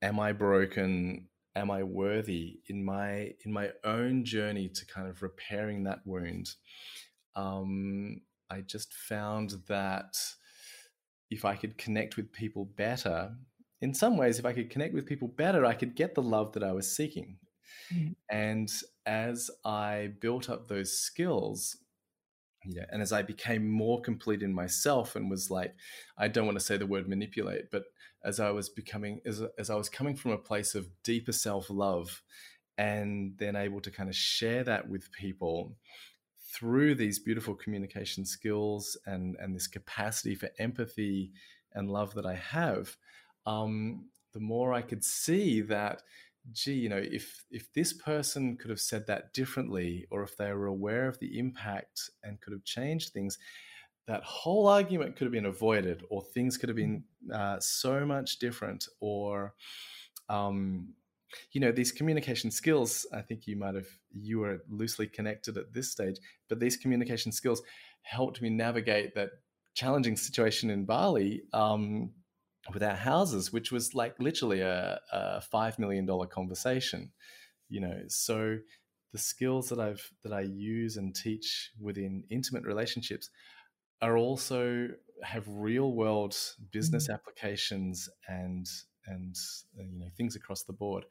am 0.02 0.20
I 0.20 0.34
broken? 0.34 1.30
Am 1.56 1.72
I 1.72 1.84
worthy 1.84 2.60
in 2.68 2.84
my 2.84 3.32
in 3.46 3.54
my 3.54 3.70
own 3.86 4.26
journey 4.26 4.68
to 4.68 4.86
kind 4.86 5.08
of 5.08 5.22
repairing 5.22 5.86
that 5.86 6.00
wound? 6.04 6.56
Um, 7.38 8.20
I 8.52 8.60
just 8.60 8.94
found 8.94 9.54
that 9.70 10.18
if 11.32 11.46
I 11.46 11.56
could 11.56 11.78
connect 11.78 12.18
with 12.18 12.34
people 12.34 12.66
better, 12.76 13.32
in 13.80 13.94
some 13.94 14.18
ways, 14.18 14.40
if 14.40 14.46
I 14.46 14.52
could 14.52 14.70
connect 14.70 14.94
with 14.94 15.06
people 15.06 15.30
better, 15.30 15.66
I 15.66 15.74
could 15.74 15.96
get 15.96 16.16
the 16.16 16.22
love 16.22 16.52
that 16.52 16.66
I 16.66 16.74
was 16.74 16.94
seeking. 16.94 17.38
Mm. 17.94 18.16
And 18.30 18.70
as 19.06 19.50
I 19.64 20.12
built 20.20 20.50
up 20.50 20.68
those 20.68 21.00
skills, 21.00 21.78
you 22.64 22.76
know, 22.76 22.86
and 22.92 23.02
as 23.02 23.12
I 23.12 23.22
became 23.22 23.70
more 23.70 24.02
complete 24.02 24.44
in 24.44 24.54
myself 24.54 25.16
and 25.16 25.30
was 25.30 25.50
like, 25.50 25.74
I 26.18 26.28
don't 26.28 26.46
want 26.46 26.60
to 26.60 26.64
say 26.64 26.78
the 26.78 26.86
word 26.86 27.08
manipulate, 27.08 27.72
but 27.72 27.84
as 28.24 28.40
I 28.40 28.52
was 28.52 28.70
becoming, 28.70 29.22
as, 29.26 29.42
as 29.58 29.70
I 29.70 29.76
was 29.76 29.90
coming 29.90 30.16
from 30.16 30.32
a 30.32 30.38
place 30.38 30.76
of 30.76 30.90
deeper 31.04 31.32
self 31.32 31.70
love 31.70 32.22
and 32.78 33.34
then 33.38 33.56
able 33.56 33.82
to 33.82 33.92
kind 33.92 34.10
of 34.10 34.16
share 34.16 34.64
that 34.64 34.90
with 34.90 35.12
people 35.12 35.76
through 36.54 36.96
these 36.96 37.20
beautiful 37.20 37.54
communication 37.54 38.26
skills 38.26 38.98
and, 39.06 39.36
and 39.40 39.56
this 39.56 39.68
capacity 39.68 40.36
for 40.36 40.50
empathy 40.60 41.32
and 41.74 41.90
love 41.90 42.14
that 42.16 42.26
I 42.26 42.36
have, 42.36 42.96
um, 43.46 44.06
the 44.34 44.40
more 44.40 44.74
I 44.74 44.82
could 44.82 45.04
see 45.04 45.62
that 45.62 46.02
gee, 46.54 46.74
you 46.74 46.90
know, 46.90 47.02
if 47.04 47.44
if 47.52 47.72
this 47.74 47.94
person 47.94 48.58
could 48.58 48.70
have 48.70 48.80
said 48.80 49.08
that 49.08 49.34
differently, 49.34 50.06
or 50.12 50.24
if 50.24 50.38
they 50.38 50.52
were 50.54 50.68
aware 50.68 51.08
of 51.08 51.20
the 51.20 51.38
impact 51.40 52.10
and 52.24 52.40
could 52.42 52.54
have 52.54 52.64
changed 52.64 53.14
things, 53.14 53.38
that 54.08 54.24
whole 54.24 54.68
argument 54.68 55.16
could 55.16 55.26
have 55.26 55.32
been 55.32 55.46
avoided, 55.46 56.04
or 56.10 56.24
things 56.24 56.58
could 56.58 56.70
have 56.70 56.76
been 56.76 57.04
mm-hmm. 57.28 57.34
uh, 57.34 57.60
so 57.60 58.06
much 58.06 58.40
different, 58.40 58.88
or 59.00 59.54
um, 60.30 60.94
you 61.52 61.62
know, 61.62 61.72
these 61.72 61.92
communication 61.92 62.52
skills. 62.52 63.06
I 63.14 63.22
think 63.22 63.48
you 63.48 63.56
might 63.56 63.76
have 63.76 63.88
you 64.12 64.40
were 64.40 64.64
loosely 64.70 65.08
connected 65.08 65.58
at 65.58 65.74
this 65.74 65.92
stage, 65.92 66.18
but 66.48 66.60
these 66.60 66.78
communication 66.78 67.32
skills 67.32 67.62
helped 68.02 68.42
me 68.42 68.50
navigate 68.50 69.14
that 69.16 69.30
challenging 69.76 70.18
situation 70.18 70.70
in 70.70 70.86
Bali. 70.86 71.44
Um, 71.54 72.12
with 72.74 72.84
our 72.84 72.96
houses, 72.96 73.52
which 73.52 73.72
was 73.72 73.96
like 73.96 74.16
literally 74.20 74.62
a, 74.62 75.00
a 75.12 75.42
five 75.42 75.80
million 75.80 76.06
dollar 76.06 76.28
conversation, 76.28 77.12
you 77.70 77.82
know. 77.82 78.02
So 78.08 78.58
the 79.12 79.20
skills 79.20 79.70
that 79.70 79.80
I've 79.80 80.12
that 80.24 80.34
I 80.34 80.42
use 80.42 80.98
and 80.98 81.16
teach 81.16 81.72
within 81.80 82.24
intimate 82.30 82.64
relationships 82.64 83.30
are 84.02 84.18
also 84.18 84.88
have 85.24 85.46
real 85.48 85.94
world 85.94 86.36
business 86.72 87.06
mm-hmm. 87.06 87.16
applications 87.16 88.10
and 88.28 88.66
and 89.08 89.36
uh, 89.78 89.84
you 89.84 90.00
know 90.00 90.10
things 90.18 90.36
across 90.36 90.64
the 90.64 90.74
board. 90.74 91.06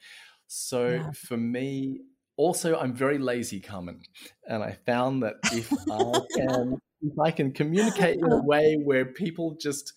So 0.46 0.88
yeah. 0.88 1.10
for 1.12 1.36
me, 1.36 2.00
also 2.36 2.78
I'm 2.78 2.94
very 2.94 3.18
lazy, 3.18 3.60
Carmen, 3.60 4.00
and 4.46 4.62
I 4.62 4.78
found 4.86 5.22
that 5.22 5.34
if 5.52 5.72
I 5.90 6.20
can 6.36 6.78
if 7.02 7.18
I 7.18 7.30
can 7.30 7.52
communicate 7.52 8.18
in 8.18 8.32
a 8.32 8.42
way 8.44 8.76
where 8.82 9.06
people 9.06 9.56
just 9.60 9.92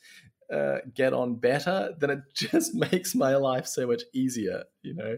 uh, 0.51 0.79
get 0.93 1.13
on 1.13 1.35
better, 1.35 1.93
then 1.99 2.09
it 2.09 2.19
just 2.33 2.75
makes 2.75 3.15
my 3.15 3.35
life 3.35 3.67
so 3.67 3.87
much 3.87 4.03
easier, 4.13 4.63
you 4.81 4.93
know. 4.93 5.17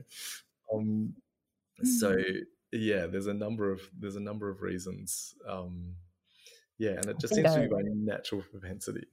Um, 0.73 1.13
so 1.83 2.13
hmm. 2.13 2.37
yeah, 2.71 3.05
there's 3.07 3.27
a 3.27 3.33
number 3.33 3.71
of 3.71 3.81
there's 3.97 4.15
a 4.15 4.21
number 4.21 4.49
of 4.49 4.61
reasons. 4.61 5.35
Um, 5.47 5.95
yeah, 6.77 6.91
and 6.91 7.05
it 7.05 7.19
just 7.19 7.35
seems 7.35 7.53
to 7.53 7.61
be 7.61 7.69
my 7.69 7.81
natural 7.85 8.43
propensity. 8.51 9.07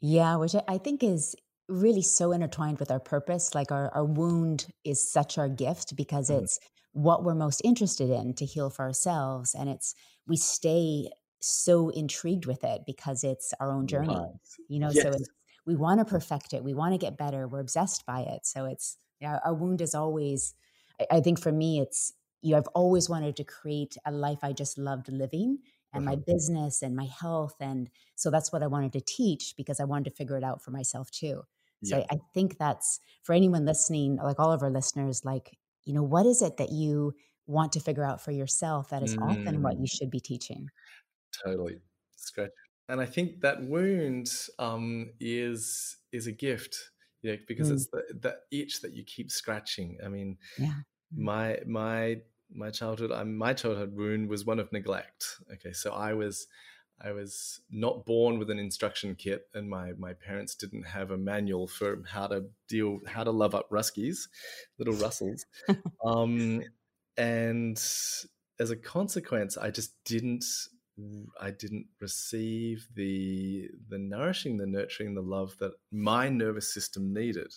Yeah, 0.00 0.36
which 0.36 0.54
I 0.68 0.78
think 0.78 1.02
is 1.02 1.34
really 1.68 2.02
so 2.02 2.32
intertwined 2.32 2.78
with 2.78 2.90
our 2.90 3.00
purpose. 3.00 3.54
Like 3.54 3.72
our, 3.72 3.90
our 3.94 4.04
wound 4.04 4.66
is 4.84 5.10
such 5.10 5.38
our 5.38 5.48
gift 5.48 5.96
because 5.96 6.30
mm-hmm. 6.30 6.44
it's 6.44 6.58
what 6.92 7.24
we're 7.24 7.34
most 7.34 7.60
interested 7.64 8.10
in 8.10 8.34
to 8.34 8.44
heal 8.44 8.70
for 8.70 8.84
ourselves. 8.84 9.54
And 9.54 9.68
it's 9.68 9.94
we 10.26 10.36
stay 10.36 11.10
so 11.40 11.90
intrigued 11.90 12.46
with 12.46 12.64
it 12.64 12.82
because 12.86 13.24
it's 13.24 13.52
our 13.60 13.70
own 13.70 13.86
journey 13.86 14.14
right. 14.14 14.30
you 14.68 14.78
know 14.78 14.90
yes. 14.92 15.02
so 15.02 15.12
we 15.66 15.74
want 15.74 15.98
to 16.00 16.04
perfect 16.04 16.52
it 16.52 16.64
we 16.64 16.74
want 16.74 16.92
to 16.94 16.98
get 16.98 17.18
better 17.18 17.46
we're 17.46 17.60
obsessed 17.60 18.06
by 18.06 18.20
it 18.20 18.46
so 18.46 18.64
it's 18.64 18.96
yeah, 19.20 19.38
our 19.44 19.54
wound 19.54 19.80
is 19.80 19.94
always 19.94 20.54
I, 21.00 21.16
I, 21.16 21.20
think 21.20 21.40
for 21.40 21.52
me 21.52 21.80
it's 21.80 22.12
you 22.42 22.52
know, 22.52 22.58
i've 22.58 22.68
always 22.68 23.08
wanted 23.08 23.36
to 23.36 23.44
create 23.44 23.96
a 24.04 24.12
life 24.12 24.38
i 24.42 24.52
just 24.52 24.78
loved 24.78 25.10
living 25.10 25.58
and 25.92 26.04
my 26.04 26.12
uh-huh. 26.12 26.22
business 26.26 26.82
and 26.82 26.94
my 26.94 27.06
health 27.20 27.54
and 27.60 27.90
so 28.14 28.30
that's 28.30 28.52
what 28.52 28.62
i 28.62 28.66
wanted 28.66 28.92
to 28.94 29.00
teach 29.00 29.54
because 29.56 29.80
i 29.80 29.84
wanted 29.84 30.10
to 30.10 30.16
figure 30.16 30.36
it 30.36 30.44
out 30.44 30.62
for 30.62 30.70
myself 30.70 31.10
too 31.10 31.42
so 31.84 31.98
yeah. 31.98 32.04
I, 32.10 32.14
I 32.14 32.18
think 32.34 32.58
that's 32.58 33.00
for 33.22 33.34
anyone 33.34 33.64
listening 33.64 34.16
like 34.16 34.38
all 34.38 34.52
of 34.52 34.62
our 34.62 34.70
listeners 34.70 35.24
like 35.24 35.56
you 35.84 35.94
know 35.94 36.02
what 36.02 36.26
is 36.26 36.42
it 36.42 36.56
that 36.58 36.70
you 36.70 37.14
want 37.46 37.72
to 37.72 37.80
figure 37.80 38.04
out 38.04 38.22
for 38.22 38.32
yourself 38.32 38.90
that 38.90 39.02
is 39.02 39.16
mm. 39.16 39.22
often 39.22 39.62
what 39.62 39.76
mm. 39.76 39.80
you 39.80 39.86
should 39.86 40.10
be 40.10 40.20
teaching 40.20 40.68
totally 41.44 41.78
scratch 42.16 42.50
and 42.88 43.00
i 43.00 43.06
think 43.06 43.40
that 43.40 43.62
wound 43.62 44.30
um, 44.58 45.10
is 45.20 45.96
is 46.12 46.26
a 46.26 46.32
gift 46.32 46.76
yeah 47.22 47.36
because 47.46 47.70
mm. 47.70 47.74
it's 47.74 47.86
the, 47.88 48.02
the 48.20 48.36
itch 48.50 48.80
that 48.80 48.92
you 48.92 49.04
keep 49.04 49.30
scratching 49.30 49.98
i 50.04 50.08
mean 50.08 50.36
yeah. 50.58 50.66
Mm. 51.14 51.18
my 51.18 51.58
my 51.66 52.16
my 52.52 52.70
childhood 52.70 53.10
um, 53.12 53.36
my 53.36 53.52
childhood 53.52 53.96
wound 53.96 54.28
was 54.28 54.44
one 54.44 54.58
of 54.58 54.72
neglect 54.72 55.26
okay 55.52 55.72
so 55.72 55.92
i 55.92 56.12
was 56.12 56.46
I 57.00 57.12
was 57.12 57.60
not 57.70 58.06
born 58.06 58.38
with 58.38 58.50
an 58.50 58.58
instruction 58.58 59.14
kit, 59.14 59.48
and 59.54 59.68
my 59.68 59.92
my 59.98 60.14
parents 60.14 60.54
didn't 60.54 60.84
have 60.84 61.10
a 61.10 61.16
manual 61.16 61.66
for 61.66 62.02
how 62.08 62.26
to 62.28 62.46
deal, 62.68 63.00
how 63.06 63.22
to 63.22 63.30
love 63.30 63.54
up 63.54 63.68
Ruskis, 63.70 64.28
little 64.78 64.94
Russells, 64.94 65.44
um, 66.04 66.62
and 67.18 67.76
as 68.58 68.70
a 68.70 68.76
consequence, 68.76 69.58
I 69.58 69.70
just 69.70 69.92
didn't 70.04 70.44
I 71.40 71.50
didn't 71.50 71.86
receive 72.00 72.88
the 72.94 73.68
the 73.88 73.98
nourishing, 73.98 74.56
the 74.56 74.66
nurturing, 74.66 75.14
the 75.14 75.22
love 75.22 75.56
that 75.58 75.72
my 75.90 76.28
nervous 76.28 76.72
system 76.72 77.12
needed, 77.12 77.52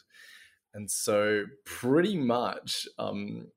and 0.74 0.90
so 0.90 1.46
pretty 1.66 2.18
much 2.18 2.88
um, 2.98 3.48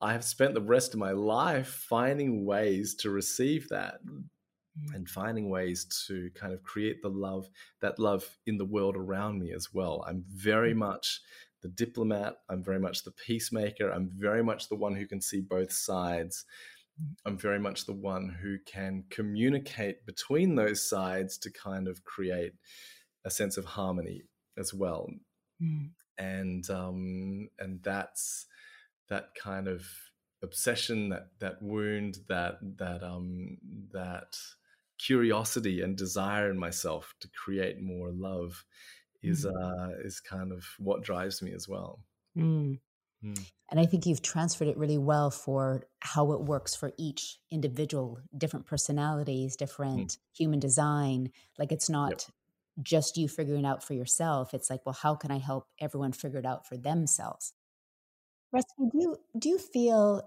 I 0.00 0.12
have 0.12 0.24
spent 0.24 0.54
the 0.54 0.62
rest 0.62 0.94
of 0.94 1.00
my 1.00 1.12
life 1.12 1.68
finding 1.68 2.46
ways 2.46 2.94
to 2.96 3.10
receive 3.10 3.68
that 3.68 4.04
mm. 4.06 4.24
and 4.94 5.08
finding 5.08 5.50
ways 5.50 5.84
to 6.06 6.30
kind 6.34 6.54
of 6.54 6.62
create 6.62 7.02
the 7.02 7.10
love 7.10 7.50
that 7.82 7.98
love 7.98 8.38
in 8.46 8.56
the 8.56 8.64
world 8.64 8.96
around 8.96 9.38
me 9.38 9.52
as 9.52 9.74
well. 9.74 10.02
I'm 10.08 10.24
very 10.28 10.72
mm. 10.72 10.78
much 10.78 11.20
the 11.62 11.68
diplomat. 11.68 12.36
I'm 12.48 12.64
very 12.64 12.80
much 12.80 13.04
the 13.04 13.10
peacemaker. 13.10 13.90
I'm 13.90 14.10
very 14.14 14.42
much 14.42 14.68
the 14.68 14.76
one 14.76 14.94
who 14.94 15.06
can 15.06 15.20
see 15.20 15.40
both 15.40 15.72
sides. 15.72 16.46
I'm 17.26 17.38
very 17.38 17.58
much 17.58 17.86
the 17.86 17.92
one 17.92 18.28
who 18.40 18.58
can 18.66 19.04
communicate 19.10 20.06
between 20.06 20.54
those 20.54 20.86
sides 20.86 21.38
to 21.38 21.50
kind 21.50 21.88
of 21.88 22.04
create 22.04 22.52
a 23.24 23.30
sense 23.30 23.56
of 23.56 23.64
harmony 23.64 24.22
as 24.56 24.72
well. 24.74 25.08
Mm. 25.62 25.90
And 26.18 26.68
um, 26.70 27.48
and 27.58 27.82
that's 27.82 28.46
that 29.08 29.30
kind 29.34 29.68
of 29.68 29.86
obsession, 30.42 31.08
that 31.10 31.28
that 31.38 31.62
wound, 31.62 32.18
that 32.28 32.58
that 32.76 33.02
um, 33.02 33.58
that 33.92 34.36
curiosity 34.98 35.80
and 35.80 35.96
desire 35.96 36.50
in 36.50 36.58
myself 36.58 37.14
to 37.20 37.28
create 37.28 37.80
more 37.80 38.10
love 38.10 38.64
is 39.22 39.46
mm. 39.46 39.54
uh, 39.54 39.96
is 40.04 40.20
kind 40.20 40.52
of 40.52 40.64
what 40.78 41.02
drives 41.02 41.42
me 41.42 41.52
as 41.52 41.68
well. 41.68 42.00
Mm. 42.36 42.78
Mm. 43.24 43.50
And 43.70 43.78
I 43.78 43.86
think 43.86 44.06
you've 44.06 44.22
transferred 44.22 44.68
it 44.68 44.76
really 44.76 44.98
well 44.98 45.30
for 45.30 45.84
how 46.00 46.32
it 46.32 46.40
works 46.40 46.74
for 46.74 46.92
each 46.98 47.38
individual, 47.50 48.18
different 48.36 48.66
personalities, 48.66 49.54
hmm. 49.54 49.64
different 49.64 50.10
mm. 50.10 50.18
human 50.32 50.58
design. 50.58 51.30
Like 51.58 51.70
it's 51.70 51.88
not 51.88 52.10
yep. 52.10 52.20
just 52.82 53.16
you 53.16 53.28
figuring 53.28 53.64
out 53.64 53.84
for 53.84 53.94
yourself. 53.94 54.54
It's 54.54 54.70
like, 54.70 54.84
well, 54.84 54.96
how 55.00 55.14
can 55.14 55.30
I 55.30 55.38
help 55.38 55.68
everyone 55.80 56.12
figure 56.12 56.40
it 56.40 56.46
out 56.46 56.66
for 56.66 56.76
themselves? 56.76 57.52
Ruski, 58.54 58.90
do 58.90 58.98
you 58.98 59.16
do 59.38 59.48
you 59.48 59.58
feel 59.58 60.24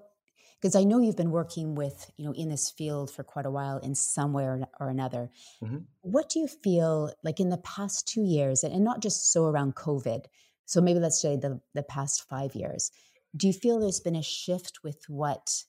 because 0.63 0.77
I 0.77 0.85
know 0.85 0.99
you've 0.99 1.17
been 1.17 1.31
working 1.31 1.75
with, 1.75 2.09
you 2.15 2.23
know, 2.23 2.31
in 2.31 2.47
this 2.47 2.69
field 2.69 3.11
for 3.11 3.21
quite 3.21 3.45
a 3.45 3.51
while 3.51 3.79
in 3.79 3.95
some 3.95 4.31
way 4.31 4.45
or, 4.45 4.61
or 4.79 4.87
another. 4.87 5.29
Mm-hmm. 5.61 5.79
What 6.03 6.29
do 6.29 6.39
you 6.39 6.47
feel 6.47 7.11
like 7.21 7.41
in 7.41 7.49
the 7.49 7.57
past 7.57 8.07
two 8.07 8.23
years, 8.23 8.63
and, 8.63 8.73
and 8.73 8.81
not 8.81 9.01
just 9.01 9.33
so 9.33 9.43
around 9.43 9.75
COVID, 9.75 10.23
so 10.65 10.81
maybe 10.81 10.99
let's 10.99 11.21
say 11.21 11.35
the, 11.35 11.59
the 11.73 11.83
past 11.83 12.23
five 12.29 12.55
years, 12.55 12.91
do 13.35 13.47
you 13.47 13.53
feel 13.53 13.79
there's 13.79 13.99
been 13.99 14.15
a 14.15 14.23
shift 14.23 14.79
with 14.83 15.03
what 15.07 15.63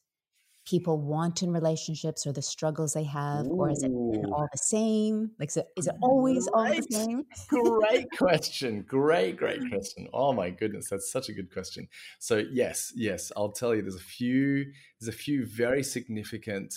people 0.66 0.98
want 0.98 1.42
in 1.42 1.52
relationships 1.52 2.26
or 2.26 2.32
the 2.32 2.42
struggles 2.42 2.94
they 2.94 3.04
have, 3.04 3.46
Ooh. 3.46 3.56
or 3.56 3.70
is 3.70 3.82
it 3.82 3.90
all 3.90 4.48
the 4.50 4.58
same? 4.58 5.30
Like, 5.38 5.50
is 5.50 5.58
it, 5.58 5.66
is 5.76 5.86
it 5.86 5.94
always 6.02 6.48
great, 6.48 6.54
all 6.54 6.74
the 6.74 6.82
same? 6.90 7.24
great 7.48 8.06
question. 8.18 8.82
Great, 8.86 9.36
great 9.36 9.60
question. 9.68 10.08
Oh 10.12 10.32
my 10.32 10.50
goodness, 10.50 10.88
that's 10.88 11.10
such 11.10 11.28
a 11.28 11.32
good 11.32 11.52
question. 11.52 11.88
So 12.18 12.42
yes, 12.50 12.92
yes, 12.96 13.30
I'll 13.36 13.52
tell 13.52 13.74
you. 13.74 13.82
There's 13.82 13.96
a 13.96 13.98
few. 13.98 14.66
There's 15.00 15.14
a 15.14 15.16
few 15.16 15.46
very 15.46 15.82
significant 15.82 16.74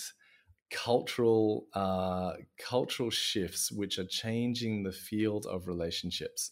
cultural 0.70 1.66
uh, 1.72 2.32
cultural 2.58 3.10
shifts 3.10 3.72
which 3.72 3.98
are 3.98 4.06
changing 4.06 4.82
the 4.82 4.92
field 4.92 5.46
of 5.46 5.66
relationships. 5.66 6.50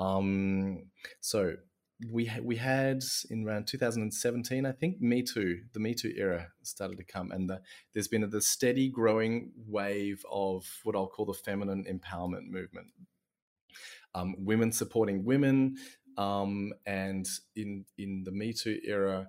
Um, 0.00 0.84
so 1.20 1.56
we 2.10 2.24
ha- 2.24 2.40
we 2.42 2.56
had 2.56 3.02
in 3.28 3.46
around 3.46 3.66
2017, 3.66 4.64
I 4.64 4.72
think, 4.72 5.00
Me 5.00 5.22
Too, 5.22 5.60
the 5.74 5.80
Me 5.80 5.94
Too 5.94 6.12
era 6.16 6.48
started 6.62 6.96
to 6.96 7.04
come, 7.04 7.30
and 7.30 7.50
the, 7.50 7.60
there's 7.92 8.08
been 8.08 8.24
a, 8.24 8.26
the 8.26 8.40
steady 8.40 8.88
growing 8.88 9.52
wave 9.66 10.24
of 10.30 10.64
what 10.84 10.96
I'll 10.96 11.06
call 11.06 11.26
the 11.26 11.34
feminine 11.34 11.84
empowerment 11.84 12.48
movement. 12.48 12.88
Um, 14.14 14.34
women 14.38 14.72
supporting 14.72 15.24
women, 15.24 15.76
um, 16.16 16.72
and 16.86 17.28
in 17.54 17.84
in 17.98 18.24
the 18.24 18.32
Me 18.32 18.54
Too 18.54 18.80
era, 18.82 19.28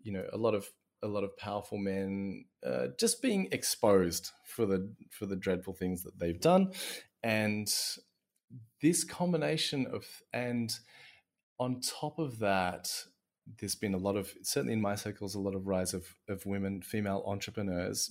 you 0.00 0.12
know, 0.12 0.24
a 0.32 0.38
lot 0.38 0.54
of 0.54 0.70
a 1.02 1.08
lot 1.08 1.24
of 1.24 1.36
powerful 1.36 1.78
men 1.78 2.44
uh, 2.64 2.86
just 2.98 3.20
being 3.20 3.48
exposed 3.50 4.30
for 4.46 4.66
the 4.66 4.94
for 5.10 5.26
the 5.26 5.36
dreadful 5.36 5.74
things 5.74 6.04
that 6.04 6.20
they've 6.20 6.40
done, 6.40 6.72
and 7.24 7.68
this 8.80 9.04
combination 9.04 9.86
of 9.86 10.04
and 10.32 10.74
on 11.58 11.80
top 11.80 12.18
of 12.18 12.38
that, 12.40 12.90
there's 13.58 13.74
been 13.74 13.94
a 13.94 13.98
lot 13.98 14.16
of 14.16 14.32
certainly 14.42 14.72
in 14.72 14.80
my 14.80 14.94
circles 14.94 15.34
a 15.34 15.40
lot 15.40 15.54
of 15.54 15.66
rise 15.66 15.94
of 15.94 16.06
of 16.28 16.44
women, 16.46 16.82
female 16.82 17.22
entrepreneurs, 17.26 18.10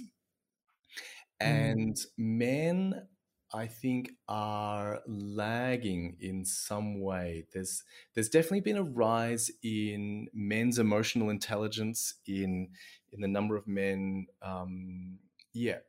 mm. 1.41 1.45
and 1.45 1.97
men 2.17 3.07
I 3.53 3.67
think 3.67 4.11
are 4.29 5.01
lagging 5.07 6.15
in 6.21 6.45
some 6.45 7.01
way. 7.01 7.45
There's 7.53 7.83
there's 8.13 8.29
definitely 8.29 8.61
been 8.61 8.77
a 8.77 8.83
rise 8.83 9.51
in 9.61 10.27
men's 10.33 10.79
emotional 10.79 11.29
intelligence 11.29 12.15
in 12.25 12.69
in 13.11 13.21
the 13.21 13.27
number 13.27 13.57
of 13.57 13.67
men, 13.67 14.27
um, 14.41 15.19
yeah, 15.53 15.79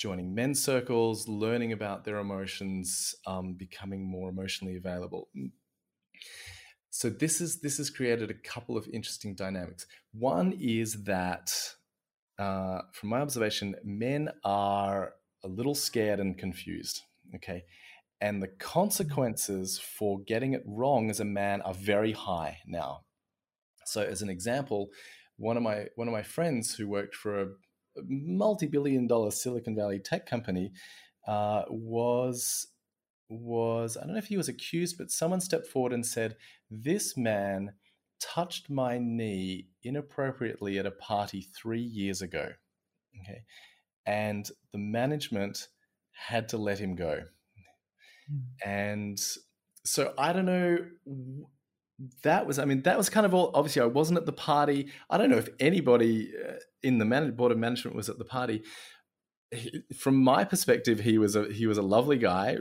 joining 0.00 0.34
men's 0.34 0.62
circles, 0.62 1.28
learning 1.28 1.72
about 1.72 2.04
their 2.04 2.16
emotions, 2.18 3.14
um, 3.26 3.52
becoming 3.52 4.02
more 4.02 4.30
emotionally 4.30 4.76
available. 4.76 5.28
Mm. 5.36 5.50
So 6.88 7.10
this 7.10 7.40
is 7.40 7.60
this 7.60 7.76
has 7.76 7.90
created 7.90 8.30
a 8.30 8.34
couple 8.34 8.76
of 8.76 8.88
interesting 8.92 9.34
dynamics. 9.34 9.86
One 10.12 10.56
is 10.58 11.04
that, 11.04 11.52
uh, 12.38 12.80
from 12.94 13.10
my 13.10 13.20
observation, 13.20 13.76
men 13.84 14.30
are 14.42 15.12
a 15.44 15.48
little 15.48 15.74
scared 15.74 16.18
and 16.18 16.36
confused. 16.36 17.02
Okay. 17.36 17.64
And 18.22 18.42
the 18.42 18.48
consequences 18.48 19.78
for 19.78 20.20
getting 20.26 20.54
it 20.54 20.62
wrong 20.66 21.10
as 21.10 21.20
a 21.20 21.24
man 21.24 21.60
are 21.62 21.74
very 21.74 22.12
high 22.12 22.58
now. 22.66 23.04
So, 23.84 24.02
as 24.02 24.20
an 24.22 24.30
example, 24.30 24.88
one 25.36 25.56
of 25.56 25.62
my 25.62 25.86
one 25.96 26.08
of 26.08 26.12
my 26.12 26.22
friends 26.22 26.74
who 26.74 26.88
worked 26.88 27.14
for 27.14 27.42
a 27.42 27.48
multi-billion 28.06 29.06
dollar 29.06 29.30
Silicon 29.30 29.74
Valley 29.74 29.98
tech 29.98 30.26
company 30.26 30.72
uh, 31.26 31.62
was 31.68 32.68
was 33.28 33.96
I 33.96 34.00
don't 34.00 34.12
know 34.12 34.18
if 34.18 34.26
he 34.26 34.36
was 34.36 34.48
accused, 34.48 34.98
but 34.98 35.10
someone 35.10 35.40
stepped 35.40 35.66
forward 35.66 35.92
and 35.92 36.04
said, 36.04 36.36
"This 36.70 37.16
man 37.16 37.74
touched 38.20 38.68
my 38.68 38.98
knee 38.98 39.68
inappropriately 39.82 40.78
at 40.78 40.86
a 40.86 40.90
party 40.90 41.46
three 41.54 41.82
years 41.82 42.22
ago." 42.22 42.50
Okay, 43.20 43.42
and 44.06 44.50
the 44.72 44.78
management 44.78 45.68
had 46.12 46.48
to 46.50 46.58
let 46.58 46.78
him 46.78 46.94
go. 46.94 47.22
Mm. 48.30 48.44
And 48.64 49.20
so 49.84 50.12
I 50.18 50.32
don't 50.32 50.46
know. 50.46 50.78
That 52.22 52.46
was, 52.46 52.58
I 52.58 52.64
mean, 52.64 52.82
that 52.82 52.96
was 52.96 53.10
kind 53.10 53.26
of 53.26 53.34
all. 53.34 53.50
Obviously, 53.54 53.82
I 53.82 53.86
wasn't 53.86 54.18
at 54.18 54.26
the 54.26 54.32
party. 54.32 54.88
I 55.10 55.18
don't 55.18 55.30
know 55.30 55.36
if 55.36 55.48
anybody 55.58 56.32
uh, 56.34 56.54
in 56.82 56.98
the 56.98 57.04
man- 57.04 57.32
board 57.32 57.52
of 57.52 57.58
management 57.58 57.96
was 57.96 58.08
at 58.08 58.18
the 58.18 58.24
party. 58.24 58.62
He, 59.50 59.82
from 59.94 60.16
my 60.16 60.44
perspective, 60.44 61.00
he 61.00 61.18
was 61.18 61.36
a 61.36 61.52
he 61.52 61.66
was 61.66 61.76
a 61.76 61.82
lovely 61.82 62.16
guy, 62.16 62.56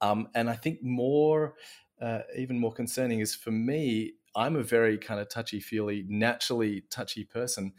um, 0.00 0.28
and 0.34 0.48
I 0.48 0.54
think 0.54 0.82
more, 0.82 1.54
uh, 2.00 2.20
even 2.36 2.58
more 2.58 2.72
concerning 2.72 3.20
is 3.20 3.34
for 3.34 3.50
me. 3.50 4.14
I'm 4.36 4.56
a 4.56 4.62
very 4.62 4.98
kind 4.98 5.20
of 5.20 5.28
touchy 5.28 5.58
feely, 5.58 6.04
naturally 6.08 6.82
touchy 6.90 7.24
person. 7.24 7.72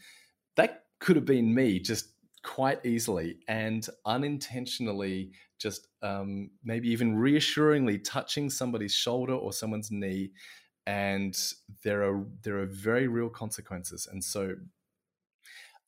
That 0.56 0.84
could 1.00 1.16
have 1.16 1.26
been 1.26 1.56
me 1.56 1.80
just 1.80 2.10
quite 2.44 2.86
easily 2.86 3.38
and 3.48 3.88
unintentionally 4.06 5.32
just 5.60 5.88
um, 6.02 6.50
maybe 6.64 6.90
even 6.90 7.16
reassuringly 7.16 8.00
touching 8.00 8.50
somebody's 8.50 8.94
shoulder 8.94 9.34
or 9.34 9.54
someone's 9.54 9.92
knee 9.92 10.32
and 10.88 11.54
there 11.84 12.04
are 12.04 12.26
there 12.44 12.60
are 12.60 12.66
very 12.66 13.08
real 13.08 13.30
consequences. 13.30 14.08
And 14.12 14.24
so 14.24 14.56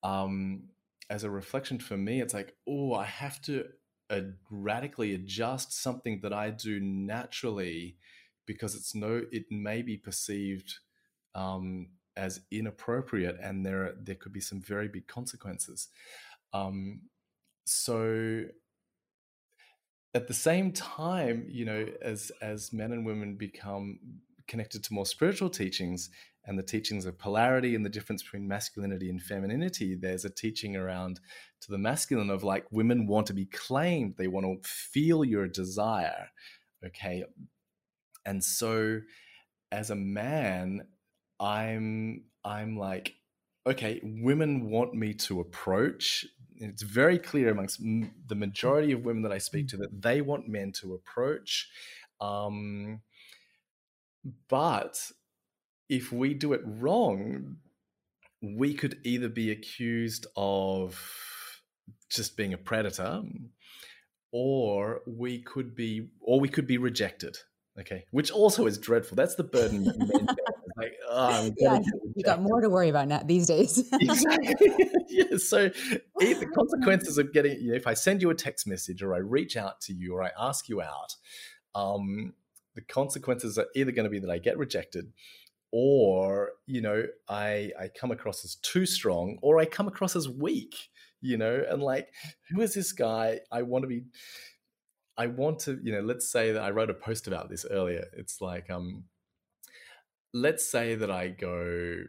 um, 0.04 0.64
as 1.10 1.24
a 1.24 1.30
reflection 1.30 1.80
for 1.80 1.98
me 1.98 2.22
it's 2.22 2.34
like 2.34 2.56
oh 2.68 2.94
i 2.94 3.04
have 3.04 3.42
to 3.42 3.66
uh, 4.10 4.22
radically 4.50 5.14
adjust 5.14 5.74
something 5.74 6.22
that 6.24 6.32
i 6.32 6.50
do 6.50 6.80
naturally 6.80 7.98
because 8.46 8.76
it's 8.76 8.96
no 8.96 9.22
it 9.32 9.44
may 9.52 9.82
be 9.82 9.98
perceived 9.98 10.80
um, 11.36 11.88
as 12.18 12.42
inappropriate 12.52 13.38
and 13.42 13.66
there 13.66 13.94
there 14.02 14.16
could 14.16 14.34
be 14.34 14.42
some 14.42 14.62
very 14.62 14.88
big 14.88 15.08
consequences. 15.08 15.88
Um, 16.54 17.02
so 17.66 18.44
at 20.14 20.28
the 20.28 20.34
same 20.34 20.72
time, 20.72 21.46
you 21.48 21.66
know, 21.66 21.86
as 22.02 22.32
as 22.42 22.74
men 22.74 22.92
and 22.92 23.06
women 23.06 23.36
become 23.36 24.00
connected 24.48 24.84
to 24.84 24.94
more 24.94 25.06
spiritual 25.06 25.50
teachings 25.50 26.10
and 26.46 26.58
the 26.58 26.64
teachings 26.64 27.06
of 27.06 27.18
polarity 27.18 27.76
and 27.76 27.86
the 27.86 27.90
difference 27.90 28.24
between 28.24 28.48
masculinity 28.48 29.10
and 29.10 29.22
femininity, 29.22 29.96
there's 29.96 30.26
a 30.26 30.30
teaching 30.30 30.76
around 30.76 31.20
to 31.62 31.72
the 31.72 31.78
masculine 31.78 32.30
of 32.30 32.44
like 32.44 32.66
women 32.72 33.08
want 33.08 33.28
to 33.28 33.34
be 33.34 33.46
claimed, 33.46 34.16
they 34.18 34.28
want 34.28 34.46
to 34.46 34.68
feel 34.68 35.24
your 35.24 35.48
desire. 35.48 36.30
Okay. 36.86 37.24
And 38.26 38.44
so 38.44 39.02
as 39.72 39.90
a 39.90 39.96
man, 39.96 40.88
I'm 41.40 42.26
I'm 42.44 42.78
like, 42.78 43.16
okay, 43.66 44.00
women 44.04 44.70
want 44.70 44.94
me 44.94 45.14
to 45.14 45.40
approach. 45.40 46.26
It's 46.58 46.84
very 46.84 47.18
clear 47.18 47.50
amongst 47.50 47.82
the 47.82 48.36
majority 48.36 48.92
of 48.92 49.06
women 49.06 49.24
that 49.24 49.32
I 49.32 49.38
speak 49.38 49.68
to 49.70 49.78
that 49.78 50.02
they 50.02 50.22
want 50.22 50.48
men 50.48 50.72
to 50.74 50.94
approach. 50.94 51.70
Um, 52.20 53.02
but 54.48 55.12
if 55.90 56.12
we 56.12 56.34
do 56.34 56.54
it 56.54 56.62
wrong, 56.64 57.58
we 58.42 58.74
could 58.74 59.00
either 59.04 59.30
be 59.30 59.52
accused 59.52 60.28
of 60.36 61.00
just 62.10 62.38
being 62.38 62.54
a 62.54 62.58
predator 62.58 63.22
or 64.32 65.02
we 65.06 65.42
could 65.42 65.76
be 65.76 66.10
or 66.22 66.40
we 66.40 66.50
could 66.50 66.68
be 66.68 66.78
rejected 66.78 67.38
okay? 67.80 68.06
Which 68.12 68.32
also 68.32 68.66
is 68.68 68.78
dreadful. 68.78 69.16
That's 69.16 69.36
the 69.36 69.44
burden 69.44 69.86
like 70.82 70.98
oh, 71.10 71.52
yeah, 71.58 71.80
you 72.16 72.24
got 72.24 72.42
more 72.42 72.62
to 72.62 72.70
worry 72.70 72.90
about 72.90 73.08
now 73.08 73.22
these 73.24 73.48
days. 73.48 73.90
Exactly. 74.02 74.90
Yeah 75.10 75.32
so 75.38 75.70
the 75.70 76.50
consequences 76.56 77.18
of 77.18 77.34
getting 77.34 77.60
you 77.60 77.72
know, 77.72 77.76
if 77.76 77.88
i 77.88 77.94
send 77.94 78.22
you 78.22 78.30
a 78.30 78.36
text 78.36 78.68
message 78.68 79.02
or 79.02 79.14
i 79.14 79.18
reach 79.18 79.58
out 79.58 79.82
to 79.82 79.94
you 79.94 80.14
or 80.16 80.24
i 80.24 80.32
ask 80.40 80.70
you 80.70 80.82
out 80.82 81.16
um, 81.74 82.34
the 82.76 82.82
consequences 82.82 83.58
are 83.58 83.68
either 83.76 83.92
going 83.92 84.04
to 84.04 84.10
be 84.10 84.20
that 84.20 84.30
i 84.30 84.38
get 84.38 84.58
rejected 84.58 85.12
or 85.72 86.52
you 86.66 86.82
know 86.82 87.06
i 87.30 87.72
i 87.80 87.88
come 87.88 88.12
across 88.12 88.44
as 88.44 88.56
too 88.56 88.86
strong 88.86 89.38
or 89.42 89.60
i 89.60 89.66
come 89.66 89.88
across 89.88 90.16
as 90.16 90.28
weak 90.28 90.90
you 91.22 91.38
know 91.38 91.64
and 91.70 91.82
like 91.82 92.10
who 92.50 92.62
is 92.62 92.74
this 92.74 92.92
guy? 92.92 93.40
I 93.52 93.62
want 93.62 93.84
to 93.84 93.88
be 93.88 94.04
i 95.18 95.28
want 95.28 95.60
to 95.60 95.80
you 95.84 95.92
know 95.92 96.02
let's 96.02 96.30
say 96.30 96.52
that 96.52 96.64
i 96.64 96.72
wrote 96.72 96.90
a 96.90 96.94
post 96.94 97.28
about 97.28 97.50
this 97.50 97.66
earlier. 97.70 98.06
It's 98.14 98.42
like 98.42 98.70
um 98.70 99.06
let's 100.34 100.70
say 100.70 100.96
that 100.96 101.12
I 101.12 101.30
go, 101.30 102.04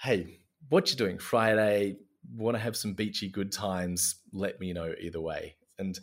hey, 0.00 0.40
what 0.68 0.90
you 0.90 0.96
doing 0.96 1.18
Friday? 1.18 1.96
Want 2.34 2.56
to 2.56 2.62
have 2.62 2.76
some 2.76 2.94
beachy 2.94 3.28
good 3.28 3.52
times? 3.52 4.16
Let 4.32 4.60
me 4.60 4.72
know 4.72 4.94
either 5.00 5.20
way. 5.20 5.56
And 5.78 5.98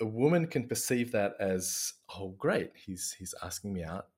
a 0.00 0.06
woman 0.06 0.46
can 0.46 0.68
perceive 0.68 1.12
that 1.12 1.34
as, 1.40 1.94
oh, 2.16 2.34
great, 2.38 2.70
he's 2.74 3.14
he's 3.18 3.34
asking 3.42 3.72
me 3.72 3.84
out, 3.84 4.08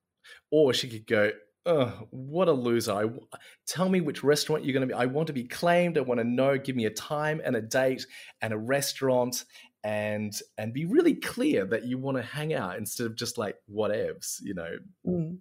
or 0.51 0.73
she 0.73 0.89
could 0.89 1.07
go, 1.07 1.31
oh, 1.67 2.07
what 2.11 2.49
a 2.49 2.53
loser! 2.53 2.93
I, 2.93 3.39
tell 3.67 3.89
me 3.89 4.01
which 4.01 4.25
restaurant 4.25 4.65
you're 4.65 4.73
going 4.73 4.89
to 4.89 4.95
be. 4.95 4.99
I 4.99 5.07
want 5.07 5.27
to 5.29 5.33
be 5.33 5.45
claimed. 5.45 5.99
I 5.99 6.03
want 6.03 6.19
to 6.21 6.25
know. 6.25 6.59
Give 6.59 6.77
me 6.77 6.87
a 6.87 6.91
time 6.91 7.41
and 7.45 7.57
a 7.57 7.61
date 7.61 8.07
and 8.41 8.53
a 8.53 8.59
restaurant, 8.59 9.45
and 9.83 10.33
and 10.59 10.73
be 10.73 10.87
really 10.87 11.15
clear 11.15 11.65
that 11.67 11.85
you 11.85 11.99
want 11.99 12.17
to 12.17 12.23
hang 12.23 12.55
out 12.55 12.77
instead 12.77 13.07
of 13.07 13.17
just 13.17 13.39
like 13.39 13.57
whatevs, 13.73 14.39
you 14.43 14.55
know. 14.55 14.77
Mm. 15.07 15.39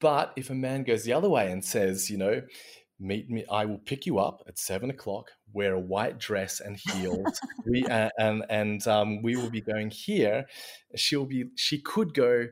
But 0.00 0.32
if 0.36 0.50
a 0.50 0.54
man 0.54 0.84
goes 0.84 1.04
the 1.04 1.12
other 1.12 1.28
way 1.28 1.52
and 1.52 1.64
says, 1.64 2.10
you 2.10 2.16
know, 2.16 2.42
meet 2.98 3.28
me, 3.28 3.44
I 3.50 3.64
will 3.64 3.78
pick 3.78 4.06
you 4.06 4.18
up 4.18 4.42
at 4.48 4.58
seven 4.58 4.90
o'clock, 4.90 5.30
wear 5.52 5.74
a 5.74 5.80
white 5.80 6.18
dress 6.18 6.60
and 6.60 6.76
heels, 6.76 7.40
we, 7.66 7.84
uh, 7.84 8.10
and 8.18 8.44
and 8.48 8.86
um, 8.86 9.22
we 9.22 9.36
will 9.36 9.50
be 9.50 9.60
going 9.60 9.90
here. 9.90 10.46
She'll 10.96 11.26
be, 11.26 11.44
she 11.56 11.80
could 11.80 12.14
go. 12.14 12.46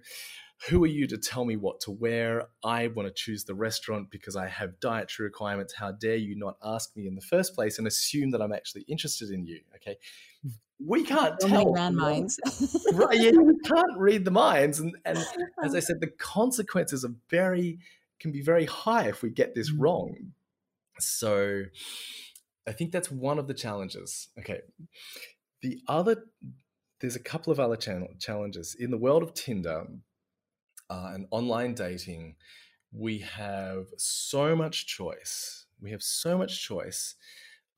Who 0.68 0.82
are 0.82 0.88
you 0.88 1.06
to 1.06 1.18
tell 1.18 1.44
me 1.44 1.56
what 1.56 1.80
to 1.82 1.92
wear? 1.92 2.48
I 2.64 2.88
want 2.88 3.06
to 3.08 3.14
choose 3.14 3.44
the 3.44 3.54
restaurant 3.54 4.10
because 4.10 4.34
I 4.34 4.48
have 4.48 4.80
dietary 4.80 5.28
requirements. 5.28 5.74
How 5.74 5.92
dare 5.92 6.16
you 6.16 6.36
not 6.36 6.56
ask 6.62 6.96
me 6.96 7.06
in 7.06 7.14
the 7.14 7.20
first 7.20 7.54
place 7.54 7.78
and 7.78 7.86
assume 7.86 8.32
that 8.32 8.42
I'm 8.42 8.52
actually 8.52 8.82
interested 8.82 9.30
in 9.30 9.46
you? 9.46 9.60
Okay 9.76 9.98
we 10.84 11.02
can't 11.02 11.40
so 11.40 11.48
tell 11.48 11.72
minds. 11.92 12.38
right 12.92 13.18
yeah, 13.20 13.32
we 13.32 13.58
can't 13.64 13.98
read 13.98 14.24
the 14.24 14.30
minds 14.30 14.78
and 14.78 14.96
and 15.04 15.18
as 15.64 15.74
i 15.74 15.80
said 15.80 16.00
the 16.00 16.06
consequences 16.06 17.04
are 17.04 17.14
very 17.28 17.78
can 18.20 18.32
be 18.32 18.40
very 18.40 18.64
high 18.66 19.08
if 19.08 19.22
we 19.22 19.30
get 19.30 19.54
this 19.54 19.70
mm. 19.70 19.80
wrong 19.80 20.32
so 20.98 21.62
i 22.66 22.72
think 22.72 22.92
that's 22.92 23.10
one 23.10 23.38
of 23.38 23.46
the 23.46 23.54
challenges 23.54 24.28
okay 24.38 24.60
the 25.62 25.80
other 25.88 26.24
there's 27.00 27.14
a 27.14 27.20
couple 27.20 27.52
of 27.52 27.60
other 27.60 27.76
channel, 27.76 28.08
challenges 28.18 28.74
in 28.74 28.90
the 28.90 28.96
world 28.96 29.22
of 29.22 29.32
tinder 29.32 29.86
uh, 30.90 31.10
and 31.14 31.26
online 31.30 31.74
dating 31.74 32.36
we 32.92 33.18
have 33.18 33.86
so 33.96 34.56
much 34.56 34.86
choice. 34.86 35.66
We 35.80 35.90
have 35.90 36.02
so 36.02 36.38
much 36.38 36.62
choice. 36.62 37.14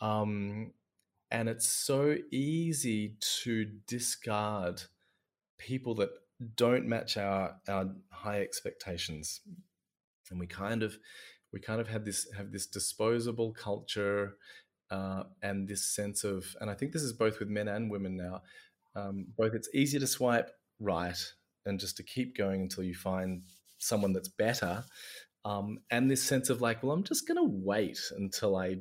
Um, 0.00 0.72
and 1.30 1.48
it's 1.48 1.68
so 1.68 2.16
easy 2.30 3.14
to 3.42 3.66
discard 3.86 4.82
people 5.58 5.94
that 5.96 6.10
don't 6.56 6.86
match 6.86 7.16
our, 7.16 7.56
our 7.68 7.90
high 8.10 8.40
expectations. 8.40 9.40
And 10.30 10.40
we 10.40 10.46
kind 10.46 10.82
of 10.82 10.96
we 11.52 11.60
kind 11.60 11.80
of 11.80 11.88
have 11.88 12.04
this 12.04 12.28
have 12.36 12.52
this 12.52 12.66
disposable 12.66 13.52
culture 13.52 14.36
uh, 14.90 15.24
and 15.42 15.68
this 15.68 15.84
sense 15.84 16.22
of 16.24 16.56
and 16.60 16.70
I 16.70 16.74
think 16.74 16.92
this 16.92 17.02
is 17.02 17.12
both 17.12 17.40
with 17.40 17.48
men 17.48 17.68
and 17.68 17.90
women 17.90 18.16
now. 18.16 18.42
Um, 18.94 19.26
both 19.36 19.54
it's 19.54 19.68
easy 19.74 19.98
to 19.98 20.06
swipe 20.06 20.50
right 20.78 21.18
and 21.66 21.80
just 21.80 21.96
to 21.96 22.02
keep 22.02 22.36
going 22.36 22.62
until 22.62 22.84
you 22.84 22.94
find 22.94 23.42
someone 23.78 24.12
that's 24.12 24.28
better 24.28 24.84
um, 25.44 25.78
and 25.90 26.10
this 26.10 26.22
sense 26.22 26.50
of 26.50 26.60
like 26.60 26.82
well 26.82 26.92
i'm 26.92 27.04
just 27.04 27.26
going 27.26 27.36
to 27.36 27.58
wait 27.64 27.98
until 28.16 28.56
i 28.56 28.76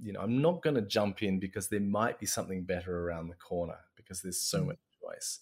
you 0.00 0.12
know 0.12 0.20
i'm 0.20 0.40
not 0.40 0.62
going 0.62 0.74
to 0.74 0.82
jump 0.82 1.22
in 1.22 1.38
because 1.38 1.68
there 1.68 1.80
might 1.80 2.18
be 2.18 2.26
something 2.26 2.64
better 2.64 3.06
around 3.06 3.28
the 3.28 3.34
corner 3.34 3.78
because 3.96 4.22
there's 4.22 4.40
so 4.40 4.62
mm. 4.62 4.66
much 4.68 4.78
choice 5.02 5.40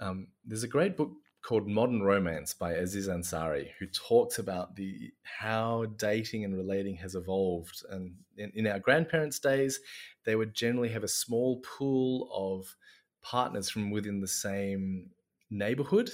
um, 0.00 0.26
there's 0.44 0.64
a 0.64 0.68
great 0.68 0.96
book 0.96 1.12
called 1.42 1.68
modern 1.68 2.02
romance 2.02 2.54
by 2.54 2.72
aziz 2.72 3.08
ansari 3.08 3.68
who 3.78 3.86
talks 3.86 4.38
about 4.38 4.74
the 4.76 5.12
how 5.22 5.84
dating 5.96 6.44
and 6.44 6.56
relating 6.56 6.96
has 6.96 7.14
evolved 7.14 7.84
and 7.90 8.14
in, 8.36 8.50
in 8.54 8.66
our 8.66 8.78
grandparents 8.78 9.38
days 9.38 9.78
they 10.24 10.36
would 10.36 10.54
generally 10.54 10.88
have 10.88 11.04
a 11.04 11.08
small 11.08 11.60
pool 11.60 12.28
of 12.32 12.74
partners 13.22 13.70
from 13.70 13.90
within 13.90 14.20
the 14.20 14.28
same 14.28 15.10
neighborhood 15.50 16.10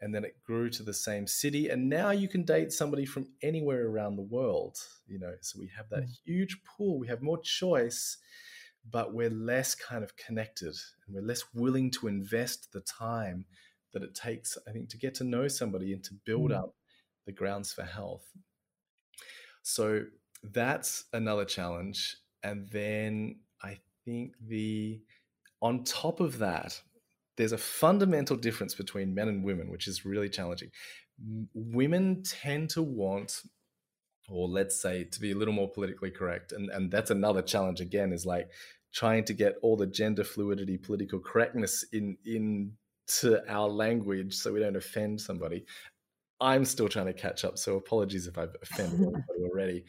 and 0.00 0.14
then 0.14 0.24
it 0.24 0.36
grew 0.44 0.68
to 0.70 0.82
the 0.82 0.92
same 0.92 1.26
city 1.26 1.68
and 1.68 1.88
now 1.88 2.10
you 2.10 2.28
can 2.28 2.44
date 2.44 2.72
somebody 2.72 3.04
from 3.06 3.26
anywhere 3.42 3.86
around 3.86 4.16
the 4.16 4.22
world 4.22 4.76
you 5.06 5.18
know 5.18 5.32
so 5.40 5.58
we 5.58 5.70
have 5.76 5.88
that 5.90 6.04
mm. 6.04 6.18
huge 6.24 6.58
pool 6.64 6.98
we 6.98 7.06
have 7.06 7.22
more 7.22 7.40
choice 7.42 8.18
but 8.90 9.14
we're 9.14 9.30
less 9.30 9.74
kind 9.74 10.04
of 10.04 10.16
connected 10.16 10.74
and 11.06 11.14
we're 11.14 11.22
less 11.22 11.44
willing 11.54 11.90
to 11.90 12.06
invest 12.06 12.72
the 12.72 12.80
time 12.80 13.44
that 13.92 14.02
it 14.02 14.14
takes 14.14 14.58
i 14.68 14.72
think 14.72 14.88
to 14.88 14.98
get 14.98 15.14
to 15.14 15.24
know 15.24 15.48
somebody 15.48 15.92
and 15.92 16.04
to 16.04 16.14
build 16.26 16.50
mm. 16.50 16.56
up 16.58 16.74
the 17.26 17.32
grounds 17.32 17.72
for 17.72 17.82
health 17.82 18.26
so 19.62 20.02
that's 20.52 21.04
another 21.12 21.44
challenge 21.44 22.16
and 22.42 22.68
then 22.70 23.36
i 23.62 23.78
think 24.04 24.34
the 24.46 25.00
on 25.62 25.82
top 25.84 26.20
of 26.20 26.38
that 26.38 26.78
there's 27.36 27.52
a 27.52 27.58
fundamental 27.58 28.36
difference 28.36 28.74
between 28.74 29.14
men 29.14 29.28
and 29.28 29.44
women, 29.44 29.70
which 29.70 29.88
is 29.88 30.04
really 30.04 30.28
challenging. 30.28 30.70
Women 31.54 32.22
tend 32.22 32.70
to 32.70 32.82
want, 32.82 33.42
or 34.28 34.48
let's 34.48 34.80
say, 34.80 35.04
to 35.04 35.20
be 35.20 35.32
a 35.32 35.36
little 35.36 35.54
more 35.54 35.70
politically 35.70 36.10
correct, 36.10 36.52
and, 36.52 36.70
and 36.70 36.90
that's 36.90 37.10
another 37.10 37.42
challenge 37.42 37.80
again, 37.80 38.12
is 38.12 38.26
like 38.26 38.48
trying 38.92 39.24
to 39.24 39.32
get 39.32 39.54
all 39.62 39.76
the 39.76 39.86
gender 39.86 40.24
fluidity, 40.24 40.78
political 40.78 41.18
correctness 41.18 41.84
in 41.92 42.16
into 42.24 43.42
our 43.48 43.68
language 43.68 44.34
so 44.34 44.52
we 44.52 44.60
don't 44.60 44.76
offend 44.76 45.20
somebody. 45.20 45.64
I'm 46.40 46.64
still 46.64 46.88
trying 46.88 47.06
to 47.06 47.12
catch 47.12 47.44
up, 47.44 47.58
so 47.58 47.76
apologies 47.76 48.26
if 48.26 48.38
I've 48.38 48.54
offended 48.62 49.00
anybody 49.00 49.24
already. 49.42 49.84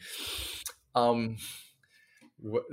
Um, 0.94 1.36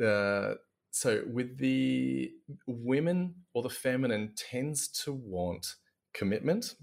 uh, 0.03 0.53
so 0.93 1.23
with 1.25 1.57
the 1.57 2.31
women 2.67 3.33
or 3.55 3.63
the 3.63 3.69
feminine 3.69 4.31
tends 4.35 4.87
to 4.89 5.11
want 5.11 5.73
commitment 6.13 6.75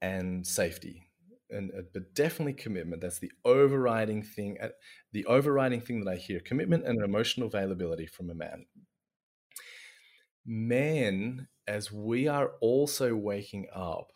and 0.00 0.46
safety 0.46 1.02
and 1.50 1.72
uh, 1.76 1.82
but 1.92 2.14
definitely 2.14 2.52
commitment. 2.52 3.02
That's 3.02 3.18
the 3.18 3.32
overriding 3.44 4.22
thing 4.22 4.58
uh, 4.62 4.68
the 5.12 5.26
overriding 5.26 5.80
thing 5.80 6.04
that 6.04 6.10
i 6.12 6.14
hear 6.14 6.38
commitment 6.38 6.86
and 6.86 7.02
emotional 7.02 7.48
availability 7.48 8.06
from 8.06 8.30
a 8.30 8.34
man. 8.34 8.66
Men 10.46 11.48
as 11.66 11.90
we 11.90 12.28
are 12.28 12.52
also 12.60 13.16
waking 13.16 13.66
up 13.74 14.12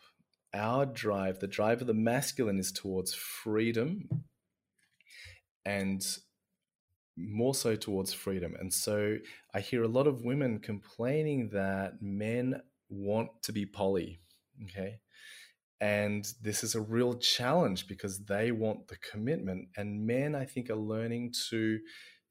our 0.53 0.85
drive 0.85 1.39
the 1.39 1.47
drive 1.47 1.81
of 1.81 1.87
the 1.87 1.93
masculine 1.93 2.59
is 2.59 2.71
towards 2.71 3.13
freedom 3.13 4.07
and 5.65 6.17
more 7.19 7.53
so 7.53 7.75
towards 7.75 8.13
freedom. 8.13 8.55
And 8.59 8.73
so 8.73 9.17
I 9.53 9.59
hear 9.59 9.83
a 9.83 9.87
lot 9.87 10.07
of 10.07 10.23
women 10.23 10.59
complaining 10.59 11.49
that 11.53 12.01
men 12.01 12.61
want 12.89 13.29
to 13.43 13.51
be 13.51 13.65
poly. 13.65 14.19
Okay. 14.63 14.99
And 15.81 16.27
this 16.41 16.63
is 16.63 16.75
a 16.75 16.81
real 16.81 17.13
challenge 17.15 17.87
because 17.87 18.25
they 18.25 18.51
want 18.51 18.87
the 18.87 18.97
commitment. 18.97 19.69
And 19.77 20.05
men, 20.05 20.35
I 20.35 20.45
think, 20.45 20.69
are 20.69 20.75
learning 20.75 21.33
to, 21.49 21.79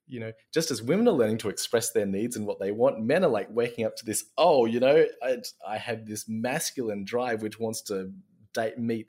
you 0.07 0.21
know, 0.21 0.33
just 0.53 0.71
as 0.71 0.83
women 0.83 1.09
are 1.09 1.13
learning 1.13 1.39
to 1.39 1.49
express 1.49 1.93
their 1.93 2.05
needs 2.05 2.37
and 2.37 2.47
what 2.47 2.61
they 2.61 2.73
want, 2.73 3.01
men 3.01 3.25
are 3.25 3.31
like 3.31 3.49
waking 3.51 3.87
up 3.87 3.97
to 3.97 4.05
this, 4.05 4.25
oh, 4.37 4.67
you 4.67 4.81
know, 4.81 5.07
I, 5.23 5.39
I 5.67 5.79
have 5.79 6.05
this 6.05 6.27
masculine 6.29 7.05
drive 7.05 7.41
which 7.43 7.59
wants 7.59 7.81
to 7.85 8.13
date, 8.53 8.79
meet 8.79 9.07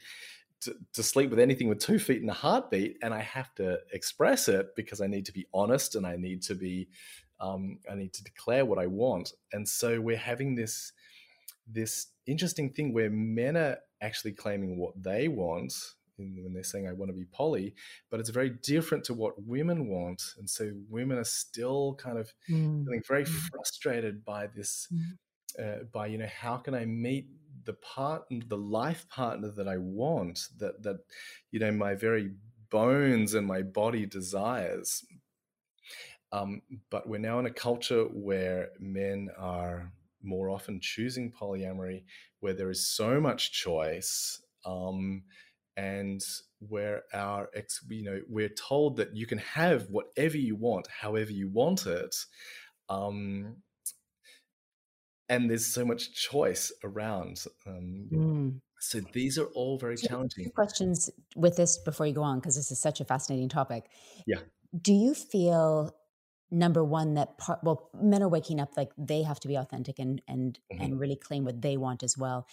to, 0.61 0.75
to, 0.93 1.03
sleep 1.03 1.29
with 1.29 1.39
anything 1.39 1.67
with 1.67 1.79
two 1.79 1.99
feet 1.99 2.21
and 2.21 2.29
a 2.29 2.33
heartbeat, 2.33 2.97
and 3.01 3.13
I 3.13 3.21
have 3.21 3.53
to 3.55 3.79
express 3.93 4.47
it 4.47 4.75
because 4.75 5.01
I 5.01 5.07
need 5.07 5.25
to 5.25 5.33
be 5.33 5.47
honest 5.53 5.95
and 5.95 6.05
I 6.05 6.15
need 6.15 6.41
to 6.43 6.55
be, 6.55 6.89
um, 7.39 7.79
I 7.89 7.95
need 7.95 8.13
to 8.13 8.23
declare 8.23 8.65
what 8.65 8.79
I 8.79 8.87
want. 8.87 9.33
And 9.53 9.67
so 9.67 10.01
we're 10.01 10.17
having 10.17 10.55
this 10.55 10.91
this 11.71 12.07
interesting 12.25 12.71
thing 12.71 12.93
where 12.93 13.11
men 13.11 13.55
are 13.55 13.77
actually 14.01 14.31
claiming 14.31 14.77
what 14.77 14.93
they 15.01 15.27
want 15.27 15.73
when 16.19 16.53
they're 16.53 16.63
saying 16.63 16.87
I 16.87 16.93
want 16.93 17.09
to 17.09 17.17
be 17.17 17.25
poly, 17.25 17.75
but 18.09 18.19
it's 18.19 18.29
very 18.29 18.49
different 18.49 19.03
to 19.05 19.13
what 19.13 19.41
women 19.41 19.87
want, 19.87 20.21
and 20.37 20.49
so 20.49 20.71
women 20.89 21.17
are 21.17 21.23
still 21.23 21.95
kind 21.95 22.17
of 22.17 22.33
mm. 22.49 22.83
feeling 22.85 23.03
very 23.07 23.23
mm. 23.23 23.27
frustrated 23.27 24.25
by 24.25 24.47
this. 24.47 24.87
Mm. 24.93 25.17
Uh, 25.57 25.83
by 25.91 26.05
you 26.05 26.17
know 26.17 26.29
how 26.39 26.57
can 26.57 26.75
I 26.75 26.85
meet 26.85 27.27
the 27.65 27.73
part 27.73 28.23
the 28.29 28.57
life 28.57 29.07
partner 29.09 29.49
that 29.51 29.67
I 29.67 29.77
want 29.77 30.39
that 30.57 30.83
that 30.83 30.97
you 31.51 31.59
know 31.59 31.71
my 31.71 31.95
very 31.95 32.31
bones 32.69 33.33
and 33.33 33.47
my 33.47 33.61
body 33.61 34.05
desires. 34.05 35.03
Um, 36.31 36.61
but 36.91 37.09
we're 37.09 37.19
now 37.19 37.39
in 37.39 37.47
a 37.47 37.51
culture 37.51 38.03
where 38.03 38.69
men 38.79 39.29
are 39.37 39.91
more 40.21 40.49
often 40.49 40.79
choosing 40.79 41.31
polyamory 41.31 42.03
where 42.39 42.53
there 42.53 42.69
is 42.69 42.87
so 42.87 43.19
much 43.19 43.51
choice 43.51 44.41
um, 44.65 45.23
and 45.77 46.21
where 46.59 47.03
our 47.13 47.49
ex 47.55 47.81
you 47.89 48.03
know 48.03 48.19
we're 48.27 48.49
told 48.49 48.97
that 48.97 49.15
you 49.15 49.25
can 49.25 49.37
have 49.37 49.87
whatever 49.89 50.37
you 50.37 50.55
want 50.55 50.87
however 50.87 51.31
you 51.31 51.47
want 51.47 51.85
it. 51.85 52.15
Um, 52.89 53.57
and 55.29 55.49
there's 55.49 55.65
so 55.65 55.85
much 55.85 56.13
choice 56.13 56.71
around. 56.83 57.43
Um, 57.65 58.07
mm. 58.11 58.61
So 58.79 59.01
these 59.13 59.37
are 59.37 59.45
all 59.47 59.77
very 59.77 59.97
so 59.97 60.07
challenging. 60.07 60.49
questions 60.51 61.09
with 61.35 61.55
this 61.55 61.77
before 61.77 62.07
you 62.07 62.13
go 62.13 62.23
on, 62.23 62.39
because 62.39 62.55
this 62.55 62.71
is 62.71 62.79
such 62.79 62.99
a 63.01 63.05
fascinating 63.05 63.49
topic. 63.49 63.85
Yeah. 64.25 64.39
Do 64.81 64.93
you 64.93 65.13
feel 65.13 65.93
number 66.51 66.83
one 66.83 67.13
that 67.13 67.37
part 67.37 67.59
well 67.63 67.89
men 68.01 68.23
are 68.23 68.29
waking 68.29 68.59
up 68.59 68.75
like 68.75 68.89
they 68.97 69.21
have 69.21 69.39
to 69.39 69.47
be 69.47 69.55
authentic 69.55 69.99
and 69.99 70.21
and 70.27 70.59
mm-hmm. 70.71 70.83
and 70.83 70.99
really 70.99 71.15
claim 71.15 71.43
what 71.43 71.61
they 71.61 71.77
want 71.77 72.01
as 72.01 72.17
well 72.17 72.47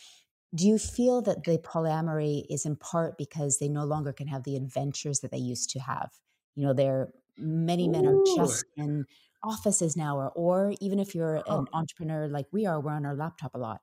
do 0.54 0.66
you 0.66 0.78
feel 0.78 1.22
that 1.22 1.44
the 1.44 1.58
polyamory 1.58 2.44
is 2.50 2.66
in 2.66 2.76
part 2.76 3.16
because 3.16 3.58
they 3.58 3.68
no 3.68 3.84
longer 3.84 4.12
can 4.12 4.26
have 4.26 4.42
the 4.44 4.54
adventures 4.54 5.20
that 5.20 5.30
they 5.30 5.38
used 5.38 5.70
to 5.70 5.78
have 5.78 6.10
you 6.56 6.66
know 6.66 6.74
there 6.74 7.08
many 7.38 7.88
men 7.88 8.06
are 8.06 8.22
just 8.36 8.64
in 8.76 9.04
offices 9.42 9.96
now 9.96 10.16
or 10.16 10.30
or 10.34 10.74
even 10.80 10.98
if 10.98 11.14
you're 11.14 11.36
an 11.46 11.66
entrepreneur 11.72 12.26
like 12.28 12.46
we 12.52 12.66
are 12.66 12.80
we're 12.80 12.92
on 12.92 13.06
our 13.06 13.14
laptop 13.14 13.54
a 13.54 13.58
lot 13.58 13.80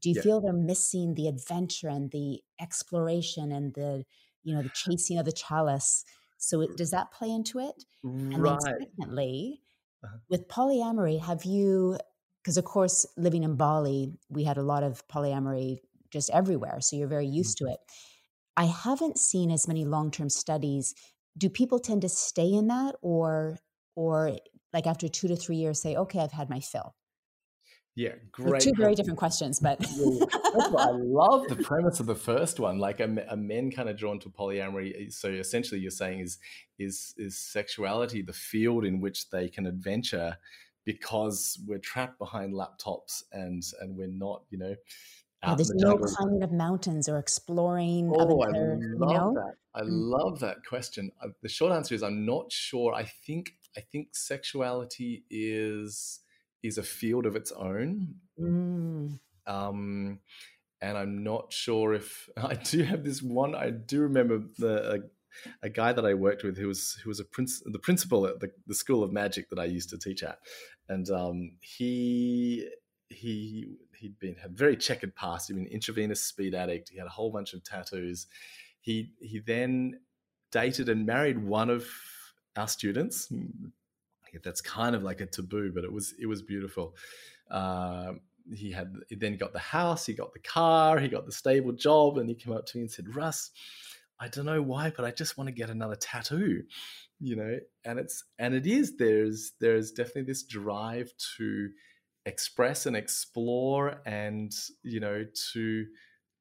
do 0.00 0.08
you 0.08 0.14
yeah. 0.16 0.22
feel 0.22 0.40
they're 0.40 0.52
missing 0.52 1.14
the 1.14 1.28
adventure 1.28 1.88
and 1.88 2.10
the 2.10 2.40
exploration 2.60 3.52
and 3.52 3.74
the 3.74 4.04
you 4.42 4.54
know 4.54 4.62
the 4.62 4.70
chasing 4.70 5.18
of 5.18 5.24
the 5.24 5.32
chalice 5.32 6.04
so 6.38 6.60
it, 6.62 6.76
does 6.76 6.90
that 6.90 7.12
play 7.12 7.30
into 7.30 7.58
it 7.58 7.84
and 8.04 8.42
right. 8.42 8.58
then 8.64 8.76
secondly 8.98 9.60
uh-huh. 10.04 10.16
with 10.28 10.48
polyamory 10.48 11.20
have 11.20 11.44
you 11.44 11.98
because 12.42 12.56
of 12.56 12.64
course 12.64 13.06
living 13.16 13.42
in 13.42 13.56
bali 13.56 14.12
we 14.28 14.44
had 14.44 14.58
a 14.58 14.62
lot 14.62 14.82
of 14.82 15.06
polyamory 15.08 15.78
just 16.10 16.30
everywhere 16.30 16.80
so 16.80 16.96
you're 16.96 17.08
very 17.08 17.26
used 17.26 17.58
mm-hmm. 17.58 17.66
to 17.66 17.72
it 17.72 17.80
i 18.56 18.64
haven't 18.64 19.18
seen 19.18 19.50
as 19.50 19.66
many 19.66 19.84
long-term 19.84 20.28
studies 20.28 20.94
do 21.36 21.48
people 21.48 21.78
tend 21.78 22.02
to 22.02 22.08
stay 22.08 22.52
in 22.52 22.68
that 22.68 22.96
or 23.02 23.58
or 23.96 24.36
like 24.72 24.86
after 24.86 25.08
two 25.08 25.28
to 25.28 25.36
three 25.36 25.56
years 25.56 25.80
say 25.80 25.96
okay 25.96 26.20
i've 26.20 26.32
had 26.32 26.50
my 26.50 26.60
fill? 26.60 26.94
Yeah 27.96 28.12
great 28.30 28.52
like 28.52 28.62
two 28.62 28.72
very 28.76 28.94
different 28.94 29.18
questions 29.18 29.58
but 29.58 29.78
i 29.84 30.90
love 30.92 31.48
the 31.48 31.56
premise 31.62 31.98
of 31.98 32.06
the 32.06 32.14
first 32.14 32.60
one 32.60 32.78
like 32.78 33.00
a, 33.00 33.26
a 33.28 33.36
men 33.36 33.70
kind 33.70 33.88
of 33.88 33.96
drawn 33.96 34.20
to 34.20 34.28
polyamory 34.30 35.12
so 35.12 35.28
essentially 35.28 35.80
you're 35.80 35.90
saying 35.90 36.20
is 36.20 36.38
is 36.78 37.14
is 37.18 37.36
sexuality 37.36 38.22
the 38.22 38.32
field 38.32 38.84
in 38.84 39.00
which 39.00 39.28
they 39.30 39.48
can 39.48 39.66
adventure 39.66 40.36
because 40.84 41.58
we're 41.66 41.78
trapped 41.78 42.18
behind 42.18 42.54
laptops 42.54 43.22
and 43.32 43.64
and 43.80 43.96
we're 43.96 44.06
not 44.06 44.44
you 44.50 44.58
know 44.58 44.74
out 45.42 45.56
there's 45.56 45.68
the 45.68 45.76
no 45.78 45.96
climbing 45.96 46.42
of 46.42 46.52
mountains 46.52 47.08
or 47.08 47.18
exploring. 47.18 48.12
Oh, 48.14 48.20
other, 48.20 48.34
I 48.34 48.58
love 48.58 49.10
you 49.10 49.18
know? 49.18 49.34
that. 49.34 49.54
I 49.74 49.82
mm. 49.82 49.86
love 49.88 50.40
that 50.40 50.58
question. 50.68 51.12
Uh, 51.22 51.28
the 51.42 51.48
short 51.48 51.72
answer 51.72 51.94
is 51.94 52.02
I'm 52.02 52.26
not 52.26 52.52
sure. 52.52 52.94
I 52.94 53.04
think 53.04 53.52
I 53.76 53.80
think 53.80 54.08
sexuality 54.12 55.24
is 55.30 56.20
is 56.62 56.78
a 56.78 56.82
field 56.82 57.26
of 57.26 57.36
its 57.36 57.52
own. 57.52 58.16
Mm. 58.38 59.18
Um, 59.46 60.18
and 60.82 60.98
I'm 60.98 61.22
not 61.22 61.52
sure 61.52 61.94
if 61.94 62.28
I 62.36 62.54
do 62.54 62.82
have 62.82 63.04
this 63.04 63.22
one. 63.22 63.54
I 63.54 63.70
do 63.70 64.00
remember 64.00 64.42
the 64.58 64.94
a, 64.94 65.66
a 65.66 65.70
guy 65.70 65.92
that 65.92 66.04
I 66.04 66.14
worked 66.14 66.42
with 66.42 66.58
who 66.58 66.68
was 66.68 66.98
who 67.02 67.08
was 67.08 67.20
a 67.20 67.24
prince, 67.24 67.62
the 67.64 67.78
principal 67.78 68.26
at 68.26 68.40
the, 68.40 68.50
the 68.66 68.74
school 68.74 69.02
of 69.02 69.12
magic 69.12 69.48
that 69.50 69.58
I 69.58 69.64
used 69.64 69.90
to 69.90 69.98
teach 69.98 70.22
at, 70.22 70.38
and 70.88 71.08
um, 71.10 71.52
he 71.60 72.68
he 73.08 73.76
he'd 74.00 74.18
been 74.18 74.34
had 74.36 74.56
very 74.56 74.76
checkered 74.76 75.14
past. 75.14 75.48
He'd 75.48 75.54
been 75.54 75.66
an 75.66 75.72
intravenous 75.72 76.22
speed 76.22 76.54
addict. 76.54 76.88
He 76.88 76.98
had 76.98 77.06
a 77.06 77.10
whole 77.10 77.30
bunch 77.30 77.52
of 77.52 77.62
tattoos. 77.62 78.26
He 78.80 79.12
he 79.20 79.38
then 79.38 80.00
dated 80.50 80.88
and 80.88 81.06
married 81.06 81.38
one 81.38 81.70
of 81.70 81.86
our 82.56 82.66
students. 82.66 83.32
That's 84.42 84.60
kind 84.60 84.96
of 84.96 85.02
like 85.02 85.20
a 85.20 85.26
taboo, 85.26 85.72
but 85.74 85.84
it 85.84 85.92
was 85.92 86.14
it 86.18 86.26
was 86.26 86.42
beautiful. 86.42 86.96
Uh, 87.50 88.12
he 88.54 88.72
had 88.72 88.94
he 89.08 89.16
then 89.16 89.36
got 89.36 89.52
the 89.52 89.58
house, 89.58 90.06
he 90.06 90.14
got 90.14 90.32
the 90.32 90.38
car, 90.40 90.98
he 90.98 91.08
got 91.08 91.26
the 91.26 91.32
stable 91.32 91.72
job, 91.72 92.18
and 92.18 92.28
he 92.28 92.34
came 92.34 92.54
up 92.54 92.66
to 92.66 92.78
me 92.78 92.82
and 92.82 92.90
said, 92.90 93.14
"Russ, 93.14 93.50
I 94.18 94.28
don't 94.28 94.46
know 94.46 94.62
why, 94.62 94.92
but 94.96 95.04
I 95.04 95.10
just 95.10 95.36
want 95.36 95.48
to 95.48 95.52
get 95.52 95.68
another 95.68 95.96
tattoo." 95.96 96.62
You 97.20 97.36
know, 97.36 97.58
and 97.84 97.98
it's 97.98 98.24
and 98.38 98.54
it 98.54 98.66
is 98.66 98.96
there's 98.96 99.52
there's 99.60 99.90
definitely 99.92 100.22
this 100.22 100.44
drive 100.44 101.12
to 101.36 101.70
express 102.26 102.86
and 102.86 102.96
explore 102.96 104.00
and 104.04 104.52
you 104.82 105.00
know 105.00 105.24
to 105.52 105.86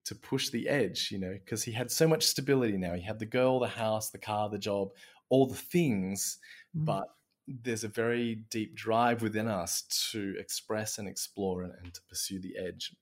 to 0.06 0.16
push 0.16 0.50
the 0.50 0.68
edge 0.68 1.10
you 1.12 1.20
know 1.20 1.32
because 1.34 1.64
he 1.64 1.72
had 1.72 1.90
so 1.90 2.08
much 2.08 2.26
stability 2.26 2.78
now 2.78 2.94
he 2.94 3.02
had 3.02 3.20
the 3.20 3.26
girl 3.26 3.60
the 3.60 3.68
house 3.68 4.10
the 4.10 4.18
car 4.18 4.50
the 4.50 4.58
job 4.58 4.90
all 5.30 5.46
the 5.46 5.56
things 5.56 6.38
mm. 6.76 6.84
but 6.86 7.08
there's 7.48 7.84
a 7.84 7.90
very 7.90 8.44
deep 8.52 8.76
drive 8.76 9.22
within 9.22 9.48
us 9.48 9.84
to 10.12 10.36
express 10.38 10.98
and 10.98 11.08
explore 11.08 11.64
and, 11.64 11.74
and 11.82 11.94
to 11.94 12.02
pursue 12.10 12.40
the 12.40 12.56
edge 12.58 12.94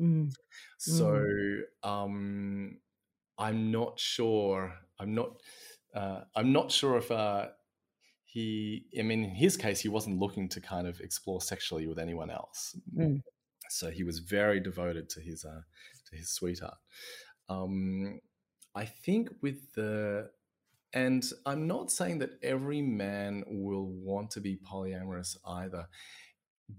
mm. 0.00 0.32
so 0.78 1.04
mm. 1.04 1.62
um 1.84 2.78
i'm 3.38 3.70
not 3.70 3.98
sure 3.98 4.74
i'm 4.98 5.14
not 5.14 5.30
uh, 5.94 6.22
i'm 6.34 6.52
not 6.52 6.72
sure 6.72 6.96
if 6.96 7.10
uh 7.12 7.46
he 8.34 8.84
i 8.98 9.02
mean 9.02 9.22
in 9.22 9.30
his 9.30 9.56
case 9.56 9.80
he 9.80 9.88
wasn't 9.88 10.18
looking 10.18 10.48
to 10.48 10.60
kind 10.60 10.88
of 10.88 11.00
explore 11.00 11.40
sexually 11.40 11.86
with 11.86 12.00
anyone 12.00 12.30
else. 12.30 12.76
Mm. 12.98 13.22
so 13.70 13.90
he 13.90 14.02
was 14.02 14.18
very 14.18 14.58
devoted 14.60 15.08
to 15.10 15.20
his 15.20 15.44
uh 15.44 15.62
to 16.10 16.16
his 16.16 16.30
sweetheart. 16.30 16.78
Um 17.48 18.20
i 18.74 18.84
think 18.84 19.30
with 19.40 19.72
the 19.74 20.30
and 20.92 21.24
i'm 21.46 21.68
not 21.68 21.92
saying 21.92 22.18
that 22.18 22.32
every 22.42 22.82
man 22.82 23.44
will 23.46 23.86
want 23.86 24.32
to 24.32 24.40
be 24.40 24.56
polyamorous 24.56 25.36
either. 25.46 25.86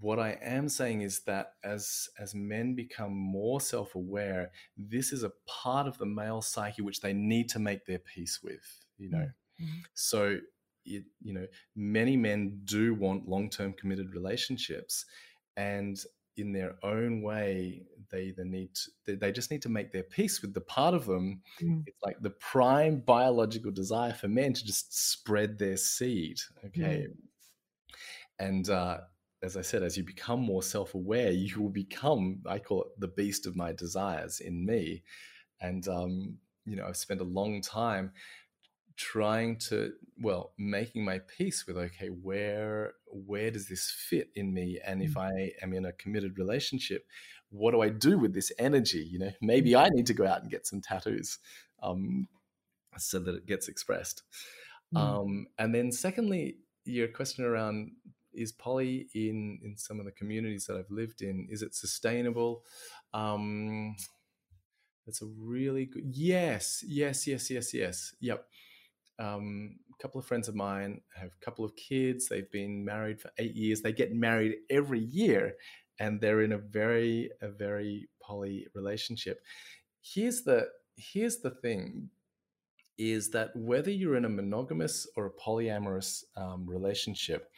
What 0.01 0.20
i 0.20 0.32
am 0.41 0.68
saying 0.68 1.03
is 1.03 1.22
that 1.22 1.53
as 1.64 2.10
as 2.20 2.36
men 2.36 2.76
become 2.76 3.14
more 3.16 3.62
self-aware 3.62 4.51
this 4.76 5.14
is 5.14 5.24
a 5.24 5.32
part 5.47 5.88
of 5.88 5.97
the 5.99 6.08
male 6.08 6.41
psyche 6.41 6.82
which 6.82 6.99
they 6.99 7.14
need 7.14 7.47
to 7.49 7.60
make 7.60 7.86
their 7.86 7.99
peace 7.99 8.39
with 8.43 8.68
you 8.97 9.10
know? 9.12 9.30
Mm-hmm. 9.62 9.82
so 9.93 10.39
it, 10.86 11.03
you 11.21 11.33
know, 11.33 11.47
many 11.75 12.17
men 12.17 12.61
do 12.65 12.93
want 12.93 13.27
long 13.27 13.49
term 13.49 13.73
committed 13.73 14.13
relationships. 14.13 15.05
And 15.57 15.97
in 16.38 16.51
their 16.51 16.75
own 16.83 17.21
way, 17.21 17.83
they 18.11 18.23
either 18.23 18.45
need 18.45 18.69
to, 19.05 19.15
they 19.15 19.31
just 19.31 19.51
need 19.51 19.61
to 19.61 19.69
make 19.69 19.91
their 19.91 20.03
peace 20.03 20.41
with 20.41 20.53
the 20.53 20.61
part 20.61 20.93
of 20.93 21.05
them. 21.05 21.41
Mm. 21.61 21.83
It's 21.86 22.01
like 22.03 22.17
the 22.21 22.31
prime 22.31 22.99
biological 22.99 23.71
desire 23.71 24.13
for 24.13 24.27
men 24.27 24.53
to 24.53 24.65
just 24.65 25.11
spread 25.11 25.57
their 25.57 25.77
seed. 25.77 26.38
Okay. 26.65 27.07
Mm. 27.07 27.15
And, 28.39 28.69
uh, 28.69 28.97
as 29.43 29.55
I 29.55 29.61
said, 29.61 29.83
as 29.83 29.95
you 29.95 30.03
become 30.03 30.39
more 30.39 30.63
self 30.63 30.95
aware, 30.95 31.31
you 31.31 31.61
will 31.61 31.69
become, 31.69 32.39
I 32.47 32.59
call 32.59 32.83
it 32.83 32.99
the 32.99 33.07
beast 33.07 33.45
of 33.45 33.55
my 33.55 33.71
desires 33.71 34.39
in 34.39 34.65
me. 34.65 35.03
And, 35.61 35.88
um, 35.88 36.38
you 36.65 36.75
know, 36.75 36.86
I've 36.88 36.97
spent 36.97 37.21
a 37.21 37.25
long 37.25 37.61
time 37.61 38.11
trying 38.97 39.57
to 39.57 39.91
well 40.21 40.53
making 40.57 41.03
my 41.03 41.19
peace 41.37 41.65
with 41.67 41.77
okay 41.77 42.07
where 42.07 42.93
where 43.07 43.51
does 43.51 43.67
this 43.67 43.91
fit 43.91 44.29
in 44.35 44.53
me? 44.53 44.79
And 44.85 45.01
if 45.01 45.15
mm. 45.15 45.21
i 45.21 45.51
am 45.63 45.73
in 45.73 45.85
a 45.85 45.91
committed 45.93 46.37
relationship 46.37 47.05
what 47.49 47.71
do 47.71 47.81
i 47.81 47.89
do 47.89 48.17
with 48.17 48.33
this 48.33 48.51
energy? 48.57 49.05
You 49.09 49.19
know 49.19 49.31
maybe 49.41 49.75
i 49.75 49.89
need 49.89 50.05
to 50.07 50.13
go 50.13 50.25
out 50.25 50.41
and 50.41 50.51
get 50.51 50.67
some 50.67 50.81
tattoos 50.81 51.39
um, 51.83 52.27
so 52.97 53.19
that 53.19 53.35
it 53.35 53.45
gets 53.45 53.67
expressed. 53.67 54.23
Mm. 54.93 54.99
um, 54.99 55.47
and 55.57 55.75
then 55.75 55.91
secondly 55.91 56.57
your 56.85 57.07
question 57.07 57.43
around 57.43 57.91
is 58.33 58.51
poly 58.51 59.07
in 59.13 59.59
in 59.63 59.77
some 59.77 59.99
of 59.99 60.05
the 60.05 60.11
communities 60.11 60.65
that 60.67 60.77
i've 60.77 60.91
lived 60.91 61.21
in 61.21 61.47
is 61.49 61.61
it 61.61 61.75
sustainable? 61.75 62.63
Um, 63.13 63.95
that's 65.05 65.21
a 65.21 65.25
really 65.25 65.85
good 65.85 66.03
yes 66.05 66.83
yes 66.87 67.27
yes 67.27 67.51
yes 67.51 67.73
yes. 67.73 68.15
Yep 68.21 68.45
um, 69.20 69.78
a 69.97 70.01
couple 70.01 70.20
of 70.20 70.26
friends 70.26 70.47
of 70.47 70.55
mine 70.55 71.01
have 71.16 71.30
a 71.30 71.45
couple 71.45 71.66
of 71.66 71.76
kids. 71.76 72.28
They've 72.28 72.51
been 72.51 72.84
married 72.84 73.20
for 73.20 73.32
eight 73.38 73.55
years. 73.55 73.82
They 73.82 73.93
get 73.93 74.13
married 74.13 74.55
every 74.70 74.99
year, 74.99 75.55
and 75.99 76.20
they're 76.20 76.41
in 76.41 76.51
a 76.51 76.57
very 76.57 77.30
a 77.41 77.49
very 77.49 78.09
poly 78.22 78.68
relationship. 78.74 79.41
Here's 80.01 80.43
the 80.43 80.68
here's 80.97 81.38
the 81.38 81.51
thing 81.51 82.09
is 82.97 83.32
that 83.32 83.55
whether 83.55 83.91
you're 83.91 84.16
in 84.16 84.26
a 84.26 84.30
monogamous 84.30 85.07
or 85.18 85.26
a 85.26 85.32
polyamorous 85.32 86.24
um, 86.38 86.66
relationship, 86.66 87.51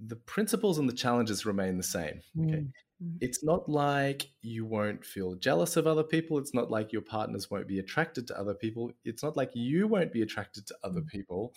the 0.00 0.16
principles 0.16 0.78
and 0.78 0.88
the 0.88 0.94
challenges 0.94 1.44
remain 1.44 1.76
the 1.76 1.82
same. 1.82 2.20
Okay. 2.40 2.56
Mm. 2.56 2.72
Mm. 3.02 3.18
It's 3.20 3.44
not 3.44 3.68
like 3.68 4.30
you 4.42 4.64
won't 4.64 5.04
feel 5.04 5.34
jealous 5.34 5.76
of 5.76 5.86
other 5.86 6.02
people. 6.02 6.38
It's 6.38 6.54
not 6.54 6.70
like 6.70 6.92
your 6.92 7.02
partners 7.02 7.50
won't 7.50 7.68
be 7.68 7.78
attracted 7.78 8.26
to 8.28 8.38
other 8.38 8.54
people. 8.54 8.92
It's 9.04 9.22
not 9.22 9.36
like 9.36 9.50
you 9.54 9.86
won't 9.86 10.12
be 10.12 10.22
attracted 10.22 10.66
to 10.68 10.76
other 10.82 11.00
mm. 11.00 11.08
people. 11.08 11.54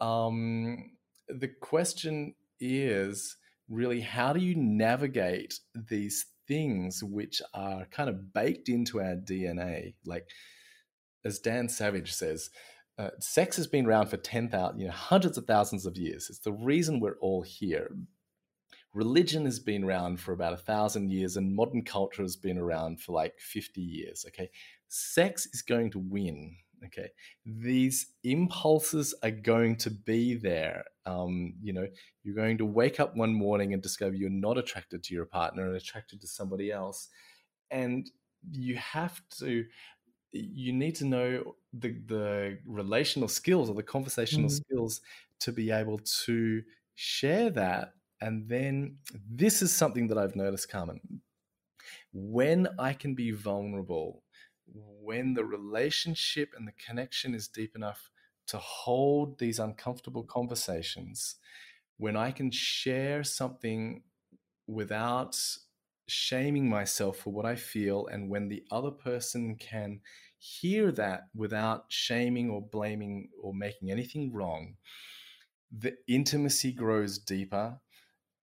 Um, 0.00 0.92
the 1.28 1.48
question 1.48 2.34
is 2.58 3.36
really 3.68 4.00
how 4.00 4.32
do 4.32 4.40
you 4.40 4.54
navigate 4.56 5.60
these 5.74 6.26
things 6.48 7.02
which 7.04 7.40
are 7.54 7.86
kind 7.86 8.10
of 8.10 8.32
baked 8.32 8.68
into 8.68 9.00
our 9.00 9.14
DNA? 9.14 9.94
Like, 10.04 10.28
as 11.24 11.38
Dan 11.38 11.68
Savage 11.68 12.12
says, 12.12 12.50
uh, 12.98 13.10
sex 13.18 13.56
has 13.56 13.66
been 13.66 13.86
around 13.86 14.08
for 14.08 14.16
10,000, 14.16 14.78
you 14.78 14.86
know, 14.86 14.92
hundreds 14.92 15.38
of 15.38 15.46
thousands 15.46 15.86
of 15.86 15.96
years. 15.96 16.28
It's 16.28 16.40
the 16.40 16.52
reason 16.52 17.00
we're 17.00 17.18
all 17.20 17.42
here 17.42 17.90
religion 18.92 19.44
has 19.44 19.58
been 19.58 19.84
around 19.84 20.20
for 20.20 20.32
about 20.32 20.52
a 20.52 20.58
thousand 20.58 21.10
years 21.10 21.36
and 21.36 21.54
modern 21.54 21.82
culture 21.82 22.22
has 22.22 22.36
been 22.36 22.58
around 22.58 23.00
for 23.00 23.12
like 23.12 23.38
50 23.38 23.80
years 23.80 24.24
okay? 24.28 24.50
Sex 24.88 25.46
is 25.52 25.62
going 25.62 25.90
to 25.92 25.98
win 25.98 26.56
okay? 26.86 27.10
These 27.44 28.12
impulses 28.24 29.14
are 29.22 29.30
going 29.30 29.76
to 29.76 29.90
be 29.90 30.34
there 30.34 30.84
um, 31.06 31.54
you 31.62 31.72
know? 31.72 31.86
You're 32.22 32.34
going 32.34 32.58
to 32.58 32.66
wake 32.66 33.00
up 33.00 33.16
one 33.16 33.32
morning 33.32 33.72
and 33.72 33.82
discover 33.82 34.14
you're 34.14 34.30
not 34.30 34.58
attracted 34.58 35.02
to 35.04 35.14
your 35.14 35.24
partner 35.24 35.66
and 35.66 35.76
attracted 35.76 36.20
to 36.20 36.26
somebody 36.26 36.70
else 36.70 37.08
and 37.70 38.10
you 38.50 38.76
have 38.76 39.20
to 39.38 39.64
you 40.32 40.72
need 40.72 40.94
to 40.96 41.04
know 41.04 41.56
the 41.72 41.96
the 42.06 42.58
relational 42.66 43.28
skills 43.28 43.68
or 43.68 43.74
the 43.74 43.82
conversational 43.82 44.48
mm-hmm. 44.48 44.62
skills 44.72 45.00
to 45.40 45.52
be 45.52 45.70
able 45.70 45.98
to 45.98 46.62
share 46.94 47.50
that 47.50 47.94
and 48.20 48.48
then 48.48 48.96
this 49.28 49.62
is 49.62 49.74
something 49.74 50.08
that 50.08 50.18
I've 50.18 50.36
noticed, 50.36 50.70
Carmen. 50.70 51.00
When 52.12 52.68
I 52.78 52.92
can 52.92 53.14
be 53.14 53.30
vulnerable, 53.30 54.22
when 54.66 55.34
the 55.34 55.44
relationship 55.44 56.50
and 56.56 56.66
the 56.66 56.72
connection 56.72 57.34
is 57.34 57.48
deep 57.48 57.74
enough 57.74 58.10
to 58.48 58.58
hold 58.58 59.38
these 59.38 59.58
uncomfortable 59.58 60.24
conversations, 60.24 61.36
when 61.96 62.16
I 62.16 62.30
can 62.30 62.50
share 62.50 63.24
something 63.24 64.02
without 64.66 65.36
shaming 66.08 66.68
myself 66.68 67.18
for 67.18 67.32
what 67.32 67.46
I 67.46 67.56
feel, 67.56 68.06
and 68.06 68.28
when 68.28 68.48
the 68.48 68.64
other 68.70 68.90
person 68.90 69.56
can 69.56 70.00
hear 70.38 70.90
that 70.92 71.28
without 71.34 71.84
shaming 71.88 72.50
or 72.50 72.60
blaming 72.60 73.28
or 73.40 73.54
making 73.54 73.90
anything 73.90 74.32
wrong, 74.32 74.76
the 75.70 75.96
intimacy 76.08 76.72
grows 76.72 77.18
deeper 77.18 77.78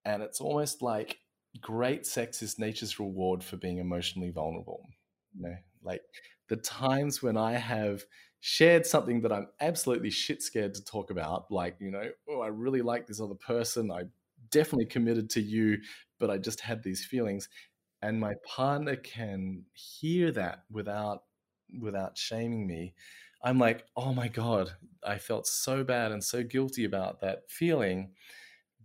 and 0.08 0.24
it's 0.24 0.42
almost 0.42 0.82
like 0.84 1.20
great 1.62 2.08
sex 2.08 2.42
is 2.44 2.60
nature's 2.60 3.00
reward 3.00 3.44
for 3.44 3.58
being 3.58 3.80
emotionally 3.80 4.32
vulnerable. 4.32 4.88
You 5.36 5.44
know, 5.50 5.58
like 5.84 6.02
the 6.50 6.58
times 6.58 7.24
when 7.24 7.38
I 7.38 7.54
have 7.54 8.06
shared 8.40 8.86
something 8.88 9.22
that 9.22 9.34
I'm 9.34 9.48
absolutely 9.62 10.12
shit 10.12 10.42
scared 10.44 10.76
to 10.76 10.86
talk 10.86 11.12
about, 11.12 11.52
like, 11.52 11.78
you 11.80 11.92
know, 11.92 12.10
oh, 12.30 12.42
I 12.42 12.48
really 12.48 12.82
like 12.84 13.08
this 13.08 13.22
other 13.22 13.36
person. 13.36 13.92
I 13.92 14.04
definitely 14.52 14.88
committed 14.88 15.30
to 15.32 15.42
you, 15.42 15.80
but 16.20 16.32
I 16.32 16.40
just 16.40 16.62
had 16.62 16.84
these 16.84 17.06
feelings. 17.06 17.50
and 18.02 18.20
my 18.20 18.36
partner 18.46 18.96
can 18.96 19.66
hear 19.74 20.32
that 20.32 20.64
without 20.72 21.24
without 21.82 22.18
shaming 22.18 22.68
me 22.68 22.94
i'm 23.44 23.60
like 23.60 23.86
oh 23.96 24.14
my 24.14 24.28
god 24.28 24.72
i 25.06 25.18
felt 25.18 25.48
so 25.48 25.84
bad 25.84 26.12
and 26.12 26.24
so 26.24 26.44
guilty 26.44 26.86
about 26.86 27.22
that 27.22 27.44
feeling 27.50 28.12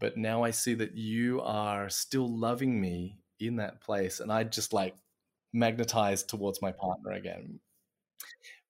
but 0.02 0.18
now 0.18 0.42
i 0.42 0.50
see 0.50 0.74
that 0.74 0.96
you 0.96 1.40
are 1.42 1.88
still 1.88 2.28
loving 2.28 2.80
me 2.80 3.18
in 3.40 3.56
that 3.56 3.80
place 3.80 4.20
and 4.20 4.30
i 4.30 4.44
just 4.44 4.74
like 4.74 4.94
magnetized 5.52 6.28
towards 6.28 6.62
my 6.62 6.72
partner 6.72 7.12
again. 7.12 7.60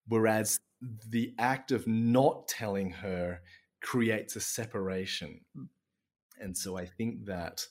Whereas 0.09 0.59
the 1.09 1.33
act 1.39 1.71
of 1.71 1.87
not 1.87 2.49
telling 2.49 2.91
her 2.91 3.41
creates 3.81 4.37
a 4.37 4.41
separation. 4.41 5.41
Mm. 5.57 5.69
And 6.41 6.57
so 6.59 6.77
i 6.77 6.87
think 6.87 7.27
that 7.27 7.67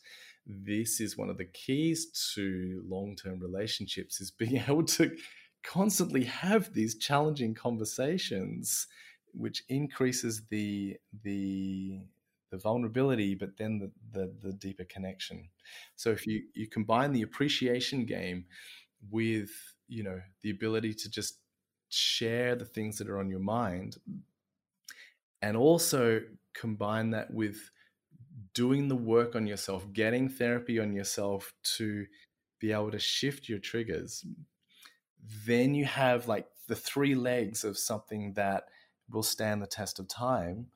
this 0.46 1.02
is 1.02 1.18
one 1.18 1.30
of 1.30 1.38
the 1.38 1.46
keys 1.46 2.08
to 2.34 2.82
long-term 2.88 3.40
relationships 3.40 4.22
is 4.22 4.32
being 4.32 4.58
able 4.68 4.86
to 4.86 5.16
constantly 5.64 6.24
have 6.24 6.74
these 6.74 6.96
challenging 6.98 7.54
conversations 7.54 8.88
which 9.34 9.64
increases 9.70 10.44
the 10.50 10.98
the 11.24 12.00
the 12.52 12.58
vulnerability 12.58 13.34
but 13.34 13.58
then 13.58 13.80
the, 13.80 13.92
the, 14.12 14.32
the 14.42 14.54
deeper 14.54 14.84
connection 14.86 15.50
so 15.96 16.12
if 16.12 16.28
you 16.28 16.44
you 16.54 16.68
combine 16.68 17.12
the 17.12 17.22
appreciation 17.22 18.06
game 18.06 18.46
with 19.10 19.50
you 19.88 20.04
know 20.04 20.20
the 20.42 20.52
ability 20.52 20.94
to 20.94 21.10
just 21.10 21.40
share 21.90 22.56
the 22.56 22.66
things 22.66 22.98
that 22.98 23.10
are 23.10 23.20
on 23.20 23.30
your 23.30 23.40
mind 23.40 23.98
and 25.42 25.58
also 25.58 26.22
combine 26.54 27.10
that 27.12 27.34
with 27.34 27.72
doing 28.54 28.88
the 28.88 28.96
work 28.96 29.36
on 29.36 29.48
yourself, 29.48 29.92
getting 29.94 30.30
therapy 30.30 30.80
on 30.80 30.94
yourself 30.94 31.54
to 31.64 32.06
be 32.60 32.72
able 32.72 32.92
to 32.92 33.00
shift 33.00 33.50
your 33.50 33.60
triggers, 33.60 34.26
then 35.46 35.74
you 35.74 35.86
have 35.86 36.28
like 36.28 36.48
the 36.68 36.76
three 36.76 37.16
legs 37.16 37.64
of 37.64 37.78
something 37.78 38.34
that 38.34 38.66
will 39.10 39.24
stand 39.24 39.62
the 39.62 39.68
test 39.68 40.00
of 40.00 40.08
time. 40.08 40.68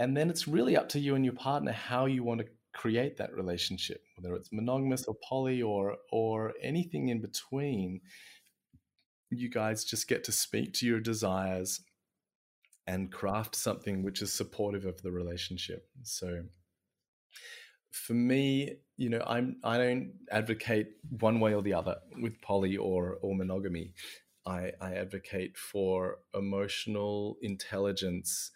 And 0.00 0.16
then 0.16 0.30
it's 0.30 0.48
really 0.48 0.78
up 0.78 0.88
to 0.90 0.98
you 0.98 1.14
and 1.14 1.26
your 1.26 1.34
partner 1.34 1.72
how 1.72 2.06
you 2.06 2.24
want 2.24 2.40
to 2.40 2.46
create 2.72 3.18
that 3.18 3.34
relationship, 3.34 4.02
whether 4.16 4.34
it's 4.34 4.50
monogamous 4.50 5.04
or 5.04 5.14
poly 5.28 5.60
or 5.60 5.98
or 6.10 6.54
anything 6.62 7.08
in 7.10 7.20
between. 7.20 8.00
You 9.28 9.50
guys 9.50 9.84
just 9.84 10.08
get 10.08 10.24
to 10.24 10.32
speak 10.32 10.72
to 10.74 10.86
your 10.86 11.00
desires 11.00 11.82
and 12.86 13.12
craft 13.12 13.54
something 13.54 14.02
which 14.02 14.22
is 14.22 14.32
supportive 14.32 14.86
of 14.86 15.02
the 15.02 15.12
relationship. 15.12 15.86
So 16.02 16.44
for 17.92 18.14
me, 18.14 18.76
you 18.96 19.10
know, 19.10 19.22
I'm 19.26 19.56
I 19.62 19.76
don't 19.76 20.14
advocate 20.32 20.88
one 21.10 21.40
way 21.40 21.52
or 21.52 21.60
the 21.60 21.74
other 21.74 21.96
with 22.22 22.40
poly 22.40 22.78
or 22.78 23.18
or 23.20 23.34
monogamy. 23.36 23.92
I, 24.46 24.72
I 24.80 24.94
advocate 24.94 25.58
for 25.58 26.20
emotional 26.34 27.36
intelligence 27.42 28.50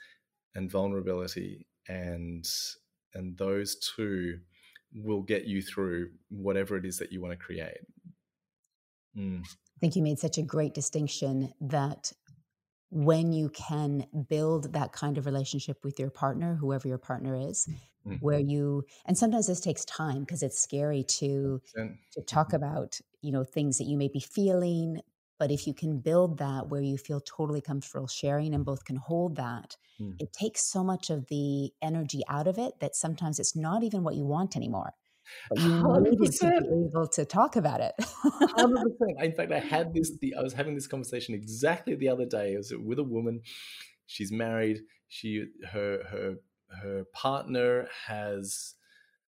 and 0.54 0.70
vulnerability, 0.70 1.66
and 1.88 2.46
and 3.14 3.36
those 3.36 3.76
two 3.76 4.38
will 4.94 5.22
get 5.22 5.44
you 5.44 5.60
through 5.60 6.10
whatever 6.28 6.76
it 6.76 6.84
is 6.84 6.98
that 6.98 7.12
you 7.12 7.20
want 7.20 7.32
to 7.32 7.44
create. 7.44 7.78
Mm. 9.16 9.42
I 9.42 9.78
think 9.80 9.96
you 9.96 10.02
made 10.02 10.18
such 10.18 10.38
a 10.38 10.42
great 10.42 10.74
distinction 10.74 11.52
that 11.60 12.12
when 12.90 13.32
you 13.32 13.48
can 13.50 14.06
build 14.28 14.72
that 14.72 14.92
kind 14.92 15.18
of 15.18 15.26
relationship 15.26 15.78
with 15.82 15.98
your 15.98 16.10
partner, 16.10 16.54
whoever 16.54 16.86
your 16.86 16.98
partner 16.98 17.34
is, 17.34 17.68
mm-hmm. 18.06 18.14
where 18.20 18.38
you 18.38 18.84
and 19.06 19.18
sometimes 19.18 19.48
this 19.48 19.60
takes 19.60 19.84
time 19.84 20.20
because 20.20 20.44
it's 20.44 20.60
scary 20.60 21.02
to 21.02 21.60
to 22.12 22.22
talk 22.22 22.48
mm-hmm. 22.48 22.56
about, 22.56 23.00
you 23.20 23.32
know, 23.32 23.42
things 23.42 23.78
that 23.78 23.84
you 23.84 23.96
may 23.96 24.08
be 24.08 24.20
feeling, 24.20 25.00
but 25.38 25.50
if 25.50 25.66
you 25.66 25.74
can 25.74 25.98
build 25.98 26.38
that 26.38 26.68
where 26.68 26.80
you 26.80 26.96
feel 26.96 27.20
totally 27.20 27.60
comfortable 27.60 28.06
sharing 28.06 28.54
and 28.54 28.64
both 28.64 28.84
can 28.84 28.96
hold 28.96 29.36
that, 29.36 29.76
mm. 30.00 30.14
it 30.18 30.32
takes 30.32 30.70
so 30.70 30.84
much 30.84 31.10
of 31.10 31.26
the 31.26 31.70
energy 31.82 32.22
out 32.28 32.46
of 32.46 32.58
it 32.58 32.78
that 32.80 32.94
sometimes 32.94 33.38
it's 33.38 33.56
not 33.56 33.82
even 33.82 34.04
what 34.04 34.14
you 34.14 34.24
want 34.24 34.56
anymore 34.56 34.94
but 35.48 35.60
you 35.60 35.68
100%. 35.82 36.02
needed 36.02 36.32
to 36.32 36.60
be 36.60 36.86
able 36.90 37.08
to 37.08 37.24
talk 37.24 37.56
about 37.56 37.80
it. 37.80 37.94
100%. 37.98 38.84
In 39.22 39.32
fact, 39.32 39.52
I 39.52 39.58
had 39.74 39.94
this, 39.94 40.12
the, 40.20 40.34
I 40.38 40.42
was 40.42 40.52
having 40.52 40.74
this 40.74 40.86
conversation 40.86 41.34
exactly 41.34 41.94
the 41.94 42.08
other 42.08 42.26
day. 42.26 42.54
I 42.54 42.56
was 42.56 42.72
with 42.72 42.98
a 42.98 43.04
woman. 43.04 43.40
She's 44.06 44.32
married. 44.32 44.80
She, 45.08 45.46
her, 45.70 46.02
her, 46.10 46.34
her 46.82 47.04
partner 47.12 47.88
has 48.06 48.74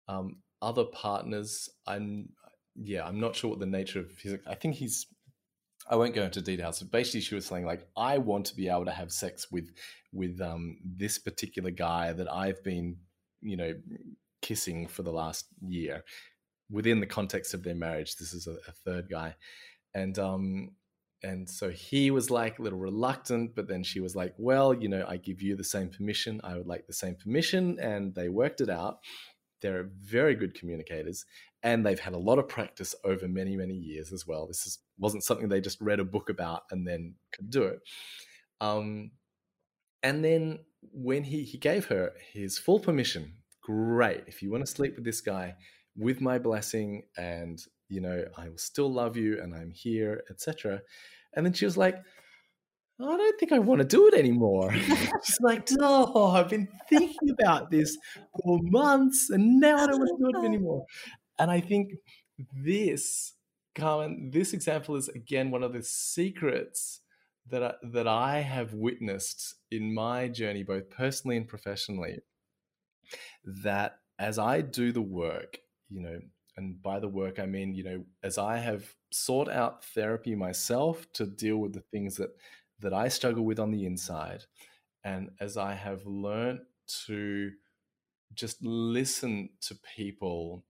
um, 0.08 0.38
other 0.62 0.86
partners. 0.86 1.70
I'm, 1.88 2.30
yeah, 2.76 3.06
I'm 3.06 3.20
not 3.20 3.36
sure 3.36 3.52
what 3.52 3.60
the 3.60 3.66
nature 3.66 4.00
of 4.00 4.12
his, 4.20 4.38
I 4.48 4.56
think 4.56 4.76
he's, 4.76 5.06
I 5.90 5.96
won't 5.96 6.14
go 6.14 6.24
into 6.24 6.42
details, 6.42 6.80
but 6.80 6.92
basically 6.92 7.22
she 7.22 7.36
was 7.36 7.46
saying 7.46 7.66
like, 7.66 7.88
I 7.98 8.20
want 8.20 8.46
to 8.46 8.56
be 8.56 8.70
able 8.70 8.86
to 8.86 8.92
have 8.92 9.12
sex 9.12 9.52
with, 9.52 9.72
with 10.14 10.40
um, 10.40 10.78
this 10.84 11.18
particular 11.18 11.72
guy 11.72 12.14
that 12.14 12.32
I've 12.32 12.64
been, 12.64 12.98
you 13.42 13.58
know, 13.58 13.74
kissing 14.42 14.88
for 14.88 15.04
the 15.04 15.12
last 15.12 15.48
year 15.62 16.04
within 16.70 17.00
the 17.00 17.06
context 17.06 17.54
of 17.54 17.64
their 17.64 17.76
marriage. 17.76 18.16
This 18.18 18.34
is 18.34 18.48
a, 18.48 18.58
a 18.68 18.72
third 18.86 19.10
guy, 19.10 19.36
and 19.94 20.18
um, 20.20 20.72
and 21.24 21.50
so 21.50 21.70
he 21.70 22.12
was 22.12 22.30
like 22.30 22.60
a 22.60 22.62
little 22.62 22.80
reluctant, 22.80 23.56
but 23.56 23.68
then 23.68 23.84
she 23.84 24.00
was 24.00 24.16
like, 24.16 24.34
"Well, 24.38 24.74
you 24.74 24.88
know, 24.88 25.06
I 25.08 25.18
give 25.18 25.42
you 25.42 25.56
the 25.56 25.64
same 25.64 25.90
permission. 25.90 26.40
I 26.44 26.56
would 26.56 26.68
like 26.68 26.88
the 26.88 26.94
same 26.94 27.16
permission," 27.16 27.80
and 27.80 28.14
they 28.16 28.30
worked 28.30 28.62
it 28.62 28.70
out. 28.70 29.00
They're 29.62 29.90
very 30.02 30.36
good 30.36 30.54
communicators, 30.54 31.26
and 31.64 31.86
they've 31.86 32.00
had 32.00 32.14
a 32.14 32.20
lot 32.20 32.40
of 32.40 32.48
practice 32.48 32.96
over 33.04 33.28
many, 33.28 33.56
many 33.56 33.76
years 33.76 34.12
as 34.14 34.26
well. 34.26 34.48
This 34.48 34.66
is, 34.66 34.80
wasn't 34.98 35.24
something 35.24 35.50
they 35.50 35.62
just 35.62 35.82
read 35.82 36.00
a 36.00 36.06
book 36.06 36.30
about 36.30 36.64
and 36.72 36.88
then 36.88 37.16
could 37.34 37.50
do 37.50 37.64
it. 37.64 37.80
Um, 38.62 39.12
and 40.04 40.24
then 40.24 40.60
when 40.94 41.24
he 41.26 41.44
he 41.44 41.58
gave 41.58 41.86
her 41.88 42.14
his 42.32 42.58
full 42.58 42.80
permission 42.80 43.34
great. 43.70 44.24
If 44.26 44.42
you 44.42 44.50
want 44.50 44.66
to 44.66 44.72
sleep 44.72 44.96
with 44.96 45.06
this 45.06 45.22
guy, 45.22 45.56
with 45.96 46.22
my 46.22 46.40
blessing, 46.40 47.04
and 47.18 47.64
you 47.88 48.02
know, 48.02 48.26
I 48.36 48.50
will 48.50 48.58
still 48.58 48.92
love 48.92 49.16
you, 49.16 49.40
and 49.42 49.54
I'm 49.54 49.72
here, 49.72 50.24
etc. 50.30 50.82
And 51.36 51.46
then 51.46 51.54
she 51.54 51.66
was 51.66 51.78
like, 51.78 51.98
I 53.02 53.18
don't 53.18 53.40
think 53.40 53.52
I 53.52 53.60
want 53.60 53.80
to 53.80 53.88
do 53.88 54.08
it 54.08 54.14
anymore. 54.14 54.74
She's 55.24 55.40
like, 55.42 55.70
oh, 55.80 56.32
I've 56.32 56.50
been 56.50 56.68
thinking 56.90 57.30
about 57.30 57.72
this 57.72 57.98
for 58.44 58.60
months, 58.62 59.30
and 59.30 59.60
now 59.60 59.78
I 59.78 59.88
don't 59.88 60.00
want 60.00 60.20
to 60.20 60.32
do 60.32 60.40
it 60.40 60.46
anymore. 60.46 60.86
And 61.38 61.50
I 61.50 61.62
think 61.62 61.94
this, 62.54 63.34
Carmen, 63.76 64.32
this 64.34 64.54
example 64.54 64.96
is 64.96 65.08
again 65.10 65.52
one 65.52 65.64
of 65.64 65.74
the 65.74 65.84
secrets 65.84 67.02
that 67.50 67.64
I, 67.64 67.74
that 67.94 68.08
I 68.08 68.42
have 68.42 68.74
witnessed 68.74 69.56
in 69.72 69.94
my 69.94 70.28
journey, 70.28 70.64
both 70.64 70.90
personally 70.90 71.38
and 71.38 71.48
professionally, 71.48 72.20
that 73.46 74.00
as 74.20 74.38
I 74.38 74.60
do 74.62 74.92
the 74.92 75.02
work, 75.02 75.60
you 75.90 76.02
know, 76.02 76.20
and 76.58 76.82
by 76.82 77.00
the 77.00 77.08
work 77.08 77.40
I 77.40 77.46
mean, 77.46 77.74
you 77.74 77.86
know, 77.86 78.04
as 78.22 78.38
I 78.38 78.58
have 78.58 78.94
sought 79.12 79.50
out 79.50 79.86
therapy 79.86 80.36
myself 80.36 81.08
to 81.14 81.26
deal 81.26 81.58
with 81.58 81.74
the 81.74 81.84
things 81.92 82.18
that 82.18 82.32
that 82.82 82.94
I 82.94 83.08
struggle 83.08 83.46
with 83.46 83.60
on 83.60 83.72
the 83.72 83.86
inside, 83.86 84.46
and 85.04 85.30
as 85.40 85.58
I 85.58 85.74
have 85.74 86.06
learned 86.06 86.62
to 87.06 87.52
just 88.34 88.64
listen 88.64 89.50
to 89.62 89.76
people, 89.96 90.66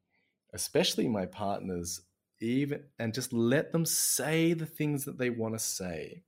especially 0.54 1.08
my 1.08 1.26
partners, 1.26 2.02
even 2.42 2.84
and 2.98 3.14
just 3.14 3.34
let 3.34 3.72
them 3.72 3.86
say 3.86 4.54
the 4.54 4.66
things 4.66 5.06
that 5.06 5.18
they 5.18 5.30
want 5.30 5.56
to 5.56 5.60
say 5.60 6.24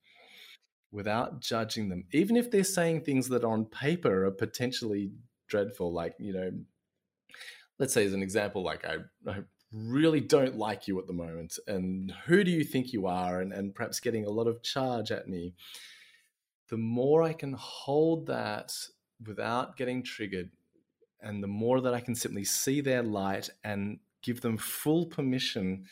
without 0.92 1.40
judging 1.40 1.90
them, 1.90 2.06
even 2.12 2.36
if 2.36 2.52
they're 2.52 2.64
saying 2.64 3.02
things 3.02 3.30
that 3.30 3.44
on 3.44 3.66
paper 3.66 4.26
are 4.26 4.32
potentially 4.32 5.12
dreadful. 5.48 5.94
Like, 5.94 6.16
you 6.20 6.34
know, 6.34 6.52
let's 7.80 7.94
say 7.94 8.06
as 8.06 8.14
an 8.14 8.22
example, 8.22 8.64
like 8.64 8.86
I, 8.86 8.98
I 9.30 9.40
really 9.74 10.20
don't 10.20 10.58
like 10.58 10.88
you 10.88 11.00
at 11.00 11.08
the 11.08 11.14
moment, 11.14 11.58
and 11.68 12.14
who 12.26 12.44
do 12.44 12.52
you 12.52 12.64
think 12.64 12.94
you 12.94 13.08
are? 13.08 13.42
And, 13.42 13.54
and 13.54 13.74
perhaps 13.74 14.00
getting 14.00 14.26
a 14.26 14.30
lot 14.30 14.48
of 14.48 14.64
charge 14.64 15.12
at 15.12 15.28
me. 15.28 15.54
The 16.70 16.78
more 16.78 17.24
I 17.24 17.34
can 17.34 17.54
hold 17.54 18.28
that 18.28 18.74
without 19.26 19.78
getting 19.78 20.04
triggered, 20.04 20.50
and 21.22 21.44
the 21.44 21.48
more 21.48 21.82
that 21.82 21.94
I 21.94 22.00
can 22.00 22.16
simply 22.16 22.44
see 22.44 22.82
their 22.82 23.04
light 23.04 23.50
and 23.64 24.00
give 24.22 24.42
them 24.42 24.58
full 24.58 25.06
permission 25.06 25.86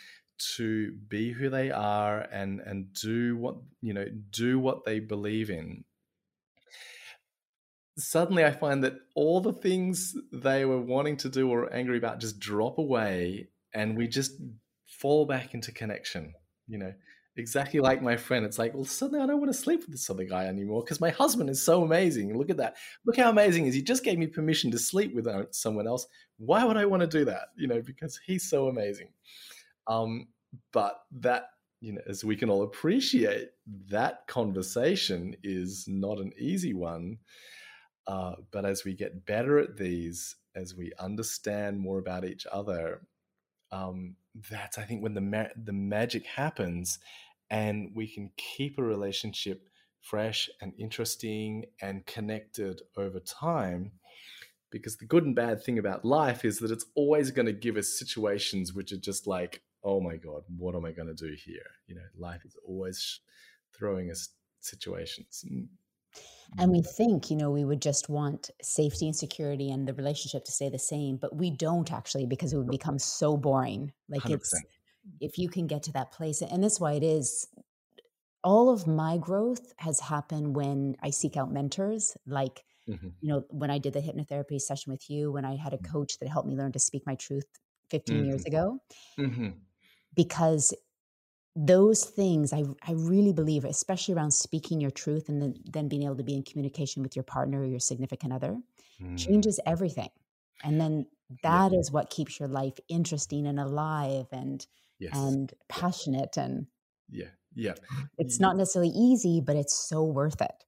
to 0.56 0.94
be 1.10 1.32
who 1.32 1.50
they 1.50 1.70
are 1.70 2.22
and 2.32 2.62
and 2.62 2.94
do 2.94 3.36
what 3.36 3.56
you 3.82 3.94
know 3.94 4.06
do 4.32 4.58
what 4.58 4.86
they 4.86 5.00
believe 5.00 5.50
in 5.50 5.84
suddenly 7.98 8.46
I 8.46 8.52
find 8.52 8.84
that 8.84 8.96
all 9.16 9.42
the 9.42 9.52
things 9.52 10.16
they 10.32 10.64
were 10.64 10.80
wanting 10.80 11.18
to 11.18 11.30
do 11.30 11.50
or 11.50 11.74
angry 11.74 11.98
about 11.98 12.22
just 12.22 12.40
drop 12.40 12.78
away 12.78 13.50
and 13.74 13.98
we 13.98 14.08
just 14.08 14.34
fall 14.88 15.26
back 15.26 15.54
into 15.54 15.72
connection, 15.72 16.34
you 16.68 16.78
know. 16.78 16.94
Exactly 17.38 17.80
like 17.80 18.02
my 18.02 18.18
friend. 18.18 18.44
It's 18.44 18.60
like, 18.60 18.74
well, 18.74 18.84
suddenly 18.84 19.24
I 19.24 19.26
don't 19.26 19.40
want 19.40 19.54
to 19.54 19.58
sleep 19.58 19.80
with 19.82 19.92
this 19.92 20.10
other 20.10 20.26
guy 20.26 20.48
anymore 20.48 20.84
because 20.84 21.00
my 21.00 21.12
husband 21.12 21.50
is 21.50 21.64
so 21.64 21.84
amazing. 21.84 22.38
Look 22.38 22.50
at 22.50 22.58
that. 22.58 22.76
Look 23.06 23.16
how 23.16 23.30
amazing 23.30 23.66
is. 23.66 23.74
He 23.74 23.82
just 23.82 24.04
gave 24.04 24.18
me 24.18 24.28
permission 24.28 24.72
to 24.72 24.80
sleep 24.80 25.16
with 25.16 25.26
uh, 25.26 25.46
someone 25.52 25.88
else. 25.88 26.06
Why 26.38 26.66
would 26.66 26.76
I 26.76 26.86
want 26.86 27.00
to 27.02 27.08
do 27.08 27.24
that? 27.26 27.50
You 27.56 27.68
know, 27.68 27.82
because 27.82 28.20
he's 28.26 28.50
so 28.50 28.68
amazing. 28.68 29.10
Um, 29.88 30.28
but 30.74 31.00
that, 31.22 31.46
you 31.80 31.94
know, 31.94 32.02
as 32.10 32.26
we 32.26 32.36
can 32.36 32.50
all 32.50 32.64
appreciate, 32.64 33.52
that 33.90 34.28
conversation 34.28 35.36
is 35.42 35.86
not 35.88 36.20
an 36.20 36.34
easy 36.38 36.74
one. 36.74 37.20
Uh, 38.06 38.34
but 38.52 38.66
as 38.66 38.84
we 38.84 38.94
get 38.94 39.26
better 39.26 39.60
at 39.60 39.78
these, 39.78 40.36
as 40.56 40.76
we 40.76 40.92
understand 41.00 41.80
more 41.80 42.00
about 42.00 42.26
each 42.26 42.46
other, 42.52 43.02
um, 43.72 44.16
that's 44.50 44.78
I 44.78 44.84
think 44.84 45.04
when 45.04 45.14
the 45.14 45.22
ma- 45.22 45.54
the 45.56 45.74
magic 45.74 46.26
happens, 46.26 47.00
and 47.50 47.92
we 47.96 48.08
can 48.08 48.32
keep 48.38 48.78
a 48.78 48.84
relationship 48.84 49.70
fresh 50.02 50.50
and 50.62 50.74
interesting 50.78 51.66
and 51.82 52.06
connected 52.06 52.82
over 52.98 53.20
time. 53.20 53.92
Because 54.72 54.98
the 54.98 55.06
good 55.06 55.26
and 55.26 55.36
bad 55.36 55.64
thing 55.64 55.80
about 55.80 56.06
life 56.06 56.46
is 56.46 56.60
that 56.60 56.70
it's 56.70 56.86
always 56.96 57.32
going 57.32 57.48
to 57.48 57.54
give 57.54 57.76
us 57.76 57.98
situations 57.98 58.72
which 58.72 58.92
are 58.92 59.00
just 59.00 59.26
like, 59.26 59.64
oh 59.84 60.00
my 60.00 60.16
God, 60.16 60.44
what 60.58 60.76
am 60.76 60.86
I 60.86 60.92
going 60.92 61.08
to 61.08 61.16
do 61.16 61.36
here? 61.44 61.66
You 61.88 61.96
know, 61.96 62.02
life 62.18 62.42
is 62.46 62.56
always 62.68 63.20
throwing 63.76 64.12
us 64.12 64.30
situations. 64.60 65.44
And 66.58 66.72
we 66.72 66.82
think, 66.82 67.30
you 67.30 67.38
know, 67.38 67.52
we 67.52 67.64
would 67.64 67.82
just 67.82 68.10
want 68.10 68.50
safety 68.62 69.06
and 69.06 69.16
security 69.16 69.70
and 69.70 69.88
the 69.88 69.94
relationship 69.94 70.46
to 70.46 70.52
stay 70.52 70.70
the 70.70 70.80
same, 70.80 71.18
but 71.18 71.36
we 71.36 71.52
don't 71.52 71.92
actually 71.94 72.26
because 72.26 72.54
it 72.54 72.58
would 72.58 72.72
become 72.72 72.98
so 72.98 73.38
boring. 73.38 73.92
Like 74.10 74.24
100%. 74.24 74.34
it's 74.34 74.54
if 75.20 75.38
you 75.38 75.50
can 75.50 75.68
get 75.68 75.84
to 75.84 75.92
that 75.94 76.12
place, 76.12 76.42
and 76.42 76.64
that's 76.64 76.80
why 76.80 76.94
it 76.94 77.04
is 77.04 77.48
all 78.44 78.70
of 78.70 78.88
my 78.88 79.18
growth 79.18 79.74
has 79.78 80.00
happened 80.00 80.56
when 80.56 80.96
I 81.04 81.10
seek 81.10 81.38
out 81.38 81.52
mentors, 81.52 82.16
like, 82.26 82.64
mm-hmm. 82.88 83.10
you 83.22 83.30
know, 83.30 83.44
when 83.50 83.70
I 83.70 83.78
did 83.78 83.94
the 83.94 84.02
hypnotherapy 84.02 84.60
session 84.60 84.92
with 84.92 85.10
you, 85.10 85.32
when 85.32 85.46
I 85.46 85.56
had 85.56 85.74
a 85.74 85.78
mm. 85.78 85.92
coach 85.92 86.18
that 86.20 86.30
helped 86.30 86.48
me 86.48 86.56
learn 86.56 86.72
to 86.72 86.80
speak 86.80 87.06
my 87.06 87.16
truth 87.16 87.46
15 87.90 88.16
mm-hmm. 88.16 88.26
years 88.26 88.46
ago. 88.46 88.80
Mm-hmm. 89.20 89.50
Because 90.16 90.74
those 91.62 92.06
things 92.06 92.54
I, 92.54 92.64
I 92.88 92.94
really 92.94 93.34
believe 93.34 93.66
especially 93.66 94.14
around 94.14 94.32
speaking 94.32 94.80
your 94.80 94.92
truth 94.92 95.28
and 95.28 95.42
then, 95.42 95.56
then 95.66 95.90
being 95.90 96.04
able 96.04 96.16
to 96.16 96.24
be 96.24 96.34
in 96.34 96.44
communication 96.44 97.04
with 97.04 97.18
your 97.18 97.24
partner 97.24 97.62
or 97.62 97.66
your 97.66 97.82
significant 97.82 98.32
other 98.32 98.58
mm. 99.02 99.18
changes 99.18 99.60
everything 99.66 100.10
and 100.64 100.80
then 100.80 101.06
that 101.44 101.74
yeah. 101.74 101.80
is 101.80 101.92
what 101.92 102.10
keeps 102.10 102.40
your 102.40 102.48
life 102.48 102.80
interesting 102.88 103.46
and 103.46 103.60
alive 103.60 104.28
and 104.32 104.66
yes. 105.00 105.12
and 105.18 105.54
passionate 105.68 106.38
and 106.38 106.68
yeah 107.10 107.26
yeah 107.56 107.74
it's 108.18 108.40
not 108.40 108.56
necessarily 108.56 108.92
easy 108.96 109.42
but 109.42 109.58
it's 109.58 109.74
so 109.74 110.04
worth 110.04 110.42
it 110.42 110.64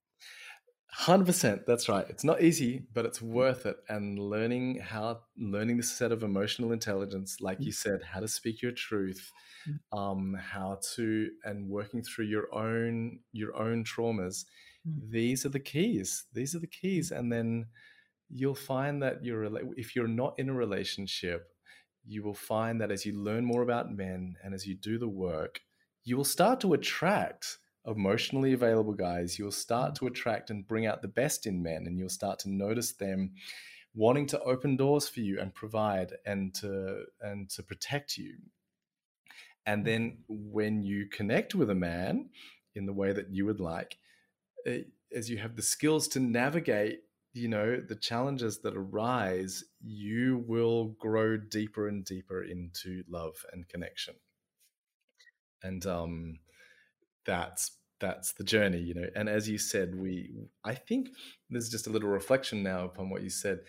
100% 1.00 1.66
that's 1.66 1.88
right 1.88 2.06
it's 2.10 2.24
not 2.24 2.42
easy 2.42 2.84
but 2.94 3.06
it's 3.06 3.22
worth 3.22 3.66
it 3.66 3.78
and 3.88 4.20
learning 4.20 4.78
how 4.80 5.20
learning 5.38 5.78
this 5.78 5.90
set 5.90 6.12
of 6.12 6.22
emotional 6.22 6.74
intelligence 6.74 7.38
like 7.40 7.60
mm. 7.60 7.66
you 7.66 7.72
said 7.72 8.02
how 8.04 8.20
to 8.20 8.28
speak 8.28 8.62
your 8.62 8.74
truth 8.74 9.32
mm. 9.68 9.98
um, 9.98 10.36
how 10.38 10.78
to 10.96 11.30
and 11.46 11.70
working 11.70 12.04
through 12.04 12.26
your 12.26 12.54
own 12.54 13.20
your 13.32 13.56
own 13.56 13.86
traumas 13.86 14.44
mm. 14.86 15.10
these 15.10 15.46
are 15.46 15.50
the 15.50 15.60
keys 15.60 16.26
these 16.34 16.54
are 16.56 16.60
the 16.60 16.68
keys 16.68 17.12
and 17.12 17.32
then 17.32 17.66
you'll 18.30 18.54
find 18.54 19.02
that 19.02 19.24
you're 19.24 19.48
if 19.78 19.96
you're 19.96 20.08
not 20.08 20.34
in 20.38 20.50
a 20.50 20.54
relationship 20.54 21.48
you 22.06 22.22
will 22.22 22.34
find 22.34 22.82
that 22.82 22.92
as 22.92 23.06
you 23.06 23.14
learn 23.14 23.46
more 23.46 23.62
about 23.62 23.92
men 23.92 24.36
and 24.44 24.54
as 24.54 24.68
you 24.68 24.76
do 24.76 24.98
the 24.98 25.08
work 25.08 25.62
you 26.04 26.18
will 26.18 26.26
start 26.26 26.60
to 26.60 26.74
attract 26.74 27.60
emotionally 27.86 28.54
available 28.54 28.94
guys, 28.94 29.38
you'll 29.40 29.52
start 29.52 29.96
to 29.96 30.08
attract 30.08 30.50
and 30.50 30.68
bring 30.68 30.86
out 30.86 31.02
the 31.02 31.08
best 31.08 31.46
in 31.46 31.64
men, 31.64 31.86
and 31.88 31.98
you'll 31.98 32.10
start 32.10 32.40
to 32.40 32.50
notice 32.50 32.92
them 32.94 33.32
wanting 33.94 34.26
to 34.28 34.40
open 34.42 34.78
doors 34.78 35.08
for 35.10 35.20
you 35.20 35.40
and 35.40 35.54
provide 35.54 36.14
and 36.26 36.54
to 36.56 37.04
and 37.22 37.50
to 37.50 37.64
protect 37.64 38.18
you. 38.18 38.36
And 39.66 39.86
then 39.86 40.20
when 40.28 40.82
you 40.82 41.08
connect 41.08 41.54
with 41.54 41.70
a 41.70 41.76
man 41.76 42.30
in 42.74 42.86
the 42.86 42.94
way 42.94 43.14
that 43.14 43.30
you 43.30 43.46
would 43.46 43.60
like, 43.60 43.98
eh, 44.66 44.84
as 45.14 45.30
you 45.30 45.38
have 45.38 45.56
the 45.56 45.62
skills 45.62 46.08
to 46.10 46.20
navigate 46.20 47.02
you 47.34 47.48
know 47.48 47.78
the 47.78 47.96
challenges 47.96 48.60
that 48.60 48.76
arise 48.76 49.64
you 49.82 50.44
will 50.48 50.90
grow 51.00 51.38
deeper 51.38 51.88
and 51.88 52.04
deeper 52.04 52.44
into 52.44 53.04
love 53.10 53.46
and 53.54 53.68
connection 53.70 54.16
and 55.64 55.86
um 55.86 56.40
that's 57.26 57.78
that's 58.00 58.34
the 58.34 58.44
journey 58.44 58.80
you 58.80 58.94
know? 58.94 59.08
And 59.16 59.30
as 59.30 59.48
you 59.48 59.58
said 59.58 59.96
we 59.96 60.32
i 60.66 60.74
think 60.74 61.10
there's 61.50 61.70
just 61.70 61.88
a 61.88 61.90
little 61.90 62.10
reflection 62.10 62.64
now 62.64 62.86
upon 62.86 63.10
what 63.10 63.24
you 63.24 63.30
said. 63.30 63.60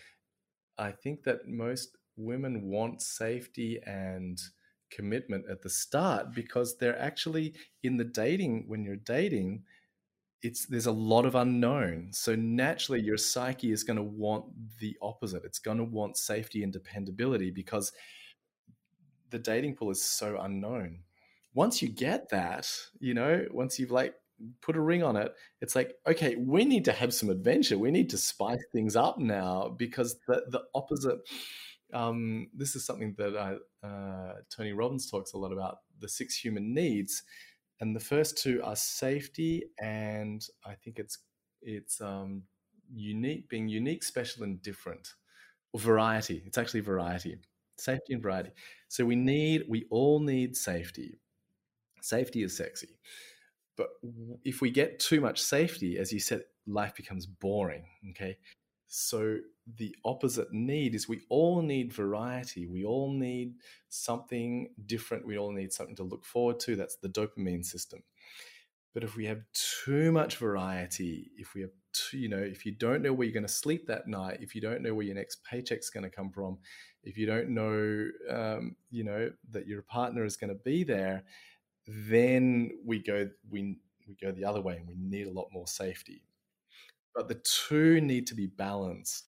I 0.77 0.91
think 0.91 1.23
that 1.23 1.47
most 1.47 1.97
women 2.17 2.63
want 2.63 3.01
safety 3.01 3.79
and 3.85 4.39
commitment 4.91 5.45
at 5.49 5.61
the 5.61 5.69
start 5.69 6.33
because 6.33 6.77
they're 6.77 6.99
actually 6.99 7.53
in 7.83 7.97
the 7.97 8.03
dating 8.03 8.65
when 8.67 8.83
you're 8.83 8.95
dating 8.95 9.63
it's 10.43 10.65
there's 10.65 10.87
a 10.87 10.91
lot 10.91 11.25
of 11.25 11.35
unknown. 11.35 12.09
So 12.11 12.35
naturally 12.35 13.01
your 13.01 13.17
psyche 13.17 13.71
is 13.71 13.83
going 13.83 13.95
to 13.97 14.03
want 14.03 14.45
the 14.79 14.95
opposite. 15.01 15.45
It's 15.45 15.59
going 15.59 15.77
to 15.77 15.85
want 15.85 16.17
safety 16.17 16.63
and 16.63 16.73
dependability 16.73 17.49
because 17.49 17.93
the 19.29 19.39
dating 19.39 19.75
pool 19.75 19.89
is 19.89 20.03
so 20.03 20.37
unknown 20.41 20.99
once 21.53 21.81
you 21.81 21.89
get 21.89 22.29
that, 22.29 22.69
you 22.99 23.13
know, 23.13 23.45
once 23.51 23.79
you've 23.79 23.91
like 23.91 24.15
put 24.61 24.75
a 24.75 24.81
ring 24.81 25.03
on 25.03 25.15
it, 25.15 25.33
it's 25.61 25.75
like, 25.75 25.93
okay, 26.07 26.35
we 26.35 26.65
need 26.65 26.85
to 26.85 26.91
have 26.91 27.13
some 27.13 27.29
adventure. 27.29 27.77
We 27.77 27.91
need 27.91 28.09
to 28.11 28.17
spice 28.17 28.63
things 28.71 28.95
up 28.95 29.17
now 29.19 29.75
because 29.77 30.19
the, 30.27 30.43
the 30.49 30.63
opposite. 30.73 31.19
Um, 31.93 32.47
this 32.55 32.75
is 32.75 32.85
something 32.85 33.13
that 33.19 33.37
I, 33.37 33.87
uh, 33.87 34.33
Tony 34.49 34.73
Robbins 34.73 35.11
talks 35.11 35.33
a 35.33 35.37
lot 35.37 35.51
about 35.51 35.79
the 35.99 36.09
six 36.09 36.35
human 36.35 36.73
needs. 36.73 37.23
And 37.79 37.95
the 37.95 37.99
first 37.99 38.37
two 38.37 38.61
are 38.63 38.75
safety 38.75 39.63
and 39.79 40.43
I 40.65 40.73
think 40.73 40.97
it's 40.97 41.19
it's 41.65 42.01
um, 42.01 42.43
unique, 42.93 43.49
being 43.49 43.67
unique, 43.67 44.03
special, 44.03 44.43
and 44.43 44.61
different, 44.61 45.13
or 45.73 45.79
variety. 45.79 46.43
It's 46.45 46.57
actually 46.57 46.81
variety, 46.81 47.37
safety 47.77 48.13
and 48.13 48.21
variety. 48.21 48.51
So 48.87 49.05
we 49.05 49.15
need, 49.15 49.63
we 49.69 49.85
all 49.89 50.19
need 50.19 50.55
safety. 50.55 51.19
Safety 52.03 52.43
is 52.43 52.57
sexy. 52.57 52.99
But 53.77 53.87
if 54.43 54.59
we 54.59 54.71
get 54.71 54.99
too 54.99 55.21
much 55.21 55.41
safety, 55.41 55.97
as 55.97 56.11
you 56.11 56.19
said, 56.19 56.43
life 56.67 56.93
becomes 56.95 57.25
boring. 57.25 57.85
Okay. 58.09 58.37
So 58.87 59.37
the 59.77 59.95
opposite 60.03 60.51
need 60.51 60.95
is 60.95 61.07
we 61.07 61.21
all 61.29 61.61
need 61.61 61.93
variety. 61.93 62.67
We 62.67 62.83
all 62.83 63.09
need 63.09 63.53
something 63.87 64.73
different. 64.85 65.25
We 65.25 65.37
all 65.37 65.53
need 65.53 65.71
something 65.71 65.95
to 65.95 66.03
look 66.03 66.25
forward 66.25 66.59
to. 66.61 66.75
That's 66.75 66.97
the 66.97 67.07
dopamine 67.07 67.63
system. 67.63 68.03
But 68.93 69.05
if 69.05 69.15
we 69.15 69.25
have 69.27 69.41
too 69.85 70.11
much 70.11 70.35
variety, 70.35 71.31
if 71.37 71.55
we 71.55 71.61
have 71.61 71.71
too, 71.93 72.17
you 72.17 72.27
know, 72.27 72.37
if 72.37 72.65
you 72.65 72.73
don't 72.73 73.01
know 73.01 73.13
where 73.13 73.25
you're 73.25 73.33
going 73.33 73.47
to 73.47 73.51
sleep 73.51 73.87
that 73.87 74.07
night, 74.07 74.39
if 74.41 74.53
you 74.53 74.61
don't 74.61 74.81
know 74.81 74.93
where 74.93 75.05
your 75.05 75.15
next 75.15 75.43
paycheck's 75.45 75.89
going 75.89 76.03
to 76.03 76.09
come 76.09 76.31
from, 76.31 76.59
if 77.03 77.17
you 77.17 77.25
don't 77.25 77.49
know, 77.49 78.09
um, 78.29 78.75
you 78.91 79.05
know, 79.05 79.31
that 79.51 79.67
your 79.67 79.81
partner 79.83 80.25
is 80.25 80.35
going 80.35 80.49
to 80.49 80.63
be 80.63 80.83
there, 80.83 81.23
then 81.87 82.71
we 82.85 83.01
go 83.01 83.29
we 83.49 83.77
we 84.07 84.15
go 84.21 84.31
the 84.31 84.45
other 84.45 84.61
way 84.61 84.77
and 84.77 84.87
we 84.87 84.95
need 84.97 85.27
a 85.27 85.31
lot 85.31 85.49
more 85.51 85.67
safety. 85.67 86.23
But 87.15 87.27
the 87.27 87.35
two 87.35 88.01
need 88.01 88.27
to 88.27 88.35
be 88.35 88.47
balanced. 88.47 89.27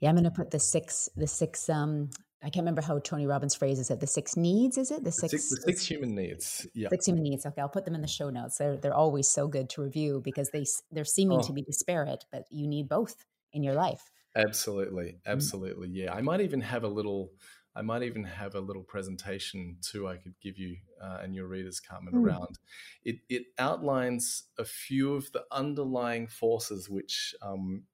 Yeah, 0.00 0.10
I'm 0.10 0.14
going 0.14 0.24
to 0.24 0.30
put 0.30 0.50
the 0.50 0.60
six 0.60 1.08
the 1.16 1.26
six 1.26 1.68
um 1.68 2.10
I 2.40 2.50
can't 2.50 2.62
remember 2.62 2.82
how 2.82 3.00
Tony 3.00 3.26
Robbins 3.26 3.56
phrases 3.56 3.90
it. 3.90 3.98
The 3.98 4.06
six 4.06 4.36
needs, 4.36 4.78
is 4.78 4.92
it? 4.92 5.02
The 5.02 5.10
six, 5.10 5.32
the 5.32 5.38
six, 5.38 5.64
the 5.64 5.72
six 5.72 5.86
human 5.86 6.14
needs. 6.14 6.68
Yeah, 6.72 6.88
six 6.88 7.06
human 7.06 7.24
needs. 7.24 7.44
Okay, 7.44 7.60
I'll 7.60 7.68
put 7.68 7.84
them 7.84 7.96
in 7.96 8.00
the 8.00 8.06
show 8.06 8.30
notes. 8.30 8.58
They're 8.58 8.76
they're 8.76 8.94
always 8.94 9.28
so 9.28 9.48
good 9.48 9.68
to 9.70 9.82
review 9.82 10.20
because 10.24 10.50
they 10.50 10.64
they're 10.92 11.04
seeming 11.04 11.40
oh. 11.40 11.42
to 11.42 11.52
be 11.52 11.62
disparate, 11.62 12.24
but 12.30 12.44
you 12.50 12.68
need 12.68 12.88
both 12.88 13.24
in 13.52 13.64
your 13.64 13.74
life. 13.74 14.02
Absolutely, 14.36 15.04
mm. 15.04 15.18
absolutely. 15.26 15.88
Yeah, 15.88 16.14
I 16.14 16.20
might 16.20 16.40
even 16.40 16.60
have 16.60 16.84
a 16.84 16.88
little 16.88 17.32
I 17.78 17.82
might 17.82 18.02
even 18.02 18.24
have 18.24 18.56
a 18.56 18.60
little 18.60 18.82
presentation 18.82 19.76
too 19.80 20.08
I 20.08 20.16
could 20.16 20.34
give 20.42 20.58
you 20.58 20.76
uh, 21.00 21.18
and 21.22 21.32
your 21.32 21.46
readers, 21.46 21.78
Carmen, 21.78 22.12
mm. 22.12 22.24
around. 22.24 22.58
It, 23.04 23.20
it 23.28 23.44
outlines 23.56 24.44
a 24.58 24.64
few 24.64 25.14
of 25.14 25.30
the 25.30 25.44
underlying 25.52 26.26
forces 26.26 26.90
which 26.90 27.36
um, 27.40 27.84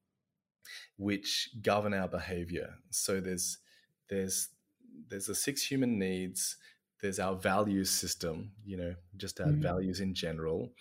which 0.97 1.49
govern 1.61 1.93
our 1.93 2.07
behavior. 2.07 2.73
So 2.89 3.21
there's 3.21 3.59
there's 4.09 4.49
there's 5.07 5.27
the 5.27 5.35
six 5.35 5.61
human 5.61 5.99
needs. 5.99 6.57
There's 7.01 7.19
our 7.19 7.35
values 7.35 7.91
system, 7.91 8.53
you 8.65 8.77
know, 8.77 8.95
just 9.17 9.39
our 9.39 9.47
mm. 9.47 9.61
values 9.61 9.99
in 9.99 10.15
general. 10.15 10.73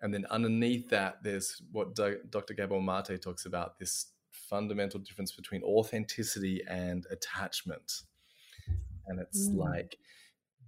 And 0.00 0.12
then 0.12 0.26
underneath 0.30 0.88
that, 0.90 1.22
there's 1.22 1.62
what 1.70 1.94
Dr. 1.94 2.54
Gabor 2.54 2.82
Mate 2.82 3.22
talks 3.22 3.46
about 3.46 3.78
this 3.78 4.06
fundamental 4.32 4.98
difference 4.98 5.30
between 5.30 5.62
authenticity 5.62 6.60
and 6.68 7.06
attachment. 7.12 8.02
And 9.06 9.20
it's 9.20 9.48
mm. 9.48 9.56
like 9.56 9.96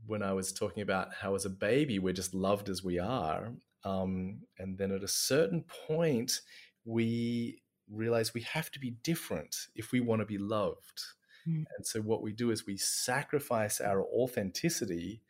when 0.07 0.23
I 0.23 0.33
was 0.33 0.53
talking 0.53 0.83
about 0.83 1.15
how, 1.15 1.35
as 1.35 1.45
a 1.45 1.51
baby, 1.51 1.99
we're 1.99 2.13
just 2.13 2.35
loved 2.35 2.69
as 2.69 2.85
we 2.85 2.99
are. 2.99 3.53
Um, 3.85 4.41
and 4.59 4.79
then 4.79 4.93
at 4.93 5.03
a 5.03 5.09
certain 5.09 5.65
point, 5.87 6.41
we 6.85 7.63
realize 7.91 8.33
we 8.33 8.43
have 8.43 8.71
to 8.73 8.81
be 8.81 8.97
different 9.03 9.57
if 9.75 9.93
we 9.93 10.01
want 10.01 10.21
to 10.21 10.27
be 10.27 10.39
loved. 10.39 11.03
Mm. 11.47 11.65
And 11.77 11.87
so, 11.87 12.01
what 12.01 12.23
we 12.23 12.33
do 12.33 12.51
is 12.51 12.67
we 12.67 12.77
sacrifice 12.77 13.81
our 13.81 14.03
authenticity 14.03 15.23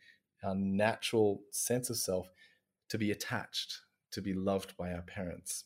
our 0.45 0.55
natural 0.55 1.41
sense 1.51 1.89
of 1.89 1.97
self 1.97 2.29
to 2.89 2.97
be 2.97 3.11
attached, 3.11 3.81
to 4.11 4.21
be 4.21 4.33
loved 4.33 4.77
by 4.77 4.91
our 4.91 5.01
parents. 5.01 5.65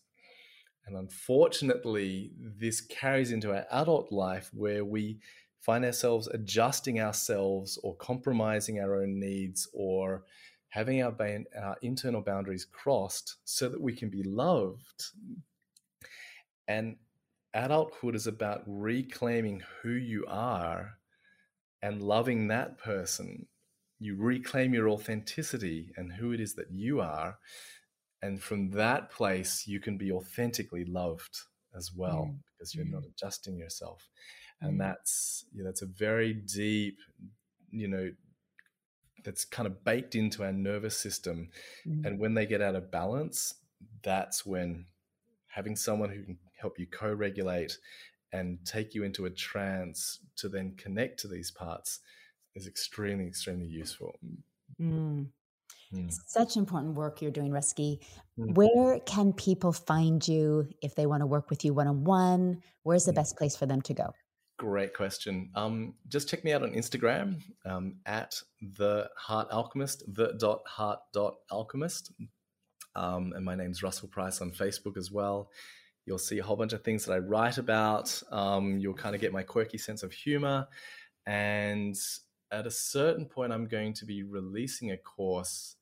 And 0.85 0.95
unfortunately, 0.95 2.31
this 2.39 2.81
carries 2.81 3.31
into 3.31 3.51
our 3.51 3.65
adult 3.71 4.11
life 4.11 4.49
where 4.53 4.85
we 4.85 5.19
find 5.59 5.83
ourselves 5.85 6.27
adjusting 6.27 6.99
ourselves 6.99 7.77
or 7.83 7.95
compromising 7.95 8.79
our 8.79 8.95
own 9.01 9.19
needs 9.19 9.67
or 9.73 10.23
having 10.69 11.01
our, 11.01 11.15
our 11.59 11.75
internal 11.81 12.21
boundaries 12.21 12.65
crossed 12.65 13.37
so 13.43 13.67
that 13.69 13.81
we 13.81 13.93
can 13.93 14.09
be 14.09 14.23
loved. 14.23 15.11
And 16.67 16.97
adulthood 17.53 18.15
is 18.15 18.27
about 18.27 18.63
reclaiming 18.67 19.63
who 19.81 19.91
you 19.91 20.25
are 20.27 20.91
and 21.81 22.01
loving 22.01 22.47
that 22.47 22.77
person. 22.77 23.47
You 23.99 24.15
reclaim 24.15 24.73
your 24.73 24.89
authenticity 24.89 25.91
and 25.97 26.13
who 26.13 26.31
it 26.31 26.39
is 26.39 26.53
that 26.55 26.71
you 26.71 27.01
are. 27.01 27.39
And 28.21 28.41
from 28.41 28.71
that 28.71 29.11
place, 29.11 29.65
you 29.65 29.79
can 29.79 29.97
be 29.97 30.11
authentically 30.11 30.85
loved 30.85 31.39
as 31.75 31.91
well 31.95 32.29
mm. 32.31 32.37
because 32.57 32.75
you're 32.75 32.85
mm. 32.85 32.91
not 32.91 33.03
adjusting 33.05 33.57
yourself. 33.57 34.07
And 34.61 34.75
mm. 34.75 34.79
that's, 34.79 35.45
know, 35.53 35.65
that's 35.65 35.81
a 35.81 35.87
very 35.87 36.33
deep, 36.33 36.97
you 37.71 37.87
know, 37.87 38.11
that's 39.23 39.45
kind 39.45 39.67
of 39.67 39.83
baked 39.83 40.15
into 40.15 40.43
our 40.43 40.51
nervous 40.51 40.97
system. 40.97 41.49
Mm. 41.87 42.05
And 42.05 42.19
when 42.19 42.33
they 42.33 42.45
get 42.45 42.61
out 42.61 42.75
of 42.75 42.91
balance, 42.91 43.55
that's 44.03 44.45
when 44.45 44.85
having 45.47 45.75
someone 45.75 46.09
who 46.09 46.23
can 46.23 46.37
help 46.59 46.79
you 46.79 46.87
co 46.87 47.11
regulate 47.13 47.77
and 48.31 48.59
take 48.65 48.93
you 48.93 49.03
into 49.03 49.25
a 49.25 49.29
trance 49.29 50.19
to 50.35 50.49
then 50.49 50.75
connect 50.77 51.19
to 51.21 51.27
these 51.27 51.51
parts 51.51 51.99
is 52.55 52.67
extremely, 52.67 53.27
extremely 53.27 53.65
useful. 53.65 54.15
Mm. 54.79 55.27
Mm. 55.93 56.13
Such 56.27 56.55
important 56.55 56.93
work 56.93 57.21
you're 57.21 57.31
doing, 57.31 57.51
Ruski. 57.51 57.99
Mm. 58.37 58.55
Where 58.55 58.99
can 58.99 59.33
people 59.33 59.71
find 59.71 60.25
you 60.27 60.67
if 60.81 60.95
they 60.95 61.05
want 61.05 61.21
to 61.21 61.27
work 61.27 61.49
with 61.49 61.65
you 61.65 61.73
one 61.73 61.87
on 61.87 62.03
one? 62.03 62.61
Where's 62.83 63.05
the 63.05 63.13
best 63.13 63.37
place 63.37 63.55
for 63.55 63.65
them 63.65 63.81
to 63.83 63.93
go? 63.93 64.13
Great 64.59 64.93
question. 64.93 65.49
Um, 65.55 65.93
just 66.09 66.27
check 66.27 66.43
me 66.43 66.51
out 66.51 66.63
on 66.63 66.71
Instagram 66.71 67.41
um, 67.65 67.95
at 68.05 68.35
the 68.75 69.09
Heart 69.15 69.47
Alchemist, 69.51 70.03
the 70.13 70.33
dot 70.37 70.59
heart 70.67 70.99
dot 71.13 71.35
alchemist. 71.49 72.11
Um, 72.93 73.31
and 73.37 73.45
my 73.45 73.55
name's 73.55 73.81
Russell 73.81 74.09
Price 74.09 74.41
on 74.41 74.51
Facebook 74.51 74.97
as 74.97 75.11
well. 75.11 75.49
You'll 76.05 76.17
see 76.17 76.39
a 76.39 76.43
whole 76.43 76.57
bunch 76.57 76.73
of 76.73 76.83
things 76.83 77.05
that 77.05 77.13
I 77.13 77.19
write 77.19 77.57
about. 77.57 78.21
Um, 78.33 78.77
you'll 78.79 78.95
kind 78.95 79.15
of 79.15 79.21
get 79.21 79.31
my 79.31 79.43
quirky 79.43 79.77
sense 79.77 80.03
of 80.03 80.11
humor. 80.11 80.67
And 81.25 81.95
at 82.51 82.67
a 82.67 82.71
certain 82.71 83.27
point, 83.27 83.53
I'm 83.53 83.65
going 83.65 83.93
to 83.93 84.05
be 84.05 84.23
releasing 84.23 84.91
a 84.91 84.97
course 84.97 85.77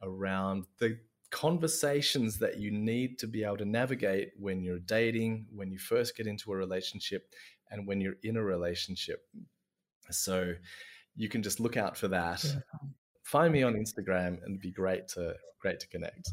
around 0.00 0.64
the 0.78 0.98
conversations 1.30 2.38
that 2.38 2.58
you 2.58 2.70
need 2.70 3.18
to 3.18 3.26
be 3.26 3.44
able 3.44 3.56
to 3.58 3.64
navigate 3.66 4.30
when 4.38 4.62
you're 4.62 4.78
dating, 4.78 5.46
when 5.54 5.70
you 5.70 5.78
first 5.78 6.16
get 6.16 6.26
into 6.26 6.52
a 6.52 6.56
relationship, 6.56 7.26
and 7.72 7.86
when 7.86 8.00
you're 8.00 8.18
in 8.22 8.36
a 8.36 8.42
relationship. 8.42 9.24
So 10.10 10.54
you 11.16 11.28
can 11.28 11.42
just 11.42 11.58
look 11.58 11.76
out 11.76 11.96
for 11.96 12.08
that. 12.08 12.44
Find 13.24 13.52
me 13.52 13.62
on 13.62 13.74
Instagram 13.74 14.28
and 14.28 14.50
it'd 14.50 14.60
be 14.60 14.70
great 14.70 15.08
to 15.08 15.34
great 15.60 15.80
to 15.80 15.88
connect. 15.88 16.30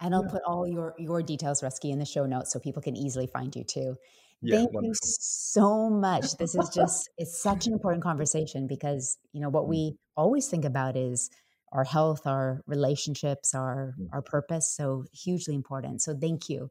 And 0.00 0.14
I'll 0.14 0.24
yeah. 0.24 0.32
put 0.32 0.42
all 0.46 0.66
your 0.66 0.94
your 0.98 1.22
details, 1.22 1.62
Ruski, 1.62 1.92
in 1.92 1.98
the 1.98 2.04
show 2.04 2.26
notes 2.26 2.52
so 2.52 2.58
people 2.58 2.82
can 2.82 2.96
easily 2.96 3.26
find 3.26 3.54
you 3.54 3.64
too. 3.64 3.94
Yeah, 4.40 4.56
Thank 4.56 4.72
wonderful. 4.72 4.88
you 4.88 4.94
so 4.94 5.90
much. 5.90 6.36
This 6.36 6.54
is 6.54 6.68
just 6.70 7.10
it's 7.18 7.40
such 7.40 7.66
an 7.66 7.72
important 7.72 8.02
conversation 8.02 8.66
because 8.66 9.18
you 9.32 9.40
know 9.40 9.50
what 9.50 9.64
mm. 9.64 9.68
we 9.68 9.96
always 10.16 10.48
think 10.48 10.64
about 10.64 10.96
is 10.96 11.30
our 11.72 11.84
health, 11.84 12.26
our 12.26 12.62
relationships, 12.66 13.54
our 13.54 13.94
mm. 14.00 14.08
our 14.12 14.22
purpose. 14.22 14.74
So 14.74 15.04
hugely 15.12 15.54
important. 15.54 16.02
So 16.02 16.16
thank 16.18 16.48
you. 16.48 16.70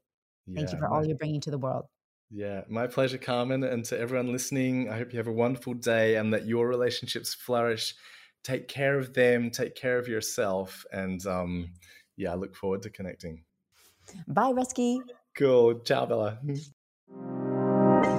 Thank 0.53 0.69
yeah, 0.69 0.73
you 0.73 0.79
for 0.79 0.89
all 0.89 1.05
you're 1.05 1.17
bringing 1.17 1.41
to 1.41 1.51
the 1.51 1.59
world. 1.59 1.85
Yeah, 2.33 2.61
my 2.69 2.87
pleasure, 2.87 3.17
Carmen. 3.17 3.63
And 3.63 3.83
to 3.85 3.99
everyone 3.99 4.31
listening, 4.31 4.89
I 4.89 4.97
hope 4.97 5.11
you 5.11 5.17
have 5.17 5.27
a 5.27 5.33
wonderful 5.33 5.73
day 5.73 6.15
and 6.15 6.33
that 6.33 6.45
your 6.45 6.67
relationships 6.67 7.33
flourish. 7.33 7.93
Take 8.43 8.67
care 8.67 8.97
of 8.97 9.13
them, 9.13 9.51
take 9.51 9.75
care 9.75 9.99
of 9.99 10.07
yourself. 10.07 10.85
And 10.93 11.23
um, 11.27 11.69
yeah, 12.15 12.31
I 12.31 12.35
look 12.35 12.55
forward 12.55 12.81
to 12.83 12.89
connecting. 12.89 13.43
Bye, 14.27 14.53
Ruski. 14.53 14.99
Cool. 15.35 15.79
Ciao, 15.79 16.05
Bella. 16.05 16.39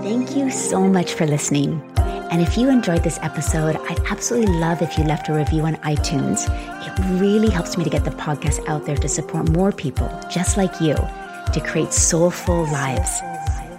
Thank 0.02 0.36
you 0.36 0.50
so 0.50 0.80
much 0.80 1.14
for 1.14 1.26
listening. 1.26 1.82
And 1.96 2.40
if 2.40 2.56
you 2.56 2.68
enjoyed 2.70 3.02
this 3.02 3.18
episode, 3.22 3.76
I'd 3.76 4.00
absolutely 4.06 4.54
love 4.54 4.80
if 4.80 4.96
you 4.96 5.04
left 5.04 5.28
a 5.28 5.34
review 5.34 5.62
on 5.62 5.76
iTunes. 5.76 6.48
It 6.86 7.20
really 7.20 7.50
helps 7.50 7.76
me 7.76 7.84
to 7.84 7.90
get 7.90 8.04
the 8.04 8.10
podcast 8.10 8.66
out 8.68 8.86
there 8.86 8.96
to 8.96 9.08
support 9.08 9.50
more 9.50 9.72
people 9.72 10.08
just 10.30 10.56
like 10.56 10.80
you 10.80 10.94
to 10.94 11.60
create 11.64 11.92
soulful 11.92 12.64
lives. 12.64 13.20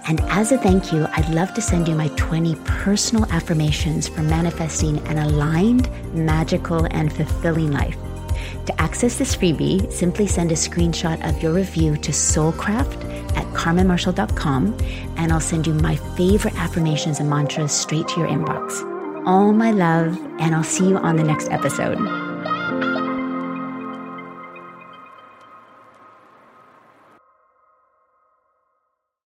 And 0.08 0.20
as 0.22 0.52
a 0.52 0.58
thank 0.58 0.92
you, 0.92 1.08
I'd 1.14 1.34
love 1.34 1.54
to 1.54 1.62
send 1.62 1.88
you 1.88 1.96
my 1.96 2.10
20 2.10 2.56
personal 2.66 3.26
affirmations 3.32 4.08
for 4.08 4.22
manifesting 4.22 4.98
an 5.08 5.18
aligned, 5.18 5.90
magical, 6.14 6.86
and 6.92 7.12
fulfilling 7.12 7.72
life. 7.72 7.98
To 8.66 8.82
access 8.82 9.18
this 9.18 9.36
freebie, 9.36 9.92
simply 9.92 10.28
send 10.28 10.52
a 10.52 10.56
screenshot 10.56 11.28
of 11.28 11.42
your 11.42 11.54
review 11.54 11.98
to 11.98 12.12
soulcraft 12.12 13.04
at 13.36 13.46
carmenmarshall.com 13.54 14.78
and 15.18 15.32
I'll 15.32 15.40
send 15.40 15.68
you 15.68 15.74
my 15.74 15.96
favorite 16.18 16.56
affirmations 16.56 17.20
and 17.20 17.30
mantras 17.30 17.72
straight 17.72 18.08
to 18.10 18.20
your 18.20 18.30
inbox. 18.30 18.90
All 19.26 19.54
my 19.54 19.72
love, 19.72 20.18
and 20.40 20.54
I'll 20.54 20.64
see 20.64 20.90
you 20.90 20.98
on 20.98 21.16
the 21.16 21.24
next 21.24 21.50
episode. 21.50 22.23